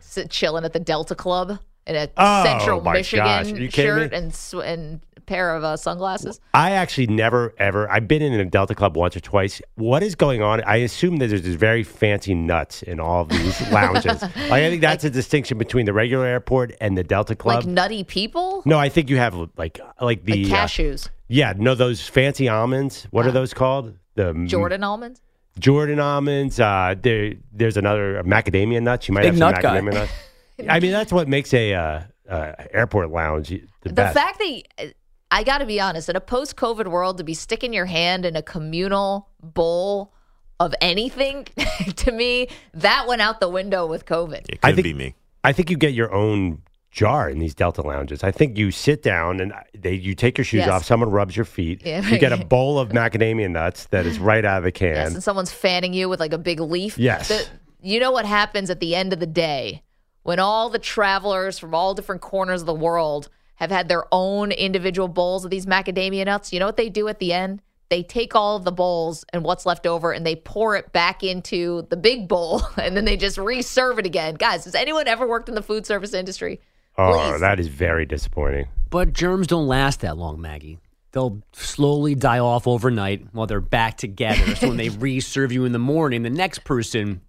Sit 0.00 0.30
chilling 0.30 0.64
at 0.64 0.72
the 0.72 0.80
Delta 0.80 1.14
Club 1.14 1.58
in 1.86 1.96
a 1.96 2.08
Oh, 2.16 2.44
Central 2.44 2.80
Michigan 2.82 3.24
gosh. 3.24 3.46
Are 3.52 3.56
you 3.56 3.68
kidding 3.68 3.90
shirt 3.90 4.12
me? 4.12 4.18
and 4.18 4.34
sw- 4.34 4.54
and 4.62 5.00
pair 5.26 5.56
of 5.56 5.64
uh, 5.64 5.76
sunglasses. 5.76 6.38
I 6.54 6.70
actually 6.72 7.08
never 7.08 7.52
ever. 7.58 7.90
I've 7.90 8.06
been 8.06 8.22
in 8.22 8.32
a 8.38 8.44
Delta 8.44 8.76
Club 8.76 8.96
once 8.96 9.16
or 9.16 9.20
twice. 9.20 9.60
What 9.74 10.04
is 10.04 10.14
going 10.14 10.40
on? 10.40 10.62
I 10.62 10.76
assume 10.76 11.16
that 11.16 11.26
there's 11.28 11.42
this 11.42 11.56
very 11.56 11.82
fancy 11.82 12.32
nuts 12.32 12.82
in 12.84 13.00
all 13.00 13.22
of 13.22 13.30
these 13.30 13.60
lounges. 13.72 14.22
like, 14.22 14.36
I 14.36 14.70
think 14.70 14.82
that's 14.82 15.02
a 15.02 15.10
distinction 15.10 15.58
between 15.58 15.84
the 15.84 15.92
regular 15.92 16.26
airport 16.26 16.76
and 16.80 16.96
the 16.96 17.02
Delta 17.02 17.34
Club. 17.34 17.64
Like 17.64 17.66
nutty 17.66 18.04
people, 18.04 18.62
no, 18.66 18.78
I 18.78 18.88
think 18.88 19.10
you 19.10 19.16
have 19.16 19.34
like 19.56 19.80
like 20.00 20.24
the 20.24 20.44
like 20.44 20.52
uh, 20.52 20.56
cashews, 20.64 21.08
yeah, 21.28 21.52
no, 21.56 21.74
those 21.74 22.06
fancy 22.06 22.48
almonds. 22.48 23.06
What 23.10 23.26
are 23.26 23.32
those 23.32 23.52
called? 23.54 23.94
The 24.14 24.32
Jordan 24.46 24.82
almonds. 24.84 25.20
Jordan 25.58 26.00
almonds. 26.00 26.60
Uh, 26.60 26.94
there, 27.00 27.34
there's 27.52 27.76
another 27.76 28.22
macadamia 28.24 28.82
nuts. 28.82 29.08
You 29.08 29.14
might 29.14 29.22
Big 29.22 29.32
have 29.32 29.38
some 29.38 29.52
nut 29.52 29.62
guy. 29.62 29.80
macadamia 29.80 29.94
nuts. 29.94 30.12
I 30.68 30.80
mean, 30.80 30.92
that's 30.92 31.12
what 31.12 31.28
makes 31.28 31.52
a 31.52 31.74
uh, 31.74 32.00
uh, 32.28 32.52
airport 32.72 33.10
lounge 33.10 33.48
the, 33.48 33.62
The 33.82 33.92
best. 33.92 34.14
fact 34.16 34.38
that 34.38 34.94
I 35.30 35.42
got 35.42 35.58
to 35.58 35.66
be 35.66 35.80
honest, 35.80 36.08
in 36.08 36.16
a 36.16 36.20
post-COVID 36.20 36.86
world, 36.88 37.18
to 37.18 37.24
be 37.24 37.34
sticking 37.34 37.72
your 37.74 37.84
hand 37.86 38.24
in 38.24 38.36
a 38.36 38.42
communal 38.42 39.28
bowl 39.42 40.12
of 40.60 40.74
anything, 40.80 41.46
to 41.96 42.12
me, 42.12 42.48
that 42.72 43.06
went 43.06 43.20
out 43.20 43.40
the 43.40 43.48
window 43.48 43.86
with 43.86 44.06
COVID. 44.06 44.48
It 44.48 44.58
I 44.62 44.72
think- 44.72 44.84
be 44.84 44.94
me. 44.94 45.14
I 45.44 45.52
think 45.52 45.70
you 45.70 45.76
get 45.76 45.92
your 45.94 46.12
own 46.12 46.62
jar 46.90 47.28
in 47.28 47.38
these 47.38 47.54
Delta 47.54 47.82
lounges. 47.82 48.24
I 48.24 48.30
think 48.30 48.56
you 48.56 48.70
sit 48.70 49.02
down 49.02 49.40
and 49.40 49.52
uh, 49.52 49.60
they 49.74 49.92
you 49.94 50.14
take 50.14 50.38
your 50.38 50.44
shoes 50.44 50.58
Yes. 50.60 50.68
off. 50.70 50.84
Someone 50.84 51.10
rubs 51.10 51.36
your 51.36 51.44
feet. 51.44 51.82
Yeah. 51.84 52.00
You 52.08 52.18
get 52.18 52.32
a 52.32 52.44
bowl 52.44 52.78
of 52.78 52.90
macadamia 52.90 53.50
nuts 53.50 53.86
that 53.86 54.06
is 54.06 54.18
right 54.18 54.44
out 54.44 54.58
of 54.58 54.64
the 54.64 54.72
can. 54.72 54.94
Yes, 54.94 55.14
and 55.14 55.22
someone's 55.22 55.52
fanning 55.52 55.92
you 55.92 56.08
with 56.08 56.20
like 56.20 56.32
a 56.32 56.38
big 56.38 56.60
leaf. 56.60 56.96
Yes. 56.98 57.28
The- 57.28 57.46
you 57.82 58.00
know 58.00 58.10
what 58.10 58.24
happens 58.24 58.70
at 58.70 58.80
the 58.80 58.94
end 58.96 59.12
of 59.12 59.20
the 59.20 59.26
day 59.26 59.82
when 60.22 60.40
all 60.40 60.70
the 60.70 60.78
travelers 60.78 61.58
from 61.58 61.74
all 61.74 61.94
different 61.94 62.20
corners 62.22 62.62
of 62.62 62.66
the 62.66 62.74
world 62.74 63.28
have 63.56 63.70
had 63.70 63.88
their 63.88 64.04
own 64.12 64.50
individual 64.50 65.06
bowls 65.08 65.44
of 65.44 65.50
these 65.50 65.66
macadamia 65.66 66.24
nuts? 66.24 66.52
You 66.52 66.58
know 66.58 66.66
what 66.66 66.76
they 66.78 66.88
do 66.88 67.06
at 67.08 67.18
the 67.20 67.32
end? 67.32 67.62
They 67.88 68.02
take 68.02 68.34
all 68.34 68.56
of 68.56 68.64
the 68.64 68.72
bowls 68.72 69.24
and 69.32 69.44
what's 69.44 69.64
left 69.66 69.86
over 69.86 70.10
and 70.10 70.26
they 70.26 70.34
pour 70.34 70.74
it 70.74 70.90
back 70.92 71.22
into 71.22 71.86
the 71.90 71.96
big 71.96 72.26
bowl 72.26 72.62
and 72.76 72.96
then 72.96 73.04
they 73.04 73.16
just 73.16 73.38
reserve 73.38 73.98
it 74.00 74.06
again. 74.06 74.34
Guys, 74.34 74.64
has 74.64 74.74
anyone 74.74 75.06
ever 75.06 75.28
worked 75.28 75.48
in 75.48 75.54
the 75.54 75.62
food 75.62 75.86
service 75.86 76.12
industry? 76.14 76.60
Oh, 76.98 77.30
Please. 77.32 77.40
that 77.40 77.60
is 77.60 77.68
very 77.68 78.06
disappointing. 78.06 78.68
But 78.90 79.12
germs 79.12 79.46
don't 79.46 79.66
last 79.66 80.00
that 80.00 80.16
long, 80.16 80.40
Maggie. 80.40 80.78
They'll 81.12 81.42
slowly 81.52 82.14
die 82.14 82.38
off 82.40 82.66
overnight 82.66 83.26
while 83.32 83.46
they're 83.46 83.60
back 83.60 83.96
together. 83.96 84.54
so 84.56 84.68
when 84.68 84.76
they 84.76 84.88
reserve 84.98 85.50
you 85.52 85.64
in 85.64 85.72
the 85.72 85.78
morning, 85.78 86.22
the 86.22 86.30
next 86.30 86.64
person, 86.64 87.22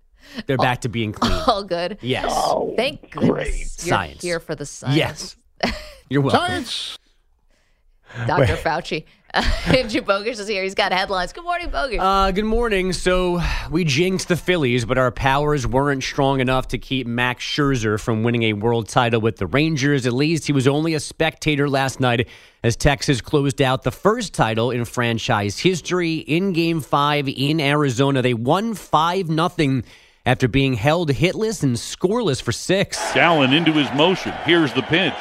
they're 0.45 0.57
back 0.57 0.81
to 0.81 0.89
being 0.89 1.13
clean. 1.13 1.31
All 1.47 1.63
good. 1.63 1.97
Yes. 2.01 2.25
Oh, 2.29 2.73
thank 2.75 3.11
goodness. 3.11 3.85
You're 3.85 3.95
Science. 3.95 4.21
here 4.21 4.39
for 4.39 4.55
the 4.55 4.65
science. 4.65 4.97
Yes. 4.97 5.35
You're 6.09 6.21
welcome. 6.21 6.47
Science. 6.65 6.97
Dr. 8.25 8.55
Fauci. 8.55 9.05
Andrew 9.33 9.99
Bogish 10.01 10.39
is 10.39 10.47
here. 10.47 10.63
He's 10.63 10.73
got 10.73 10.93
headlines. 10.93 11.33
Good 11.33 11.43
morning, 11.43 11.69
Bogish. 11.69 11.99
Uh, 11.99 12.31
good 12.31 12.45
morning. 12.45 12.93
So 12.93 13.41
we 13.69 13.83
jinxed 13.83 14.29
the 14.29 14.37
Phillies, 14.37 14.85
but 14.85 14.97
our 14.97 15.11
powers 15.11 15.67
weren't 15.67 16.01
strong 16.01 16.39
enough 16.39 16.69
to 16.69 16.77
keep 16.77 17.05
Max 17.07 17.43
Scherzer 17.43 17.99
from 17.99 18.23
winning 18.23 18.43
a 18.43 18.53
world 18.53 18.87
title 18.87 19.19
with 19.19 19.35
the 19.35 19.45
Rangers. 19.45 20.07
At 20.07 20.13
least 20.13 20.47
he 20.47 20.53
was 20.53 20.65
only 20.65 20.93
a 20.93 20.99
spectator 21.01 21.69
last 21.69 21.99
night 21.99 22.29
as 22.63 22.77
Texas 22.77 23.19
closed 23.19 23.61
out 23.61 23.83
the 23.83 23.91
first 23.91 24.33
title 24.33 24.71
in 24.71 24.85
franchise 24.85 25.59
history 25.59 26.15
in 26.15 26.53
Game 26.53 26.79
Five 26.79 27.27
in 27.27 27.59
Arizona. 27.59 28.21
They 28.21 28.33
won 28.33 28.75
five 28.75 29.29
nothing 29.29 29.83
after 30.25 30.47
being 30.47 30.73
held 30.73 31.11
hitless 31.11 31.63
and 31.63 31.75
scoreless 31.75 32.41
for 32.41 32.53
six. 32.53 33.13
Gallen 33.13 33.51
into 33.51 33.73
his 33.73 33.91
motion. 33.93 34.31
Here's 34.45 34.71
the 34.73 34.83
pitch. 34.83 35.13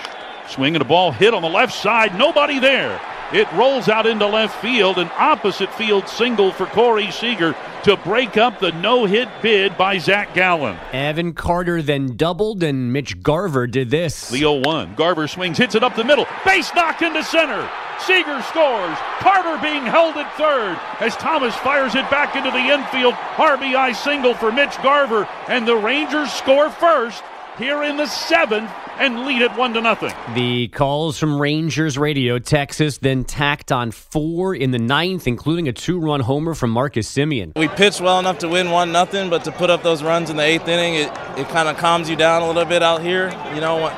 Swinging 0.48 0.80
a 0.80 0.84
ball 0.84 1.10
hit 1.10 1.34
on 1.34 1.42
the 1.42 1.50
left 1.50 1.74
side. 1.74 2.16
Nobody 2.16 2.60
there. 2.60 3.00
It 3.32 3.50
rolls 3.54 3.88
out 3.88 4.06
into 4.06 4.24
left 4.24 4.62
field, 4.62 4.98
an 4.98 5.10
opposite 5.16 5.72
field 5.74 6.08
single 6.08 6.52
for 6.52 6.66
Corey 6.66 7.10
Seager 7.10 7.56
to 7.82 7.96
break 7.96 8.36
up 8.36 8.60
the 8.60 8.70
no 8.70 9.04
hit 9.04 9.28
bid 9.42 9.76
by 9.76 9.98
Zach 9.98 10.32
Gallen. 10.32 10.78
Evan 10.92 11.34
Carter 11.34 11.82
then 11.82 12.16
doubled, 12.16 12.62
and 12.62 12.92
Mitch 12.92 13.20
Garver 13.24 13.66
did 13.66 13.90
this. 13.90 14.28
The 14.28 14.38
0 14.38 14.62
1. 14.62 14.94
Garver 14.94 15.26
swings, 15.26 15.58
hits 15.58 15.74
it 15.74 15.82
up 15.82 15.96
the 15.96 16.04
middle. 16.04 16.26
Base 16.44 16.72
knocked 16.76 17.02
into 17.02 17.24
center. 17.24 17.68
Seager 17.98 18.40
scores. 18.42 18.96
Carter 19.18 19.60
being 19.60 19.84
held 19.84 20.16
at 20.16 20.32
third 20.36 20.78
as 21.00 21.16
Thomas 21.16 21.54
fires 21.56 21.96
it 21.96 22.08
back 22.08 22.36
into 22.36 22.52
the 22.52 22.58
infield. 22.58 23.14
RBI 23.14 23.96
single 23.96 24.34
for 24.34 24.52
Mitch 24.52 24.80
Garver, 24.84 25.28
and 25.48 25.66
the 25.66 25.76
Rangers 25.76 26.32
score 26.32 26.70
first 26.70 27.24
here 27.58 27.82
in 27.82 27.96
the 27.96 28.06
seventh 28.06 28.70
and 28.98 29.24
lead 29.26 29.42
it 29.42 29.52
one 29.52 29.72
to 29.74 29.80
nothing. 29.80 30.12
The 30.34 30.68
calls 30.68 31.18
from 31.18 31.40
Rangers 31.40 31.98
radio, 31.98 32.38
Texas, 32.38 32.98
then 32.98 33.24
tacked 33.24 33.72
on 33.72 33.90
four 33.90 34.54
in 34.54 34.70
the 34.70 34.78
ninth, 34.78 35.26
including 35.26 35.68
a 35.68 35.72
two-run 35.72 36.20
homer 36.20 36.54
from 36.54 36.70
Marcus 36.70 37.10
Semien. 37.12 37.56
We 37.56 37.68
pitched 37.68 38.00
well 38.00 38.18
enough 38.18 38.38
to 38.38 38.48
win 38.48 38.70
one 38.70 38.92
nothing, 38.92 39.30
but 39.30 39.44
to 39.44 39.52
put 39.52 39.70
up 39.70 39.82
those 39.82 40.02
runs 40.02 40.30
in 40.30 40.36
the 40.36 40.42
eighth 40.42 40.68
inning, 40.68 40.94
it, 40.94 41.08
it 41.38 41.48
kind 41.48 41.68
of 41.68 41.76
calms 41.76 42.08
you 42.08 42.16
down 42.16 42.42
a 42.42 42.46
little 42.46 42.64
bit 42.64 42.82
out 42.82 43.02
here. 43.02 43.28
You 43.54 43.60
know, 43.60 43.88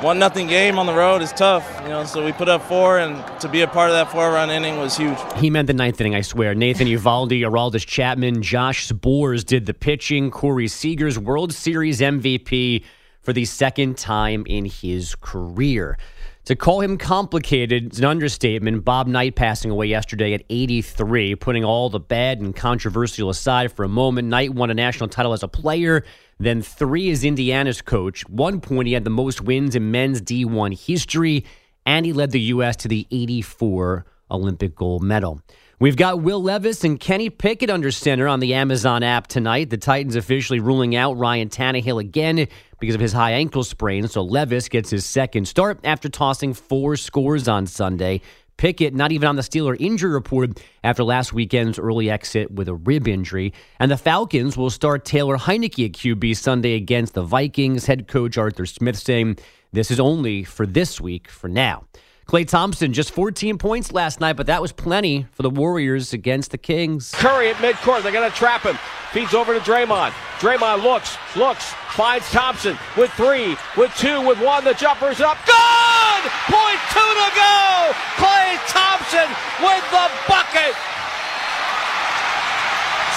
one 0.00 0.18
nothing 0.18 0.46
game 0.46 0.78
on 0.78 0.86
the 0.86 0.94
road 0.94 1.22
is 1.22 1.32
tough. 1.32 1.66
You 1.82 1.88
know, 1.88 2.04
so 2.04 2.24
we 2.24 2.32
put 2.32 2.48
up 2.48 2.62
four, 2.62 2.98
and 2.98 3.22
to 3.40 3.48
be 3.48 3.62
a 3.62 3.66
part 3.66 3.90
of 3.90 3.96
that 3.96 4.12
four-run 4.12 4.50
inning 4.50 4.78
was 4.78 4.96
huge. 4.96 5.18
He 5.36 5.50
meant 5.50 5.66
the 5.66 5.74
ninth 5.74 6.00
inning, 6.00 6.14
I 6.14 6.20
swear. 6.20 6.54
Nathan 6.54 6.86
Eovaldi, 6.86 7.40
Aroldis 7.40 7.86
Chapman, 7.86 8.42
Josh 8.42 8.88
Sborz 8.88 9.44
did 9.44 9.66
the 9.66 9.74
pitching. 9.74 10.30
Corey 10.30 10.68
Seager's 10.68 11.18
World 11.18 11.52
Series 11.52 12.00
MVP 12.00 12.84
for 13.28 13.34
the 13.34 13.44
second 13.44 13.98
time 13.98 14.42
in 14.46 14.64
his 14.64 15.14
career. 15.14 15.98
To 16.46 16.56
call 16.56 16.80
him 16.80 16.96
complicated 16.96 17.92
is 17.92 17.98
an 17.98 18.06
understatement. 18.06 18.86
Bob 18.86 19.06
Knight 19.06 19.36
passing 19.36 19.70
away 19.70 19.84
yesterday 19.84 20.32
at 20.32 20.44
83, 20.48 21.34
putting 21.34 21.62
all 21.62 21.90
the 21.90 22.00
bad 22.00 22.40
and 22.40 22.56
controversial 22.56 23.28
aside 23.28 23.70
for 23.70 23.84
a 23.84 23.88
moment. 23.88 24.28
Knight 24.28 24.54
won 24.54 24.70
a 24.70 24.74
national 24.74 25.10
title 25.10 25.34
as 25.34 25.42
a 25.42 25.48
player, 25.48 26.04
then 26.40 26.62
three 26.62 27.10
as 27.10 27.22
Indiana's 27.22 27.82
coach. 27.82 28.26
One 28.30 28.62
point, 28.62 28.86
he 28.86 28.94
had 28.94 29.04
the 29.04 29.10
most 29.10 29.42
wins 29.42 29.76
in 29.76 29.90
men's 29.90 30.22
D1 30.22 30.86
history, 30.86 31.44
and 31.84 32.06
he 32.06 32.14
led 32.14 32.30
the 32.30 32.40
U.S. 32.40 32.76
to 32.76 32.88
the 32.88 33.06
84 33.10 34.06
Olympic 34.30 34.74
gold 34.74 35.02
medal. 35.02 35.42
We've 35.80 35.94
got 35.94 36.22
Will 36.22 36.42
Levis 36.42 36.82
and 36.82 36.98
Kenny 36.98 37.30
Pickett 37.30 37.70
under 37.70 37.92
center 37.92 38.26
on 38.26 38.40
the 38.40 38.54
Amazon 38.54 39.04
app 39.04 39.28
tonight. 39.28 39.70
The 39.70 39.76
Titans 39.76 40.16
officially 40.16 40.58
ruling 40.58 40.96
out 40.96 41.16
Ryan 41.16 41.48
Tannehill 41.48 42.00
again 42.00 42.48
because 42.80 42.96
of 42.96 43.00
his 43.00 43.12
high 43.12 43.30
ankle 43.30 43.62
sprain. 43.62 44.08
So 44.08 44.22
Levis 44.22 44.68
gets 44.68 44.90
his 44.90 45.06
second 45.06 45.46
start 45.46 45.78
after 45.84 46.08
tossing 46.08 46.52
four 46.52 46.96
scores 46.96 47.46
on 47.46 47.68
Sunday. 47.68 48.22
Pickett 48.56 48.92
not 48.92 49.12
even 49.12 49.28
on 49.28 49.36
the 49.36 49.42
Steeler 49.42 49.76
injury 49.78 50.10
report 50.10 50.60
after 50.82 51.04
last 51.04 51.32
weekend's 51.32 51.78
early 51.78 52.10
exit 52.10 52.50
with 52.50 52.66
a 52.68 52.74
rib 52.74 53.06
injury. 53.06 53.54
And 53.78 53.88
the 53.88 53.96
Falcons 53.96 54.56
will 54.56 54.70
start 54.70 55.04
Taylor 55.04 55.36
Heinicke 55.36 55.84
at 55.84 55.92
QB 55.92 56.36
Sunday 56.38 56.74
against 56.74 57.14
the 57.14 57.22
Vikings. 57.22 57.86
Head 57.86 58.08
coach 58.08 58.36
Arthur 58.36 58.66
Smith 58.66 58.98
saying 58.98 59.38
this 59.72 59.92
is 59.92 60.00
only 60.00 60.42
for 60.42 60.66
this 60.66 61.00
week 61.00 61.30
for 61.30 61.46
now. 61.46 61.84
Klay 62.28 62.46
Thompson 62.46 62.92
just 62.92 63.12
14 63.12 63.56
points 63.56 63.90
last 63.90 64.20
night, 64.20 64.34
but 64.34 64.48
that 64.48 64.60
was 64.60 64.70
plenty 64.70 65.26
for 65.32 65.42
the 65.42 65.48
Warriors 65.48 66.12
against 66.12 66.50
the 66.50 66.58
Kings. 66.58 67.10
Curry 67.14 67.48
at 67.48 67.56
midcourt. 67.56 68.02
They're 68.02 68.12
going 68.12 68.30
to 68.30 68.36
trap 68.36 68.64
him. 68.64 68.76
Feeds 69.12 69.32
over 69.32 69.54
to 69.54 69.60
Draymond. 69.60 70.10
Draymond 70.36 70.82
looks, 70.82 71.16
looks, 71.36 71.72
finds 71.96 72.30
Thompson 72.30 72.76
with 72.98 73.10
three, 73.12 73.56
with 73.78 73.94
two, 73.96 74.20
with 74.20 74.38
one. 74.42 74.62
The 74.62 74.74
jumper's 74.74 75.22
up. 75.22 75.38
Good! 75.48 76.22
Point 76.52 76.80
two 76.92 77.00
to 77.00 77.28
go! 77.32 77.96
Klay 78.20 78.60
Thompson 78.68 79.24
with 79.64 79.84
the 79.88 80.06
bucket! 80.28 80.76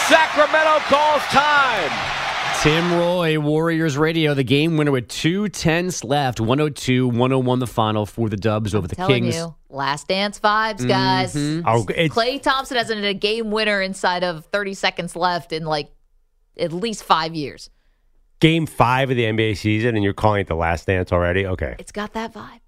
Sacramento 0.08 0.80
calls 0.88 1.22
time. 1.36 2.21
Tim 2.62 2.94
Roye, 2.94 3.40
Warriors 3.40 3.98
Radio, 3.98 4.36
the 4.36 4.44
game 4.44 4.78
winner 4.78 4.92
with 4.92 5.08
two 5.08 5.50
tenths 5.50 6.04
left. 6.04 6.40
102 6.40 7.08
101 7.08 7.58
the 7.58 7.66
final 7.66 8.06
for 8.06 8.30
the 8.30 8.38
Dubs 8.38 8.76
over 8.76 8.88
the 8.88 8.96
Kings. 8.96 9.36
you, 9.36 9.56
last 9.70 10.08
dance 10.08 10.40
vibes, 10.40 10.88
guys. 10.88 11.34
Mhm. 11.34 11.64
Oh, 11.66 11.84
Klay 11.86 12.40
Thompson 12.40 12.78
hasn't 12.78 13.02
hit 13.02 13.10
a 13.10 13.16
game 13.16 13.50
winner 13.50 13.82
inside 13.82 14.24
of 14.24 14.46
30 14.46 14.76
seconds 14.76 15.16
left 15.16 15.52
in 15.52 15.66
like 15.66 15.90
at 16.56 16.72
least 16.72 17.04
five 17.04 17.34
years. 17.34 17.72
Game 18.40 18.68
five 18.68 19.10
of 19.10 19.18
the 19.18 19.26
NBA 19.26 19.56
season, 19.56 19.96
and 19.96 20.04
you're 20.04 20.14
calling 20.14 20.42
it 20.42 20.48
the 20.48 20.54
last 20.56 20.86
dance 20.86 21.12
already? 21.12 21.48
Okay. 21.48 21.76
It's 21.80 21.92
got 21.92 22.14
that 22.14 22.32
vibe. 22.32 22.60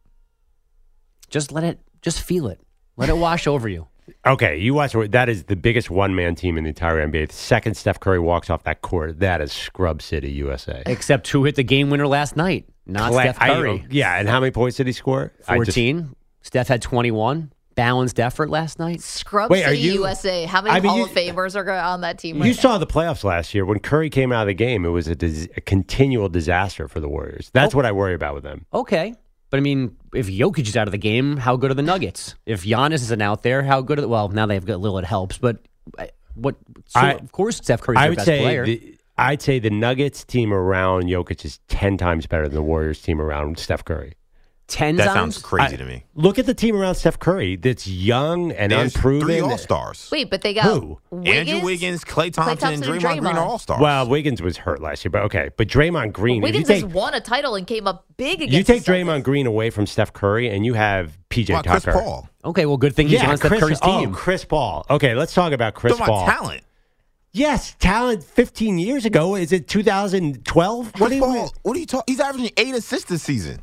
Just 1.30 1.52
let 1.52 1.64
it, 1.64 1.80
just 2.02 2.20
feel 2.20 2.48
it. 2.48 2.60
Let 2.98 3.10
it 3.10 3.18
wash 3.18 3.46
over 3.46 3.70
you. 3.70 3.88
Okay, 4.26 4.58
you 4.58 4.74
watch 4.74 4.94
that 4.94 5.30
is 5.30 5.44
the 5.46 5.56
biggest 5.56 5.90
one 5.90 6.16
man 6.16 6.36
team 6.36 6.58
in 6.58 6.64
the 6.64 6.70
entire 6.70 7.06
NBA. 7.08 7.30
The 7.30 7.34
second 7.34 7.76
Steph 7.76 8.00
Curry 8.00 8.20
walks 8.20 8.50
off 8.50 8.64
that 8.64 8.82
court, 8.82 9.20
that 9.20 9.42
is 9.42 9.52
Scrub 9.52 10.02
City, 10.02 10.32
USA. 10.32 10.84
Except 10.86 11.28
who 11.30 11.44
hit 11.44 11.56
the 11.56 11.64
game 11.64 11.90
winner 11.90 12.08
last 12.08 12.36
night? 12.36 12.66
Not 12.86 13.12
Cla- 13.12 13.22
Steph 13.22 13.38
I- 13.42 13.50
Curry. 13.50 13.86
yeah, 13.90 14.20
and 14.20 14.28
how 14.28 14.40
many 14.40 14.52
points 14.52 14.78
did 14.78 14.88
he 14.88 14.94
score? 14.94 15.32
I 15.48 15.58
just- 15.60 15.72
14. 15.78 16.16
Steph 16.42 16.68
had 16.68 16.82
21. 16.82 17.52
Balanced 17.76 18.20
effort 18.20 18.52
last 18.52 18.78
night. 18.78 19.02
Scrub 19.02 19.50
Wait, 19.50 19.64
are 19.64 19.70
City 19.70 19.80
you- 19.80 19.94
USA. 19.94 20.46
How 20.46 20.62
many 20.62 20.76
I 20.76 20.80
mean, 20.80 20.90
Hall 20.90 20.98
you- 21.00 21.06
of 21.06 21.12
Famers 21.12 21.56
are 21.56 21.68
on 21.72 22.02
that 22.02 22.20
team? 22.20 22.38
Right 22.40 22.46
You 22.48 22.54
now? 22.54 22.60
saw 22.60 22.78
the 22.78 22.86
playoffs 22.86 23.24
last 23.24 23.56
year 23.56 23.66
when 23.66 23.80
Curry 23.80 24.12
came 24.12 24.32
out 24.32 24.42
of 24.44 24.48
the 24.48 24.54
game. 24.54 24.86
It 24.86 24.90
was 24.90 25.08
a, 25.08 25.16
dis- 25.16 25.48
a 25.58 25.62
continual 25.62 26.30
disaster 26.30 26.88
for 26.88 27.00
the 27.00 27.10
Warriors. 27.10 27.50
That's 27.52 27.74
what 27.74 27.86
I 27.88 27.92
worry 27.92 28.14
about 28.14 28.36
with 28.36 28.44
them. 28.44 28.66
Okay. 28.76 29.16
But 29.54 29.58
I 29.60 29.62
mean, 29.62 29.96
if 30.16 30.30
Jokic 30.30 30.68
is 30.68 30.76
out 30.76 30.88
of 30.88 30.94
the 30.94 30.98
game, 30.98 31.38
how 31.38 31.58
good 31.58 31.70
are 31.70 31.76
the 31.76 31.84
Nuggets? 31.84 32.34
If 32.48 32.64
Giannis 32.64 32.94
isn't 33.04 33.22
out 33.22 33.44
there, 33.44 33.62
how 33.62 33.82
good 33.82 34.00
are 34.00 34.02
the, 34.02 34.08
well, 34.08 34.28
now 34.30 34.48
they've 34.48 34.66
got 34.66 34.80
Lillard 34.80 35.04
helps, 35.04 35.38
but 35.38 35.60
uh, 36.00 36.08
what 36.34 36.56
so 36.88 37.00
I- 37.00 37.12
of 37.12 37.32
course 37.32 37.58
Steph 37.58 37.82
Curry's 37.82 38.00
I 38.00 38.02
their 38.02 38.10
would 38.10 38.16
best 38.16 38.26
say 38.26 38.40
player. 38.40 38.66
the, 38.66 38.98
I'd 39.16 39.44
say 39.44 39.60
the 39.60 39.70
Nuggets 39.70 40.24
team 40.24 40.52
around 40.52 41.04
Jokic 41.04 41.46
is 41.46 41.60
ten 41.68 42.00
times 42.00 42.26
better 42.26 42.46
than 42.48 42.56
the 42.56 42.64
Warriors 42.64 43.00
team 43.00 43.22
around 43.22 43.60
Steph 43.60 43.86
Curry. 43.86 44.14
10 44.68 44.96
That 44.96 45.14
sounds 45.14 45.38
crazy 45.40 45.78
to 45.78 45.86
me. 45.86 46.06
Look 46.16 46.40
at 46.40 46.46
the 46.46 46.54
team 46.54 46.76
around 46.76 46.96
Steph 46.96 47.20
Curry. 47.20 47.58
That's 47.58 47.86
young 47.86 48.52
and 48.54 48.72
There's 48.72 48.96
unproven. 48.96 49.28
three 49.28 49.40
All 49.42 49.58
Stars. 49.58 50.10
Wait, 50.12 50.30
but 50.30 50.42
they 50.42 50.54
got 50.54 50.64
Who? 50.64 51.00
Wiggins? 51.12 51.50
Andrew 51.50 51.66
Wiggins, 51.66 52.04
Klay 52.04 52.34
Thompson, 52.34 52.58
Thompson, 52.58 52.74
and 52.74 52.84
and 52.84 53.04
Draymond, 53.04 53.20
Green 53.20 53.36
are 53.36 53.46
All 53.46 53.60
Stars. 53.60 53.82
Well, 53.82 54.08
Wiggins 54.08 54.42
was 54.42 54.58
hurt 54.58 54.82
last 54.82 55.04
year, 55.04 55.12
but 55.12 55.24
okay. 55.24 55.50
But 55.58 55.68
Draymond 55.68 56.14
Green, 56.14 56.38
if 56.38 56.44
Wiggins 56.44 56.70
you 56.70 56.76
take 56.76 56.84
has 56.86 56.94
won 56.94 57.14
a 57.14 57.20
title 57.20 57.56
and 57.56 57.68
came 57.68 57.88
up 57.88 58.06
big 58.16 58.42
against. 58.42 58.54
you 58.54 58.64
take 58.64 58.84
the 58.84 58.92
Draymond 58.92 59.24
Green 59.24 59.48
away 59.48 59.70
from 59.70 59.86
Steph 59.86 60.14
Curry, 60.14 60.50
and 60.50 60.66
you 60.66 60.74
have 60.76 61.18
PJ 61.30 61.50
Well, 61.50 61.64
Chris 61.64 61.86
Paul. 61.86 62.30
okay, 62.46 62.66
well 62.66 62.78
good 62.78 62.96
thing 62.96 63.08
he's 63.10 63.22
yeah, 63.22 63.30
on 63.30 63.38
Steph 63.38 63.50
Chris, 63.50 63.60
Curry's 63.62 63.80
oh, 63.82 64.00
team. 64.00 64.14
Chris 64.14 64.46
Paul. 64.46 64.86
Okay, 64.90 65.14
let's 65.14 65.34
talk 65.34 65.52
about 65.52 65.74
Chris 65.74 65.98
Talking 65.98 66.06
Paul. 66.06 66.24
about 66.24 66.34
talent. 66.34 66.64
Yes, 67.34 67.76
talent. 67.80 68.24
Fifteen 68.24 68.80
years 68.80 69.06
ago, 69.06 69.36
is 69.36 69.52
it 69.52 69.68
2012? 69.68 70.86
What 70.86 70.94
Chris 70.96 71.10
do 71.10 71.16
you? 71.16 71.50
What 71.64 71.76
are 71.76 71.80
you 71.80 71.86
talking? 71.86 72.14
He's 72.14 72.20
averaging 72.22 72.52
eight 72.58 72.76
assists 72.76 73.10
this 73.10 73.24
season. 73.24 73.60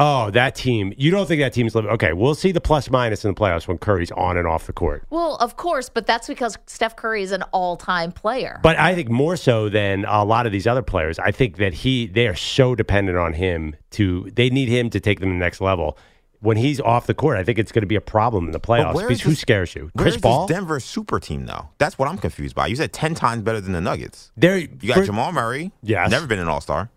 Oh, 0.00 0.30
that 0.30 0.54
team. 0.54 0.94
You 0.96 1.10
don't 1.10 1.26
think 1.26 1.40
that 1.40 1.52
team's 1.52 1.74
living? 1.74 1.90
Okay, 1.90 2.12
we'll 2.12 2.36
see 2.36 2.52
the 2.52 2.60
plus 2.60 2.88
minus 2.88 3.24
in 3.24 3.34
the 3.34 3.38
playoffs 3.38 3.66
when 3.66 3.78
Curry's 3.78 4.12
on 4.12 4.36
and 4.36 4.46
off 4.46 4.66
the 4.66 4.72
court. 4.72 5.02
Well, 5.10 5.34
of 5.36 5.56
course, 5.56 5.88
but 5.88 6.06
that's 6.06 6.28
because 6.28 6.56
Steph 6.66 6.94
Curry 6.94 7.22
is 7.22 7.32
an 7.32 7.42
all-time 7.52 8.12
player. 8.12 8.60
But 8.62 8.78
I 8.78 8.94
think 8.94 9.10
more 9.10 9.36
so 9.36 9.68
than 9.68 10.04
a 10.06 10.24
lot 10.24 10.46
of 10.46 10.52
these 10.52 10.66
other 10.68 10.82
players. 10.82 11.18
I 11.18 11.32
think 11.32 11.56
that 11.56 11.74
he 11.74 12.06
they 12.06 12.28
are 12.28 12.36
so 12.36 12.74
dependent 12.76 13.18
on 13.18 13.32
him 13.32 13.74
to 13.92 14.30
they 14.34 14.50
need 14.50 14.68
him 14.68 14.88
to 14.90 15.00
take 15.00 15.18
them 15.20 15.30
to 15.30 15.32
the 15.34 15.38
next 15.38 15.60
level. 15.60 15.98
When 16.40 16.56
he's 16.56 16.80
off 16.80 17.08
the 17.08 17.14
court, 17.14 17.36
I 17.36 17.42
think 17.42 17.58
it's 17.58 17.72
going 17.72 17.82
to 17.82 17.88
be 17.88 17.96
a 17.96 18.00
problem 18.00 18.46
in 18.46 18.52
the 18.52 18.60
playoffs 18.60 18.94
where 18.94 19.08
because 19.08 19.22
is 19.22 19.26
who 19.26 19.34
scares 19.34 19.74
you? 19.74 19.90
Chris 19.98 20.14
is 20.14 20.20
Paul? 20.20 20.46
this 20.46 20.54
Denver 20.54 20.78
super 20.78 21.18
team 21.18 21.46
though. 21.46 21.70
That's 21.78 21.98
what 21.98 22.08
I'm 22.08 22.18
confused 22.18 22.54
by. 22.54 22.68
You 22.68 22.76
said 22.76 22.92
ten 22.92 23.16
times 23.16 23.42
better 23.42 23.60
than 23.60 23.72
the 23.72 23.80
Nuggets. 23.80 24.30
There, 24.36 24.56
You 24.56 24.68
got 24.94 25.04
Jamal 25.04 25.32
Murray. 25.32 25.72
Yes. 25.82 26.08
never 26.12 26.28
been 26.28 26.38
an 26.38 26.46
All 26.46 26.60
Star. 26.60 26.90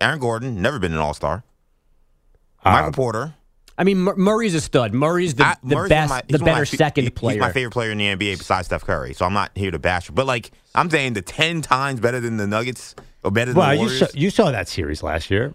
Aaron 0.00 0.18
Gordon, 0.18 0.62
never 0.62 0.78
been 0.78 0.92
an 0.94 0.98
All 1.00 1.12
Star. 1.12 1.44
Michael 2.64 2.88
uh, 2.88 2.92
Porter. 2.92 3.34
I 3.76 3.84
mean, 3.84 3.98
Murray's 3.98 4.56
a 4.56 4.60
stud. 4.60 4.92
Murray's 4.92 5.34
the, 5.34 5.46
I- 5.46 5.56
the 5.62 5.76
Murray's 5.76 5.88
best, 5.88 6.10
my- 6.10 6.20
the 6.22 6.26
he's 6.28 6.40
one 6.40 6.48
of 6.48 6.52
my 6.54 6.60
better 6.60 6.64
second 6.66 7.04
he- 7.04 7.10
player. 7.10 7.34
He's 7.34 7.40
my 7.40 7.52
favorite 7.52 7.70
player 7.72 7.90
in 7.92 7.98
the 7.98 8.06
NBA 8.06 8.38
besides 8.38 8.66
Steph 8.66 8.84
Curry. 8.84 9.14
So 9.14 9.24
I'm 9.24 9.32
not 9.34 9.52
here 9.54 9.70
to 9.70 9.78
bash 9.78 10.08
him. 10.08 10.16
But 10.16 10.26
like 10.26 10.50
I'm 10.74 10.90
saying, 10.90 11.12
the 11.12 11.22
ten 11.22 11.62
times 11.62 12.00
better 12.00 12.18
than 12.20 12.36
the 12.38 12.46
Nuggets 12.48 12.96
or 13.22 13.30
better 13.30 13.52
than 13.52 13.58
Well, 13.58 13.68
the 13.68 13.74
you 13.74 13.80
Warriors. 13.82 13.98
saw, 14.00 14.06
you 14.14 14.30
saw 14.30 14.50
that 14.50 14.68
series 14.68 15.02
last 15.02 15.30
year. 15.30 15.54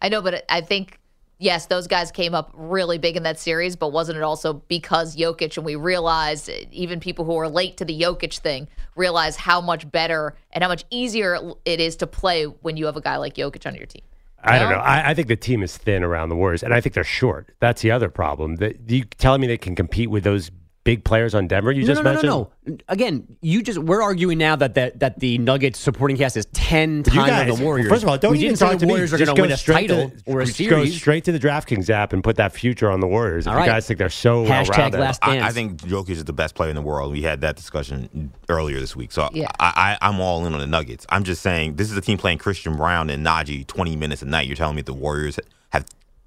I 0.00 0.08
know, 0.08 0.22
but 0.22 0.44
I 0.48 0.60
think 0.60 1.00
yes, 1.40 1.66
those 1.66 1.88
guys 1.88 2.12
came 2.12 2.32
up 2.32 2.52
really 2.54 2.98
big 2.98 3.16
in 3.16 3.24
that 3.24 3.40
series. 3.40 3.74
But 3.74 3.88
wasn't 3.88 4.18
it 4.18 4.22
also 4.22 4.52
because 4.68 5.16
Jokic? 5.16 5.56
And 5.56 5.66
we 5.66 5.74
realized 5.74 6.48
even 6.70 7.00
people 7.00 7.24
who 7.24 7.36
are 7.38 7.48
late 7.48 7.76
to 7.78 7.84
the 7.84 8.00
Jokic 8.00 8.38
thing 8.38 8.68
realize 8.94 9.34
how 9.34 9.60
much 9.60 9.90
better 9.90 10.36
and 10.52 10.62
how 10.62 10.68
much 10.68 10.84
easier 10.90 11.40
it 11.64 11.80
is 11.80 11.96
to 11.96 12.06
play 12.06 12.44
when 12.44 12.76
you 12.76 12.86
have 12.86 12.96
a 12.96 13.00
guy 13.00 13.16
like 13.16 13.34
Jokic 13.34 13.66
on 13.66 13.74
your 13.74 13.86
team. 13.86 14.02
I 14.44 14.58
don't 14.58 14.70
know. 14.70 14.78
I, 14.78 15.10
I 15.10 15.14
think 15.14 15.28
the 15.28 15.36
team 15.36 15.62
is 15.62 15.76
thin 15.76 16.02
around 16.02 16.28
the 16.28 16.36
Warriors, 16.36 16.62
and 16.62 16.74
I 16.74 16.80
think 16.80 16.94
they're 16.94 17.04
short. 17.04 17.54
That's 17.60 17.82
the 17.82 17.90
other 17.90 18.08
problem. 18.08 18.56
That 18.56 18.90
you 18.90 19.04
telling 19.04 19.40
me 19.40 19.46
they 19.46 19.58
can 19.58 19.74
compete 19.74 20.10
with 20.10 20.24
those 20.24 20.50
big 20.84 21.02
players 21.04 21.34
on 21.34 21.48
Denver. 21.48 21.72
You 21.72 21.80
no, 21.82 21.86
just 21.86 22.02
no, 22.02 22.02
no, 22.02 22.12
mentioned. 22.12 22.28
no, 22.30 22.50
no. 22.66 22.76
Again, 22.88 23.26
you 23.40 23.62
just 23.62 23.78
we're 23.78 24.02
arguing 24.02 24.38
now 24.38 24.54
that 24.56 24.74
that, 24.74 25.00
that 25.00 25.18
the 25.18 25.38
Nuggets 25.38 25.78
supporting 25.78 26.16
cast 26.16 26.36
is 26.36 26.46
ten 26.52 26.98
You 26.98 27.02
times 27.04 27.30
guys, 27.30 27.58
the 27.58 27.64
Warriors. 27.64 27.88
First 27.88 28.02
of 28.04 28.08
all, 28.08 28.18
don't 28.18 28.32
we 28.32 28.38
even 28.38 28.50
didn't 28.50 28.58
talk 28.60 28.72
the 28.72 28.78
to 28.80 28.86
me. 28.86 28.92
Warriors 28.92 29.12
are 29.12 29.18
going 29.18 29.28
to 29.28 29.34
go 29.34 29.42
win 29.42 29.52
a 29.52 29.56
straight 29.56 29.88
title 29.88 30.10
to, 30.10 30.22
or 30.26 30.40
a 30.42 30.46
just 30.46 30.58
Go 30.70 30.84
straight 30.86 31.24
to 31.24 31.32
the 31.32 31.38
DraftKings 31.38 31.90
app 31.90 32.12
and 32.12 32.22
put 32.22 32.36
that 32.36 32.52
future 32.52 32.90
on 32.90 33.00
the 33.00 33.06
Warriors. 33.06 33.46
If 33.46 33.50
All 33.50 33.54
you 33.54 33.60
right. 33.60 33.66
guys 33.66 33.86
think 33.86 33.98
they're 33.98 34.08
so 34.08 34.44
Hashtag 34.44 34.68
well-rounded. 34.70 35.00
last 35.00 35.18
I, 35.24 35.34
dance. 35.36 35.44
I 35.46 35.50
think 35.52 35.80
Jokic 35.82 36.10
is 36.10 36.24
the 36.24 36.32
best 36.32 36.54
player 36.54 36.70
in 36.70 36.76
the 36.76 36.82
world. 36.82 37.12
We 37.12 37.22
had 37.22 37.40
that 37.42 37.56
discussion 37.56 38.32
earlier 38.48 38.78
this 38.80 38.94
week. 38.94 39.12
So 39.12 39.28
Yeah. 39.32 39.48
I, 39.58 39.96
I, 40.00 40.08
I'm 40.08 40.20
all 40.20 40.46
in 40.46 40.52
on 40.54 40.60
the 40.60 40.66
Nuggets. 40.66 41.06
I'm 41.08 41.24
just 41.24 41.42
saying 41.42 41.76
this 41.76 41.90
is 41.90 41.96
a 41.96 42.00
team 42.00 42.18
playing 42.18 42.38
Christian 42.38 42.76
Braun 42.76 43.10
and 43.10 43.24
Najee 43.24 43.66
20 43.66 43.96
minutes 43.96 44.22
a 44.22 44.26
night. 44.26 44.46
You're 44.46 44.56
telling 44.56 44.76
me 44.76 44.82
the 44.82 44.92
Warriors 44.94 45.36
have 45.36 45.44
they- 45.44 45.50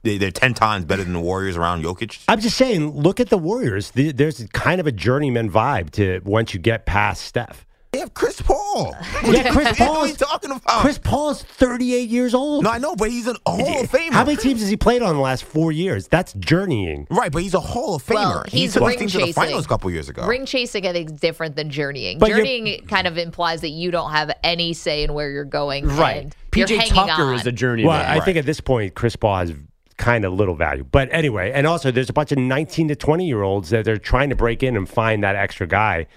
they're 0.03 0.31
10 0.31 0.53
times 0.53 0.85
better 0.85 1.03
than 1.03 1.13
the 1.13 1.19
Warriors 1.19 1.57
around 1.57 1.83
Jokic? 1.83 2.23
I'm 2.27 2.39
just 2.39 2.57
saying, 2.57 2.91
look 2.91 3.19
at 3.19 3.29
the 3.29 3.37
Warriors. 3.37 3.91
There's 3.91 4.45
kind 4.53 4.79
of 4.79 4.87
a 4.87 4.91
journeyman 4.91 5.49
vibe 5.51 5.91
to 5.91 6.21
once 6.23 6.53
you 6.53 6.59
get 6.59 6.85
past 6.85 7.23
Steph. 7.23 7.65
They 7.93 7.99
have 7.99 8.13
Chris 8.13 8.41
Paul. 8.41 8.95
Yeah, 9.25 9.49
Chris 9.51 9.67
What 9.69 9.77
Paul 9.77 9.97
are 10.03 10.07
is 10.07 10.17
talking 10.17 10.51
about? 10.51 10.81
Chris 10.81 10.99
Paul 10.99 11.31
is 11.31 11.41
38 11.41 12.09
years 12.09 12.35
old. 12.35 12.63
No, 12.65 12.69
I 12.69 12.77
know, 12.77 12.95
but 12.95 13.09
he's 13.09 13.25
an 13.27 13.37
Hall 13.45 13.81
of 13.81 13.89
Famer. 13.89 14.11
How 14.11 14.23
many 14.23 14.37
teams 14.37 14.59
has 14.61 14.69
he 14.69 14.77
played 14.77 15.01
on 15.01 15.09
in 15.11 15.15
the 15.15 15.21
last 15.21 15.43
four 15.43 15.71
years? 15.71 16.07
That's 16.07 16.33
journeying. 16.33 17.07
Right, 17.09 17.31
but 17.31 17.41
he's 17.41 17.53
a 17.55 17.59
Hall 17.59 17.95
of 17.95 18.03
Famer. 18.05 18.13
Well, 18.15 18.43
he 18.47 18.59
he's 18.61 18.73
took 18.73 18.87
ring 18.87 18.99
things 18.99 19.13
to 19.13 19.17
the 19.17 19.23
chasing. 19.25 19.33
finals 19.41 19.65
a 19.65 19.67
couple 19.69 19.89
years 19.89 20.09
ago. 20.09 20.27
Ring 20.27 20.45
chasing, 20.45 20.85
I 20.85 20.91
think, 20.93 21.09
is 21.11 21.19
different 21.19 21.55
than 21.55 21.69
journeying. 21.71 22.19
But 22.19 22.29
journeying 22.29 22.85
kind 22.87 23.07
of 23.07 23.17
implies 23.17 23.61
that 23.61 23.69
you 23.69 23.89
don't 23.89 24.11
have 24.11 24.31
any 24.43 24.73
say 24.73 25.03
in 25.03 25.13
where 25.13 25.31
you're 25.31 25.43
going. 25.43 25.87
Right. 25.87 26.31
PJ 26.51 26.89
Tucker 26.89 27.23
on. 27.23 27.35
is 27.35 27.47
a 27.47 27.51
journeyman. 27.51 27.89
Well, 27.89 28.05
I 28.05 28.23
think 28.23 28.37
at 28.37 28.45
this 28.45 28.61
point, 28.61 28.93
Chris 28.95 29.15
Paul 29.15 29.37
has 29.39 29.53
kind 29.97 30.25
of 30.25 30.33
little 30.33 30.55
value. 30.55 30.85
But 30.89 31.09
anyway, 31.11 31.51
and 31.51 31.67
also 31.67 31.91
there's 31.91 32.09
a 32.09 32.13
bunch 32.13 32.31
of 32.31 32.37
19 32.37 32.87
to 32.89 32.95
20 32.95 33.25
year 33.25 33.41
olds 33.41 33.69
that 33.71 33.85
they're 33.85 33.97
trying 33.97 34.29
to 34.29 34.35
break 34.35 34.63
in 34.63 34.77
and 34.77 34.87
find 34.87 35.23
that 35.23 35.35
extra 35.35 35.67
guy. 35.67 36.07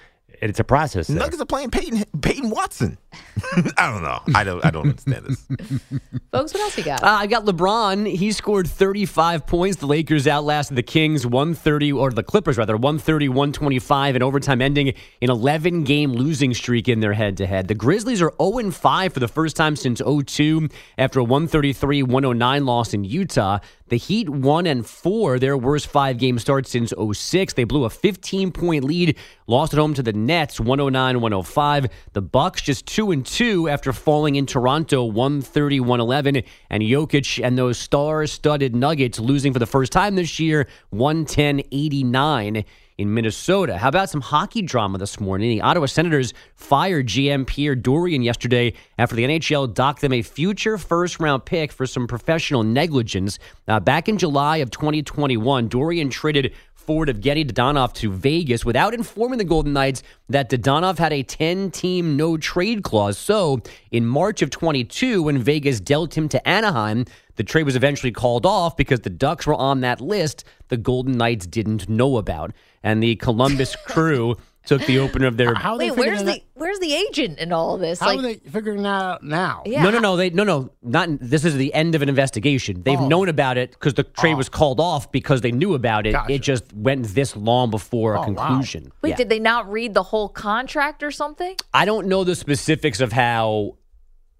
It's 0.41 0.59
a 0.59 0.65
process. 0.65 1.07
there. 1.09 1.19
Nuggets 1.19 1.41
are 1.41 1.47
playing 1.47 1.71
Peyton 1.71 2.05
Peyton 2.21 2.51
Watson. 2.51 2.99
I 3.77 3.91
don't 3.91 4.03
know. 4.03 4.21
I 4.35 4.45
don't. 4.45 4.65
I 4.65 4.71
don't 4.71 4.89
understand 4.89 5.27
this. 5.27 5.47
Folks, 6.33 6.55
what 6.55 6.61
else 6.63 6.79
you 6.79 6.85
got? 6.85 7.03
Uh, 7.03 7.09
I 7.09 7.27
got 7.27 7.45
LeBron. 7.45 8.11
He 8.11 8.33
scored 8.33 8.69
35 8.69 9.47
points. 9.47 9.77
The 9.79 9.87
Lakers 9.87 10.27
outlasted 10.27 10.77
the 10.77 10.83
Kings 10.83 11.27
130, 11.27 11.93
or 11.93 12.11
the 12.11 12.23
Clippers 12.23 12.57
rather, 12.57 12.77
130, 12.77 13.29
125 13.29 14.17
in 14.17 14.23
overtime, 14.23 14.63
ending 14.63 14.89
an 14.89 14.95
11 15.31 15.85
game 15.85 16.13
losing 16.13 16.55
streak 16.55 16.89
in 16.89 17.01
their 17.01 17.13
head 17.13 17.37
to 17.39 17.47
head. 17.47 17.69
The 17.69 17.75
Grizzlies 17.75 18.23
are 18.23 18.33
0 18.41 18.71
5 18.71 19.13
for 19.13 19.21
the 19.21 19.29
first 19.29 19.57
time 19.57 19.77
since 19.77 20.01
02 20.01 20.69
after 20.99 21.21
a 21.21 21.25
133 21.25 22.03
109 22.03 22.65
loss 22.65 22.95
in 22.95 23.05
Utah. 23.05 23.59
The 23.89 23.97
Heat 23.97 24.29
1 24.29 24.67
and 24.67 24.87
4, 24.87 25.41
their 25.41 25.59
worst 25.59 25.89
five 25.89 26.17
game 26.17 26.39
start 26.39 26.69
since 26.69 26.93
06. 27.13 27.55
They 27.55 27.65
blew 27.65 27.85
a 27.85 27.91
15 27.91 28.53
point 28.53 28.85
lead, 28.85 29.17
lost 29.49 29.73
at 29.75 29.81
home 29.81 29.95
to 29.95 30.03
the 30.03 30.13
Nets 30.31 30.61
109 30.61 31.21
105. 31.21 31.87
The 32.13 32.23
Bucks 32.23 32.63
just 32.63 32.87
2 32.87 33.11
and 33.11 33.27
2 33.27 33.69
after 33.69 33.93
falling 33.93 34.37
in 34.37 34.47
Toronto 34.47 35.03
130 35.03 35.81
111. 35.81 36.45
And 36.71 36.83
Jokic 36.85 37.45
and 37.45 37.59
those 37.59 37.79
star 37.79 38.25
studded 38.29 38.77
Nuggets 38.77 39.19
losing 39.19 39.53
for 39.53 39.59
the 39.59 39.67
first 39.67 39.91
time 39.91 40.15
this 40.15 40.39
year 40.39 40.69
110 40.91 41.63
89 41.73 42.65
in 43.01 43.15
Minnesota. 43.15 43.79
How 43.79 43.89
about 43.89 44.11
some 44.11 44.21
hockey 44.21 44.61
drama 44.61 44.99
this 44.99 45.19
morning? 45.19 45.49
The 45.49 45.63
Ottawa 45.63 45.87
Senators 45.87 46.35
fired 46.55 47.07
GM 47.07 47.47
Pierre 47.47 47.75
Dorion 47.75 48.23
yesterday 48.23 48.75
after 48.99 49.17
the 49.17 49.25
NHL 49.25 49.73
docked 49.73 50.03
them 50.03 50.13
a 50.13 50.21
future 50.21 50.77
first 50.77 51.19
round 51.19 51.47
pick 51.47 51.73
for 51.73 51.87
some 51.87 52.07
professional 52.07 52.63
negligence. 52.63 53.39
Uh, 53.67 53.81
back 53.81 54.07
in 54.09 54.19
July 54.19 54.59
of 54.59 54.71
2021, 54.71 55.69
Dorion 55.71 56.11
traded 56.11 56.53
forward 56.91 57.09
Evgeny 57.09 57.49
Dadonov 57.49 57.93
to 57.93 58.11
Vegas 58.11 58.65
without 58.65 58.95
informing 58.95 59.39
the 59.39 59.45
Golden 59.45 59.73
Knights 59.73 60.03
that 60.29 60.51
Dadonov 60.51 60.99
had 60.99 61.13
a 61.13 61.23
10 61.23 61.71
team 61.71 62.17
no 62.17 62.37
trade 62.37 62.83
clause. 62.83 63.17
So, 63.17 63.61
in 63.93 64.05
March 64.05 64.43
of 64.43 64.51
22, 64.51 65.23
when 65.23 65.39
Vegas 65.39 65.79
dealt 65.79 66.19
him 66.19 66.29
to 66.31 66.49
Anaheim, 66.49 67.05
the 67.37 67.45
trade 67.45 67.63
was 67.63 67.77
eventually 67.77 68.11
called 68.11 68.45
off 68.45 68.77
because 68.77 69.03
the 69.03 69.09
Ducks 69.09 69.47
were 69.47 69.55
on 69.55 69.83
that 69.83 70.01
list 70.01 70.43
the 70.67 70.77
Golden 70.77 71.17
Knights 71.17 71.47
didn't 71.47 71.89
know 71.89 72.17
about. 72.17 72.51
And 72.83 73.01
the 73.01 73.15
Columbus 73.15 73.77
crew 73.87 74.37
took 74.79 74.87
the 74.87 74.99
opener 75.01 75.27
of 75.27 75.37
their. 75.37 75.53
How 75.55 75.73
are 75.73 75.79
they 75.79 75.91
Wait, 75.91 75.99
where's 75.99 76.23
that- 76.23 76.35
the 76.37 76.43
where's 76.55 76.79
the 76.79 76.95
agent 76.95 77.39
in 77.41 77.53
all 77.53 77.75
of 77.75 77.81
this? 77.81 77.99
How 77.99 78.07
like, 78.07 78.19
are 78.21 78.23
they 78.23 78.35
figuring 78.37 78.83
that 78.85 79.03
out 79.03 79.23
now? 79.25 79.63
yeah, 79.67 79.83
No, 79.83 79.91
no, 79.91 79.99
no. 79.99 80.17
They 80.17 80.31
no, 80.31 80.45
no. 80.45 80.71
Not 80.83 81.09
this 81.21 81.45
is 81.45 81.57
the 81.57 81.75
end 81.75 81.97
of 81.97 82.03
an 82.03 82.09
investigation. 82.09 82.83
They've 82.85 83.01
Oh. 83.01 83.09
known 83.09 83.29
about 83.29 83.59
it 83.59 83.73
because 83.73 83.95
the 83.95 84.05
trade 84.05 84.35
oh. 84.35 84.37
was 84.37 84.49
called 84.49 84.79
off 84.79 85.11
because 85.11 85.41
they 85.41 85.51
knew 85.51 85.75
about 85.75 86.07
it. 86.07 86.13
Gotcha. 86.13 86.33
It 86.33 86.43
just 86.43 86.73
went 86.73 87.05
this 87.15 87.35
long 87.37 87.71
before 87.71 88.15
a 88.15 88.19
Oh, 88.19 88.21
wow. 88.21 88.27
conclusion. 88.47 88.93
Wait, 89.03 89.11
Yeah. 89.11 89.17
did 89.17 89.29
they 89.29 89.41
not 89.41 89.71
read 89.71 89.93
the 89.95 90.05
whole 90.05 90.29
contract 90.29 91.03
or 91.03 91.11
something? 91.11 91.57
I 91.75 91.85
don't 91.85 92.07
know 92.07 92.23
the 92.23 92.37
specifics 92.37 93.01
of 93.01 93.13
how 93.13 93.77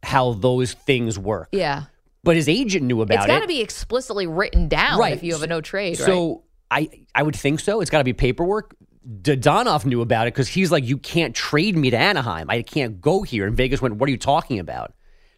how 0.03 0.33
those 0.35 0.73
things 0.75 1.19
work. 1.19 1.49
Yeah, 1.53 1.85
But 2.23 2.37
his 2.37 2.49
agent 2.49 2.85
knew 2.87 3.03
about 3.03 3.17
it's 3.19 3.27
got 3.27 3.39
to 3.39 3.45
it. 3.45 3.49
be 3.49 3.61
explicitly 3.61 4.27
written 4.27 4.69
down 4.69 4.99
Right. 4.99 5.13
if 5.13 5.23
you 5.23 5.33
have 5.35 5.43
a 5.43 5.47
no 5.47 5.61
trade. 5.61 5.99
right? 5.99 6.07
So 6.07 6.45
I 6.71 6.89
I 7.15 7.23
would 7.25 7.35
think 7.37 7.59
so. 7.61 7.81
It's 7.81 7.91
got 7.91 7.99
to 7.99 8.05
be 8.05 8.13
paperwork. 8.13 8.77
Dadonov 9.09 9.85
knew 9.87 10.03
about 10.03 10.27
it 10.27 10.35
because 10.35 10.49
he's 10.49 10.71
like, 10.71 10.85
you 10.85 10.99
can't 10.99 11.35
trade 11.35 11.77
me 11.77 11.91
to 11.91 11.97
Anaheim. 11.97 12.51
I 12.51 12.63
can't 12.63 13.01
go 13.01 13.23
here. 13.23 13.47
And 13.47 13.57
Vegas 13.57 13.81
went, 13.81 13.97
what 13.97 14.09
are 14.09 14.13
you 14.13 14.19
talking 14.19 14.59
about? 14.59 14.93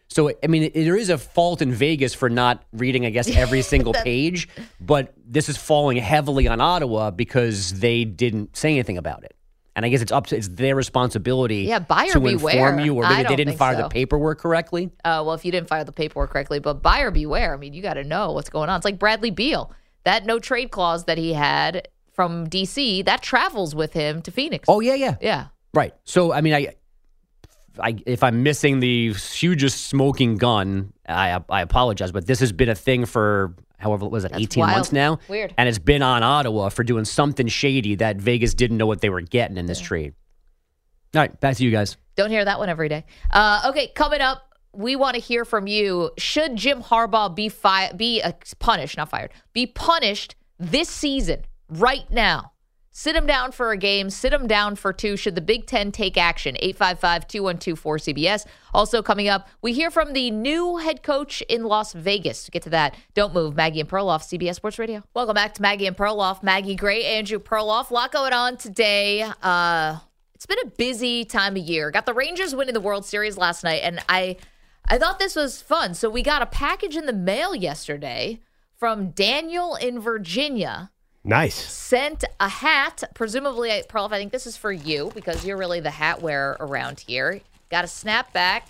So 0.08 0.30
I 0.42 0.46
mean, 0.46 0.64
it- 0.64 0.74
there 0.74 0.96
is 0.96 1.08
a 1.10 1.16
fault 1.18 1.62
in 1.62 1.72
Vegas 1.72 2.12
for 2.14 2.28
not 2.28 2.62
reading, 2.72 3.06
I 3.06 3.10
guess, 3.10 3.28
every 3.34 3.62
single 3.72 3.92
page. 3.94 4.48
But 4.80 5.14
this 5.24 5.48
is 5.48 5.56
falling 5.56 5.96
heavily 5.96 6.48
on 6.48 6.60
Ottawa 6.60 7.10
because 7.10 7.78
they 7.80 8.04
didn't 8.04 8.56
say 8.56 8.70
anything 8.72 8.98
about 8.98 9.24
it. 9.24 9.34
And 9.74 9.86
I 9.86 9.88
guess 9.88 10.02
it's 10.02 10.12
up 10.12 10.26
to 10.26 10.36
it's 10.36 10.48
their 10.48 10.76
responsibility 10.76 11.62
Yeah, 11.62 11.78
buyer 11.78 12.10
to 12.10 12.20
beware. 12.20 12.54
inform 12.56 12.80
you, 12.80 12.94
or 12.96 13.08
maybe 13.08 13.26
they 13.26 13.36
didn't 13.36 13.56
fire 13.56 13.74
so. 13.74 13.82
the 13.84 13.88
paperwork 13.88 14.38
correctly. 14.38 14.90
Uh, 15.02 15.22
well, 15.24 15.32
if 15.32 15.46
you 15.46 15.50
didn't 15.52 15.68
file 15.68 15.82
the 15.86 15.92
paperwork 15.92 16.30
correctly, 16.30 16.58
but 16.58 16.82
buyer 16.82 17.10
beware. 17.10 17.54
I 17.54 17.56
mean, 17.56 17.72
you 17.72 17.80
got 17.80 17.94
to 17.94 18.04
know 18.04 18.32
what's 18.32 18.50
going 18.50 18.68
on. 18.68 18.76
It's 18.76 18.84
like 18.84 18.98
Bradley 18.98 19.30
Beal. 19.30 19.72
That 20.04 20.26
no 20.26 20.38
trade 20.38 20.70
clause 20.72 21.04
that 21.06 21.16
he 21.16 21.32
had 21.32 21.88
from 22.12 22.46
DC 22.46 23.04
that 23.06 23.22
travels 23.22 23.74
with 23.74 23.92
him 23.92 24.22
to 24.22 24.30
Phoenix. 24.30 24.66
Oh 24.68 24.80
yeah, 24.80 24.94
yeah, 24.94 25.16
yeah. 25.20 25.46
Right. 25.74 25.94
So 26.04 26.32
I 26.32 26.40
mean, 26.42 26.54
I, 26.54 26.68
I 27.80 27.96
if 28.06 28.22
I'm 28.22 28.42
missing 28.42 28.80
the 28.80 29.12
hugest 29.14 29.86
smoking 29.86 30.36
gun, 30.36 30.92
I 31.08 31.40
I 31.48 31.62
apologize, 31.62 32.12
but 32.12 32.26
this 32.26 32.40
has 32.40 32.52
been 32.52 32.68
a 32.68 32.74
thing 32.74 33.06
for 33.06 33.54
however 33.78 34.06
was 34.06 34.24
it 34.24 34.30
That's 34.32 34.42
18 34.42 34.60
wild. 34.60 34.72
months 34.76 34.92
now, 34.92 35.18
Weird. 35.28 35.54
and 35.58 35.68
it's 35.68 35.78
been 35.78 36.02
on 36.02 36.22
Ottawa 36.22 36.68
for 36.68 36.84
doing 36.84 37.04
something 37.04 37.48
shady 37.48 37.96
that 37.96 38.16
Vegas 38.16 38.54
didn't 38.54 38.76
know 38.76 38.86
what 38.86 39.00
they 39.00 39.10
were 39.10 39.22
getting 39.22 39.56
in 39.56 39.66
this 39.66 39.80
trade. 39.80 40.14
All 41.14 41.20
right, 41.20 41.40
back 41.40 41.56
to 41.56 41.64
you 41.64 41.70
guys. 41.70 41.96
Don't 42.14 42.30
hear 42.30 42.44
that 42.44 42.58
one 42.58 42.68
every 42.68 42.88
day. 42.88 43.04
Uh, 43.30 43.62
okay, 43.70 43.88
coming 43.88 44.20
up, 44.20 44.42
we 44.72 44.96
want 44.96 45.14
to 45.14 45.20
hear 45.20 45.44
from 45.44 45.66
you. 45.66 46.10
Should 46.18 46.56
Jim 46.56 46.82
Harbaugh 46.82 47.34
be 47.34 47.48
fi- 47.48 47.92
be 47.92 48.22
uh, 48.22 48.32
punished, 48.58 48.96
not 48.96 49.08
fired, 49.10 49.32
be 49.52 49.66
punished 49.66 50.36
this 50.58 50.88
season, 50.88 51.44
right 51.78 52.10
now? 52.10 52.52
Sit 52.94 53.16
him 53.16 53.26
down 53.26 53.52
for 53.52 53.70
a 53.70 53.76
game, 53.78 54.10
sit 54.10 54.34
him 54.34 54.46
down 54.46 54.76
for 54.76 54.92
two. 54.92 55.16
Should 55.16 55.34
the 55.34 55.40
Big 55.40 55.66
Ten 55.66 55.92
take 55.92 56.18
action? 56.18 56.56
855 56.60 57.26
212 57.26 57.82
4CBS. 57.82 58.44
Also, 58.74 59.00
coming 59.00 59.28
up, 59.28 59.48
we 59.62 59.72
hear 59.72 59.90
from 59.90 60.12
the 60.12 60.30
new 60.30 60.76
head 60.76 61.02
coach 61.02 61.40
in 61.48 61.64
Las 61.64 61.94
Vegas. 61.94 62.44
To 62.44 62.50
get 62.50 62.62
to 62.64 62.70
that, 62.70 62.94
don't 63.14 63.32
move. 63.32 63.56
Maggie 63.56 63.80
and 63.80 63.88
Perloff, 63.88 64.20
CBS 64.20 64.56
Sports 64.56 64.78
Radio. 64.78 65.02
Welcome 65.14 65.34
back 65.34 65.54
to 65.54 65.62
Maggie 65.62 65.86
and 65.86 65.96
Perloff. 65.96 66.42
Maggie 66.42 66.76
Gray, 66.76 67.02
Andrew 67.02 67.38
Perloff. 67.38 67.90
A 67.90 67.94
lot 67.94 68.12
going 68.12 68.34
on 68.34 68.58
today. 68.58 69.22
Uh, 69.42 69.98
it's 70.34 70.44
been 70.44 70.58
a 70.62 70.70
busy 70.70 71.24
time 71.24 71.56
of 71.56 71.62
year. 71.62 71.90
Got 71.90 72.04
the 72.04 72.12
Rangers 72.12 72.54
winning 72.54 72.74
the 72.74 72.80
World 72.80 73.06
Series 73.06 73.38
last 73.38 73.64
night, 73.64 73.80
and 73.84 74.00
I 74.10 74.36
I 74.86 74.98
thought 74.98 75.18
this 75.18 75.34
was 75.34 75.62
fun. 75.62 75.94
So 75.94 76.10
we 76.10 76.22
got 76.22 76.42
a 76.42 76.46
package 76.46 76.96
in 76.96 77.06
the 77.06 77.12
mail 77.14 77.54
yesterday 77.54 78.40
from 78.76 79.12
Daniel 79.12 79.76
in 79.76 79.98
Virginia. 79.98 80.90
Nice. 81.24 81.54
Sent 81.54 82.24
a 82.40 82.48
hat, 82.48 83.04
presumably, 83.14 83.82
Pearl, 83.88 84.08
I 84.10 84.18
think 84.18 84.32
this 84.32 84.46
is 84.46 84.56
for 84.56 84.72
you 84.72 85.12
because 85.14 85.44
you're 85.44 85.56
really 85.56 85.78
the 85.78 85.90
hat 85.90 86.20
wearer 86.20 86.56
around 86.58 87.00
here. 87.00 87.40
Got 87.70 87.84
a 87.84 87.88
snapback 87.88 88.62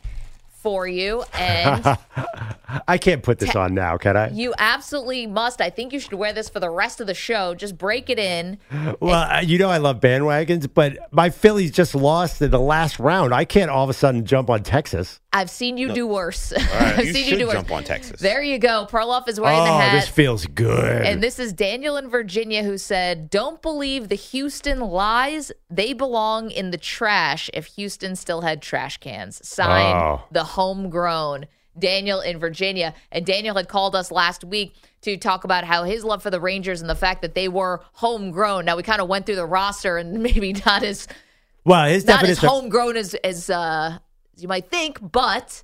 for 0.63 0.87
you, 0.87 1.25
and 1.35 1.85
I 2.89 2.97
can't 2.99 3.23
put 3.23 3.39
this 3.39 3.55
on 3.57 3.75
now, 3.75 3.97
can 3.99 4.17
I? 4.17 4.31
you 4.31 4.55
absolutely 4.59 5.27
must. 5.27 5.61
I 5.61 5.71
think 5.71 5.93
you 5.93 5.99
should 6.01 6.15
wear 6.15 6.33
this 6.33 6.49
for 6.49 6.61
the 6.61 6.71
rest 6.71 7.01
of 7.01 7.07
the 7.07 7.15
show. 7.15 7.55
Just 7.55 7.77
break 7.77 8.09
it 8.09 8.19
in. 8.19 8.59
Well, 9.01 9.31
uh, 9.31 9.41
you 9.41 9.59
know 9.59 9.69
I 9.71 9.79
love 9.79 10.01
bandwagons, 10.01 10.69
but 10.73 10.97
my 11.13 11.31
Phillies 11.31 11.71
just 11.73 11.95
lost 11.95 12.41
in 12.41 12.51
the 12.51 12.61
last 12.61 12.99
round. 12.99 13.35
I 13.35 13.45
can't 13.45 13.71
all 13.71 13.85
of 13.85 13.91
a 13.91 13.95
sudden 13.95 14.25
jump 14.25 14.49
on 14.49 14.63
Texas. 14.63 15.19
I've 15.35 15.49
seen 15.51 15.79
you 15.79 15.95
do 15.95 16.07
worse. 16.07 16.53
right, 16.57 16.99
I've 16.99 17.07
you 17.07 17.13
seen 17.15 17.25
should 17.25 17.41
you 17.41 17.47
do 17.47 17.53
jump 17.53 17.71
on 17.73 17.85
Texas. 17.85 18.21
There 18.21 18.43
you 18.43 18.59
go. 18.59 18.87
Perloff 18.91 19.29
is 19.29 19.41
wearing 19.41 19.65
the 19.65 19.71
oh, 19.71 19.79
hat. 19.79 19.95
this 19.95 20.09
feels 20.09 20.45
good. 20.47 21.07
And 21.07 21.23
this 21.23 21.39
is 21.39 21.55
Daniel 21.55 21.97
in 21.97 22.11
Virginia 22.11 22.63
who 22.63 22.77
said, 22.77 23.31
Don't 23.31 23.63
believe 23.63 24.09
the 24.09 24.15
Houston 24.15 24.81
lies. 24.81 25.51
They 25.71 25.95
belong 25.95 26.51
in 26.51 26.71
the 26.71 26.77
trash 26.77 27.49
if 27.55 27.65
Houston 27.67 28.15
still 28.15 28.43
had 28.43 28.61
trash 28.61 28.99
cans. 28.99 29.41
Signed 29.47 29.97
Oh. 29.97 30.23
the 30.31 30.45
homegrown 30.53 31.47
Daniel 31.79 32.21
in 32.21 32.39
Virginia. 32.39 32.95
And 33.11 33.25
Daniel 33.25 33.57
had 33.57 33.69
called 33.69 33.97
us 33.97 34.11
last 34.11 34.45
week 34.45 34.75
to 35.03 35.17
talk 35.17 35.45
about 35.45 35.65
how 35.65 35.85
his 35.85 36.05
love 36.05 36.23
for 36.23 36.31
the 36.31 36.41
Rangers 36.41 36.81
and 36.81 36.91
the 36.91 36.95
fact 36.95 37.23
that 37.23 37.35
they 37.35 37.49
were 37.49 37.81
homegrown. 37.95 38.65
Now 38.65 38.77
we 38.77 38.83
kind 38.83 39.01
of 39.01 39.09
went 39.09 39.27
through 39.27 39.37
the 39.37 39.47
roster 39.47 39.97
and 39.97 40.23
maybe 40.23 40.53
not 40.53 40.83
as 40.83 41.09
Well, 41.65 41.87
his 41.89 42.05
not 42.07 42.25
as 42.25 42.39
homegrown 42.39 42.97
as 42.97 43.15
as 43.15 43.51
uh, 43.51 43.99
you 44.37 44.49
might 44.49 44.71
think, 44.71 44.99
but 45.01 45.63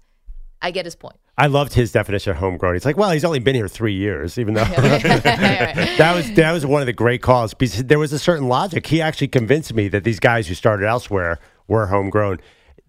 I 0.61 0.71
get 0.71 0.85
his 0.85 0.97
point. 0.97 1.17
I 1.41 1.47
loved 1.47 1.73
his 1.73 1.93
definition 1.93 2.33
of 2.33 2.39
homegrown. 2.39 2.75
He's 2.75 2.85
like, 2.85 2.97
well, 2.97 3.13
he's 3.13 3.25
only 3.25 3.39
been 3.39 3.55
here 3.55 3.69
three 3.69 3.95
years, 3.95 4.39
even 4.39 4.55
though 4.55 4.65
that 4.65 6.13
was 6.17 6.33
that 6.33 6.51
was 6.51 6.67
one 6.67 6.83
of 6.83 6.87
the 6.87 6.93
great 6.93 7.23
calls 7.23 7.55
because 7.55 7.85
there 7.85 7.99
was 7.99 8.13
a 8.13 8.19
certain 8.19 8.49
logic. 8.49 8.87
He 8.87 9.01
actually 9.01 9.29
convinced 9.29 9.73
me 9.73 9.87
that 9.89 10.03
these 10.03 10.19
guys 10.19 10.49
who 10.49 10.55
started 10.55 10.87
elsewhere 10.87 11.39
were 11.69 11.87
homegrown. 11.87 12.41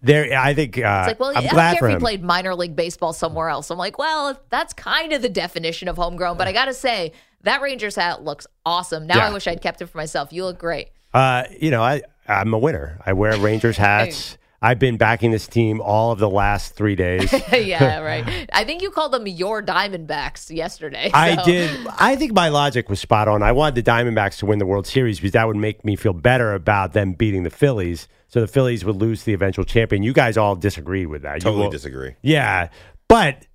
There, 0.02 0.38
I 0.38 0.54
think. 0.54 0.78
Uh, 0.78 1.04
It's 1.06 1.08
like, 1.08 1.20
well, 1.20 1.30
I'm 1.30 1.36
I 1.38 1.40
don't 1.40 1.78
care 1.78 1.88
if 1.88 1.94
he 1.96 2.00
played 2.00 2.22
minor 2.22 2.54
league 2.54 2.74
baseball 2.74 3.12
somewhere 3.12 3.48
else. 3.48 3.70
I'm 3.70 3.78
like, 3.78 3.98
well, 3.98 4.40
that's 4.48 4.72
kind 4.72 5.12
of 5.12 5.20
the 5.22 5.28
definition 5.28 5.88
of 5.88 5.96
homegrown. 5.96 6.36
But 6.38 6.48
I 6.48 6.52
got 6.52 6.66
to 6.66 6.74
say, 6.74 7.12
that 7.42 7.62
Rangers 7.62 7.96
hat 7.96 8.22
looks 8.22 8.46
awesome. 8.66 9.06
Now 9.06 9.20
I 9.26 9.32
wish 9.32 9.46
I'd 9.46 9.62
kept 9.62 9.80
it 9.82 9.86
for 9.86 9.98
myself. 9.98 10.32
You 10.32 10.44
look 10.44 10.58
great. 10.58 10.88
Uh, 11.12 11.44
you 11.58 11.70
know, 11.70 11.82
I 11.82 12.02
I'm 12.28 12.52
a 12.54 12.58
winner. 12.58 13.00
I 13.04 13.12
wear 13.14 13.36
Rangers 13.38 13.76
hats. 13.76 14.36
I've 14.62 14.78
been 14.78 14.98
backing 14.98 15.30
this 15.30 15.46
team 15.46 15.80
all 15.80 16.12
of 16.12 16.18
the 16.18 16.28
last 16.28 16.74
three 16.74 16.94
days. 16.94 17.32
yeah, 17.52 18.00
right. 18.00 18.46
I 18.52 18.64
think 18.64 18.82
you 18.82 18.90
called 18.90 19.12
them 19.12 19.26
your 19.26 19.62
Diamondbacks 19.62 20.54
yesterday. 20.54 21.10
I 21.14 21.42
did. 21.44 21.86
I 21.98 22.16
think 22.16 22.34
my 22.34 22.48
logic 22.50 22.90
was 22.90 23.00
spot 23.00 23.26
on. 23.26 23.42
I 23.42 23.52
wanted 23.52 23.82
the 23.82 23.90
Diamondbacks 23.90 24.38
to 24.40 24.46
win 24.46 24.58
the 24.58 24.66
World 24.66 24.86
Series 24.86 25.18
because 25.18 25.32
that 25.32 25.46
would 25.46 25.56
make 25.56 25.82
me 25.84 25.96
feel 25.96 26.12
better 26.12 26.52
about 26.52 26.92
them 26.92 27.14
beating 27.14 27.42
the 27.44 27.50
Phillies. 27.50 28.06
So 28.28 28.40
the 28.42 28.46
Phillies 28.46 28.84
would 28.84 28.96
lose 28.96 29.20
to 29.20 29.26
the 29.26 29.32
eventual 29.34 29.64
champion. 29.64 30.02
You 30.02 30.12
guys 30.12 30.36
all 30.36 30.54
disagreed 30.56 31.06
with 31.08 31.22
that. 31.22 31.36
You 31.36 31.40
Totally 31.40 31.64
all- 31.64 31.70
disagree. 31.70 32.16
Yeah, 32.20 32.68
but 33.08 33.46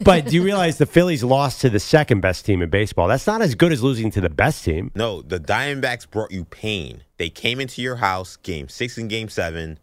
but 0.00 0.26
do 0.26 0.34
you 0.34 0.42
realize 0.42 0.78
the 0.78 0.86
Phillies 0.86 1.24
lost 1.24 1.60
to 1.62 1.70
the 1.70 1.80
second 1.80 2.20
best 2.20 2.44
team 2.44 2.62
in 2.62 2.70
baseball? 2.70 3.08
That's 3.08 3.26
not 3.26 3.42
as 3.42 3.54
good 3.54 3.72
as 3.72 3.82
losing 3.82 4.10
to 4.12 4.20
the 4.20 4.30
best 4.30 4.64
team. 4.64 4.90
No, 4.94 5.22
the 5.22 5.38
Diamondbacks 5.40 6.08
brought 6.10 6.30
you 6.30 6.44
pain. 6.44 7.02
They 7.18 7.30
came 7.30 7.60
into 7.60 7.80
your 7.82 7.96
house, 7.96 8.36
game 8.36 8.68
six 8.68 8.98
and 8.98 9.08
game 9.08 9.28
seven, 9.28 9.78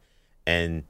and 0.46 0.84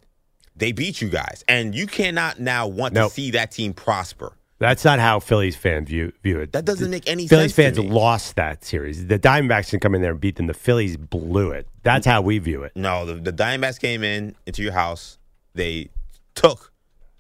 they 0.56 0.72
beat 0.72 1.02
you 1.02 1.10
guys. 1.10 1.44
And 1.48 1.74
you 1.74 1.88
cannot 1.88 2.40
now 2.40 2.68
want 2.68 2.94
Nope. 2.94 3.10
to 3.12 3.14
see 3.16 3.32
that 3.32 3.52
team 3.52 3.74
prosper. 3.74 4.34
That's 4.60 4.86
not 4.86 5.00
how 5.00 5.20
Phillies 5.20 5.56
fans 5.56 5.90
view 5.90 6.14
view 6.22 6.40
it. 6.40 6.54
That 6.54 6.64
doesn't 6.66 6.90
make 6.90 7.08
any 7.10 7.28
Phillies 7.28 7.54
sense 7.54 7.76
to 7.76 7.82
fans 7.82 7.94
lost 7.94 8.36
that 8.38 8.64
series. 8.64 9.08
The 9.08 9.20
Diamondbacks 9.20 9.72
didn't 9.72 9.84
come 9.84 9.94
in 9.96 10.02
there 10.02 10.12
and 10.12 10.22
beat 10.22 10.36
them. 10.38 10.48
The 10.48 10.54
Phillies 10.54 10.96
blew 10.98 11.52
it. 11.52 11.68
That's 11.84 12.06
how 12.06 12.22
we 12.22 12.40
view 12.40 12.64
it. 12.64 12.72
No, 12.76 13.06
the, 13.06 13.16
the 13.16 13.34
Diamondbacks 13.34 13.80
came 13.80 14.04
in 14.04 14.36
into 14.46 14.64
your 14.64 14.72
house. 14.74 15.18
They 15.54 15.90
took 16.36 16.72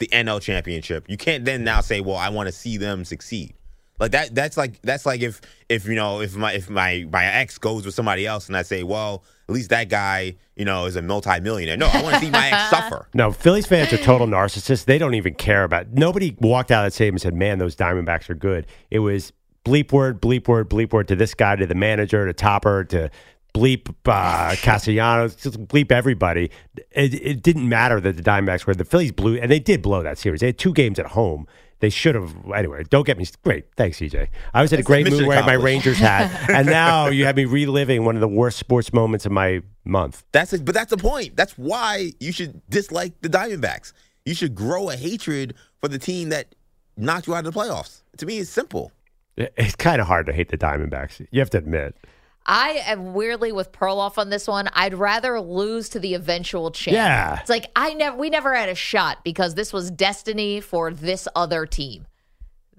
the 0.03 0.15
NL 0.15 0.41
championship. 0.41 1.05
You 1.09 1.17
can't 1.17 1.45
then 1.45 1.63
now 1.63 1.81
say, 1.81 2.01
"Well, 2.01 2.17
I 2.17 2.29
want 2.29 2.47
to 2.47 2.51
see 2.51 2.77
them 2.77 3.05
succeed." 3.05 3.53
Like 3.99 4.11
that. 4.11 4.35
That's 4.35 4.57
like 4.57 4.81
that's 4.81 5.05
like 5.05 5.21
if 5.21 5.39
if 5.69 5.85
you 5.85 5.95
know 5.95 6.21
if 6.21 6.35
my 6.35 6.53
if 6.53 6.69
my 6.69 7.05
my 7.11 7.25
ex 7.25 7.57
goes 7.57 7.85
with 7.85 7.95
somebody 7.95 8.25
else 8.25 8.47
and 8.47 8.57
I 8.57 8.63
say, 8.63 8.83
"Well, 8.83 9.23
at 9.47 9.55
least 9.55 9.69
that 9.69 9.89
guy 9.89 10.35
you 10.55 10.65
know 10.65 10.85
is 10.85 10.95
a 10.95 11.01
multimillionaire." 11.01 11.77
No, 11.77 11.87
I 11.87 12.01
want 12.01 12.15
to 12.15 12.21
see 12.21 12.29
my 12.29 12.49
ex 12.49 12.69
suffer. 12.69 13.07
No, 13.13 13.31
Phillies 13.31 13.65
fans 13.65 13.93
are 13.93 13.97
total 13.97 14.27
narcissists. 14.27 14.85
They 14.85 14.97
don't 14.97 15.13
even 15.13 15.35
care 15.35 15.63
about. 15.63 15.93
Nobody 15.93 16.35
walked 16.39 16.71
out 16.71 16.85
of 16.85 16.87
that 16.87 16.93
stadium 16.93 17.15
and 17.15 17.21
said, 17.21 17.33
"Man, 17.33 17.59
those 17.59 17.75
Diamondbacks 17.75 18.29
are 18.29 18.35
good." 18.35 18.67
It 18.91 18.99
was 18.99 19.31
bleep 19.63 19.91
word, 19.91 20.21
bleep 20.21 20.47
word, 20.47 20.69
bleep 20.69 20.91
word 20.91 21.07
to 21.07 21.15
this 21.15 21.33
guy, 21.33 21.55
to 21.55 21.65
the 21.65 21.75
manager, 21.75 22.25
to 22.25 22.33
Topper, 22.33 22.83
to 22.85 23.09
bleep 23.53 23.93
uh, 24.05 24.55
Castellanos, 24.61 25.35
just 25.35 25.59
bleep 25.67 25.91
everybody. 25.91 26.49
It, 26.91 27.13
it 27.13 27.43
didn't 27.43 27.67
matter 27.67 27.99
that 27.99 28.17
the 28.17 28.23
Diamondbacks 28.23 28.65
were 28.65 28.73
the 28.73 28.85
Phillies 28.85 29.11
blew, 29.11 29.37
and 29.37 29.51
they 29.51 29.59
did 29.59 29.81
blow 29.81 30.01
that 30.03 30.17
series. 30.17 30.41
They 30.41 30.47
had 30.47 30.57
two 30.57 30.73
games 30.73 30.99
at 30.99 31.07
home. 31.07 31.47
They 31.79 31.89
should 31.89 32.15
have 32.15 32.33
anyway. 32.55 32.83
Don't 32.89 33.05
get 33.05 33.17
me 33.17 33.27
great. 33.43 33.65
Thanks, 33.75 33.99
CJ. 33.99 34.29
I 34.53 34.61
was 34.61 34.71
in 34.71 34.79
a 34.79 34.83
great 34.83 35.09
mood 35.09 35.27
wearing 35.27 35.45
my. 35.45 35.53
Rangers 35.53 35.97
hat, 35.97 36.49
and 36.49 36.65
now 36.65 37.07
you 37.07 37.25
have 37.25 37.35
me 37.35 37.43
reliving 37.43 38.05
one 38.05 38.15
of 38.15 38.21
the 38.21 38.27
worst 38.27 38.57
sports 38.57 38.93
moments 38.93 39.25
of 39.25 39.33
my 39.33 39.61
month. 39.83 40.23
That's 40.31 40.53
it. 40.53 40.63
But 40.63 40.75
that's 40.75 40.91
the 40.91 40.97
point. 40.97 41.35
That's 41.35 41.57
why 41.57 42.13
you 42.21 42.31
should 42.31 42.61
dislike 42.69 43.19
the 43.21 43.27
Diamondbacks. 43.29 43.91
You 44.25 44.33
should 44.33 44.55
grow 44.55 44.89
a 44.89 44.95
hatred 44.95 45.55
for 45.81 45.89
the 45.89 45.99
team 45.99 46.29
that 46.29 46.55
knocked 46.95 47.27
you 47.27 47.35
out 47.35 47.45
of 47.45 47.53
the 47.53 47.59
playoffs. 47.59 48.01
To 48.17 48.25
me, 48.25 48.39
it's 48.39 48.49
simple. 48.49 48.93
It's 49.35 49.75
kind 49.75 49.99
of 49.99 50.07
hard 50.07 50.25
to 50.27 50.33
hate 50.33 50.49
the 50.49 50.57
Diamondbacks. 50.57 51.25
You 51.31 51.41
have 51.41 51.49
to 51.49 51.57
admit. 51.57 51.97
I 52.45 52.83
am 52.85 53.13
weirdly 53.13 53.51
with 53.51 53.71
Perloff 53.71 54.17
on 54.17 54.29
this 54.29 54.47
one. 54.47 54.69
I'd 54.73 54.93
rather 54.93 55.39
lose 55.39 55.89
to 55.89 55.99
the 55.99 56.13
eventual 56.13 56.71
champ. 56.71 56.95
Yeah. 56.95 57.39
It's 57.39 57.49
like 57.49 57.65
I 57.75 57.93
never 57.93 58.17
we 58.17 58.29
never 58.29 58.53
had 58.53 58.69
a 58.69 58.75
shot 58.75 59.23
because 59.23 59.55
this 59.55 59.71
was 59.71 59.89
destiny 59.91 60.59
for 60.59 60.91
this 60.91 61.27
other 61.35 61.65
team. 61.65 62.05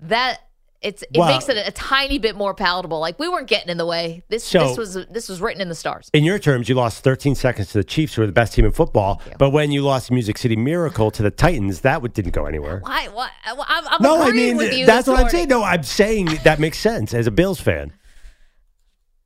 That 0.03 0.41
it's 0.83 1.03
it 1.03 1.19
makes 1.19 1.49
it 1.49 1.57
a, 1.57 1.73
tiny 1.73 2.19
bit 2.19 2.37
more 2.37 2.53
palatable. 2.53 3.01
Like 3.01 3.19
we 3.19 3.27
weren't 3.27 3.49
getting 3.49 3.71
in 3.71 3.79
the 3.79 3.87
way. 3.87 4.23
This 4.29 4.45
So- 4.45 4.69
this 4.69 4.77
was 4.77 4.95
this 5.07 5.29
was 5.31 5.41
written 5.41 5.63
in 5.63 5.71
the 5.71 5.75
stars. 5.75 6.11
In 6.13 6.25
your 6.25 6.39
terms, 6.39 6.69
you 6.69 6.75
lost 6.75 7.03
13 7.03 7.35
seconds 7.35 7.69
to 7.73 7.79
the 7.79 7.85
Chiefs, 7.85 8.15
who 8.15 8.23
are 8.23 8.27
the 8.27 8.33
best 8.33 8.53
team 8.53 8.67
in 8.67 8.73
football. 8.73 9.23
But 9.39 9.51
when 9.51 9.73
you 9.73 9.81
lost 9.81 10.11
Music 10.11 10.37
City 10.37 10.57
Miracle 10.57 11.11
to 11.11 11.23
the 11.23 11.31
Titans, 11.31 11.81
that 11.81 12.03
would, 12.03 12.13
didn't 12.13 12.33
go 12.33 12.45
anywhere. 12.45 12.81
Why? 12.81 13.09
What? 13.09 13.31
I'm, 13.47 13.59
I'm 13.89 14.03
no, 14.03 14.21
I 14.21 14.31
mean 14.33 14.85
that's 14.85 15.09
what 15.09 15.19
I'm 15.19 15.31
saying. 15.31 15.49
No, 15.49 15.63
I'm 15.63 15.83
saying 15.85 16.27
that 16.45 16.61
makes 16.61 16.77
sense 16.79 17.15
as 17.15 17.27
a 17.27 17.31
Bills 17.31 17.61
fan. 17.61 17.93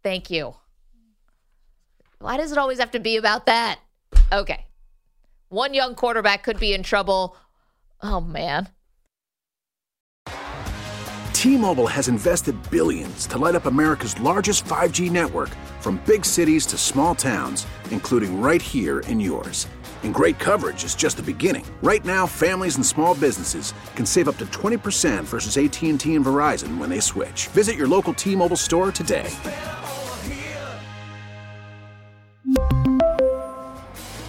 Thank 0.03 0.31
you. 0.31 0.55
Why 2.21 2.37
does 2.37 2.53
it 2.53 2.59
always 2.59 2.79
have 2.79 2.91
to 2.93 3.01
be 3.01 3.17
about 3.17 3.47
that? 3.47 3.79
Okay. 4.33 4.67
One 5.49 5.73
young 5.75 5.95
quarterback 5.95 6.43
could 6.43 6.59
be 6.59 6.75
in 6.75 6.83
trouble. 6.83 7.37
Oh 8.03 8.21
man. 8.21 8.69
T-Mobile 11.33 11.87
has 11.87 12.09
invested 12.09 12.57
billions 12.69 13.25
to 13.29 13.39
light 13.39 13.55
up 13.55 13.67
America's 13.67 14.19
largest 14.19 14.65
5G 14.65 15.09
network 15.09 15.51
from 15.79 16.03
big 16.05 16.25
cities 16.25 16.67
to 16.67 16.77
small 16.77 17.15
towns, 17.15 17.65
including 17.93 18.41
right 18.41 18.61
here 18.61 19.01
in 19.01 19.21
yours. 19.21 19.69
And 20.03 20.13
great 20.13 20.39
coverage 20.41 20.83
is 20.83 20.97
just 20.97 21.17
the 21.17 21.23
beginning. 21.23 21.65
Right 21.81 22.05
now, 22.05 22.27
families 22.27 22.75
and 22.75 22.85
small 22.85 23.15
businesses 23.15 23.73
can 23.95 24.05
save 24.05 24.29
up 24.29 24.37
to 24.39 24.47
20% 24.47 25.23
versus 25.25 25.57
AT&T 25.57 26.15
and 26.15 26.25
Verizon 26.25 26.77
when 26.77 26.91
they 26.91 27.01
switch. 27.01 27.47
Visit 27.49 27.77
your 27.77 27.89
local 27.89 28.13
T-Mobile 28.13 28.57
store 28.57 28.91
today. 28.91 29.31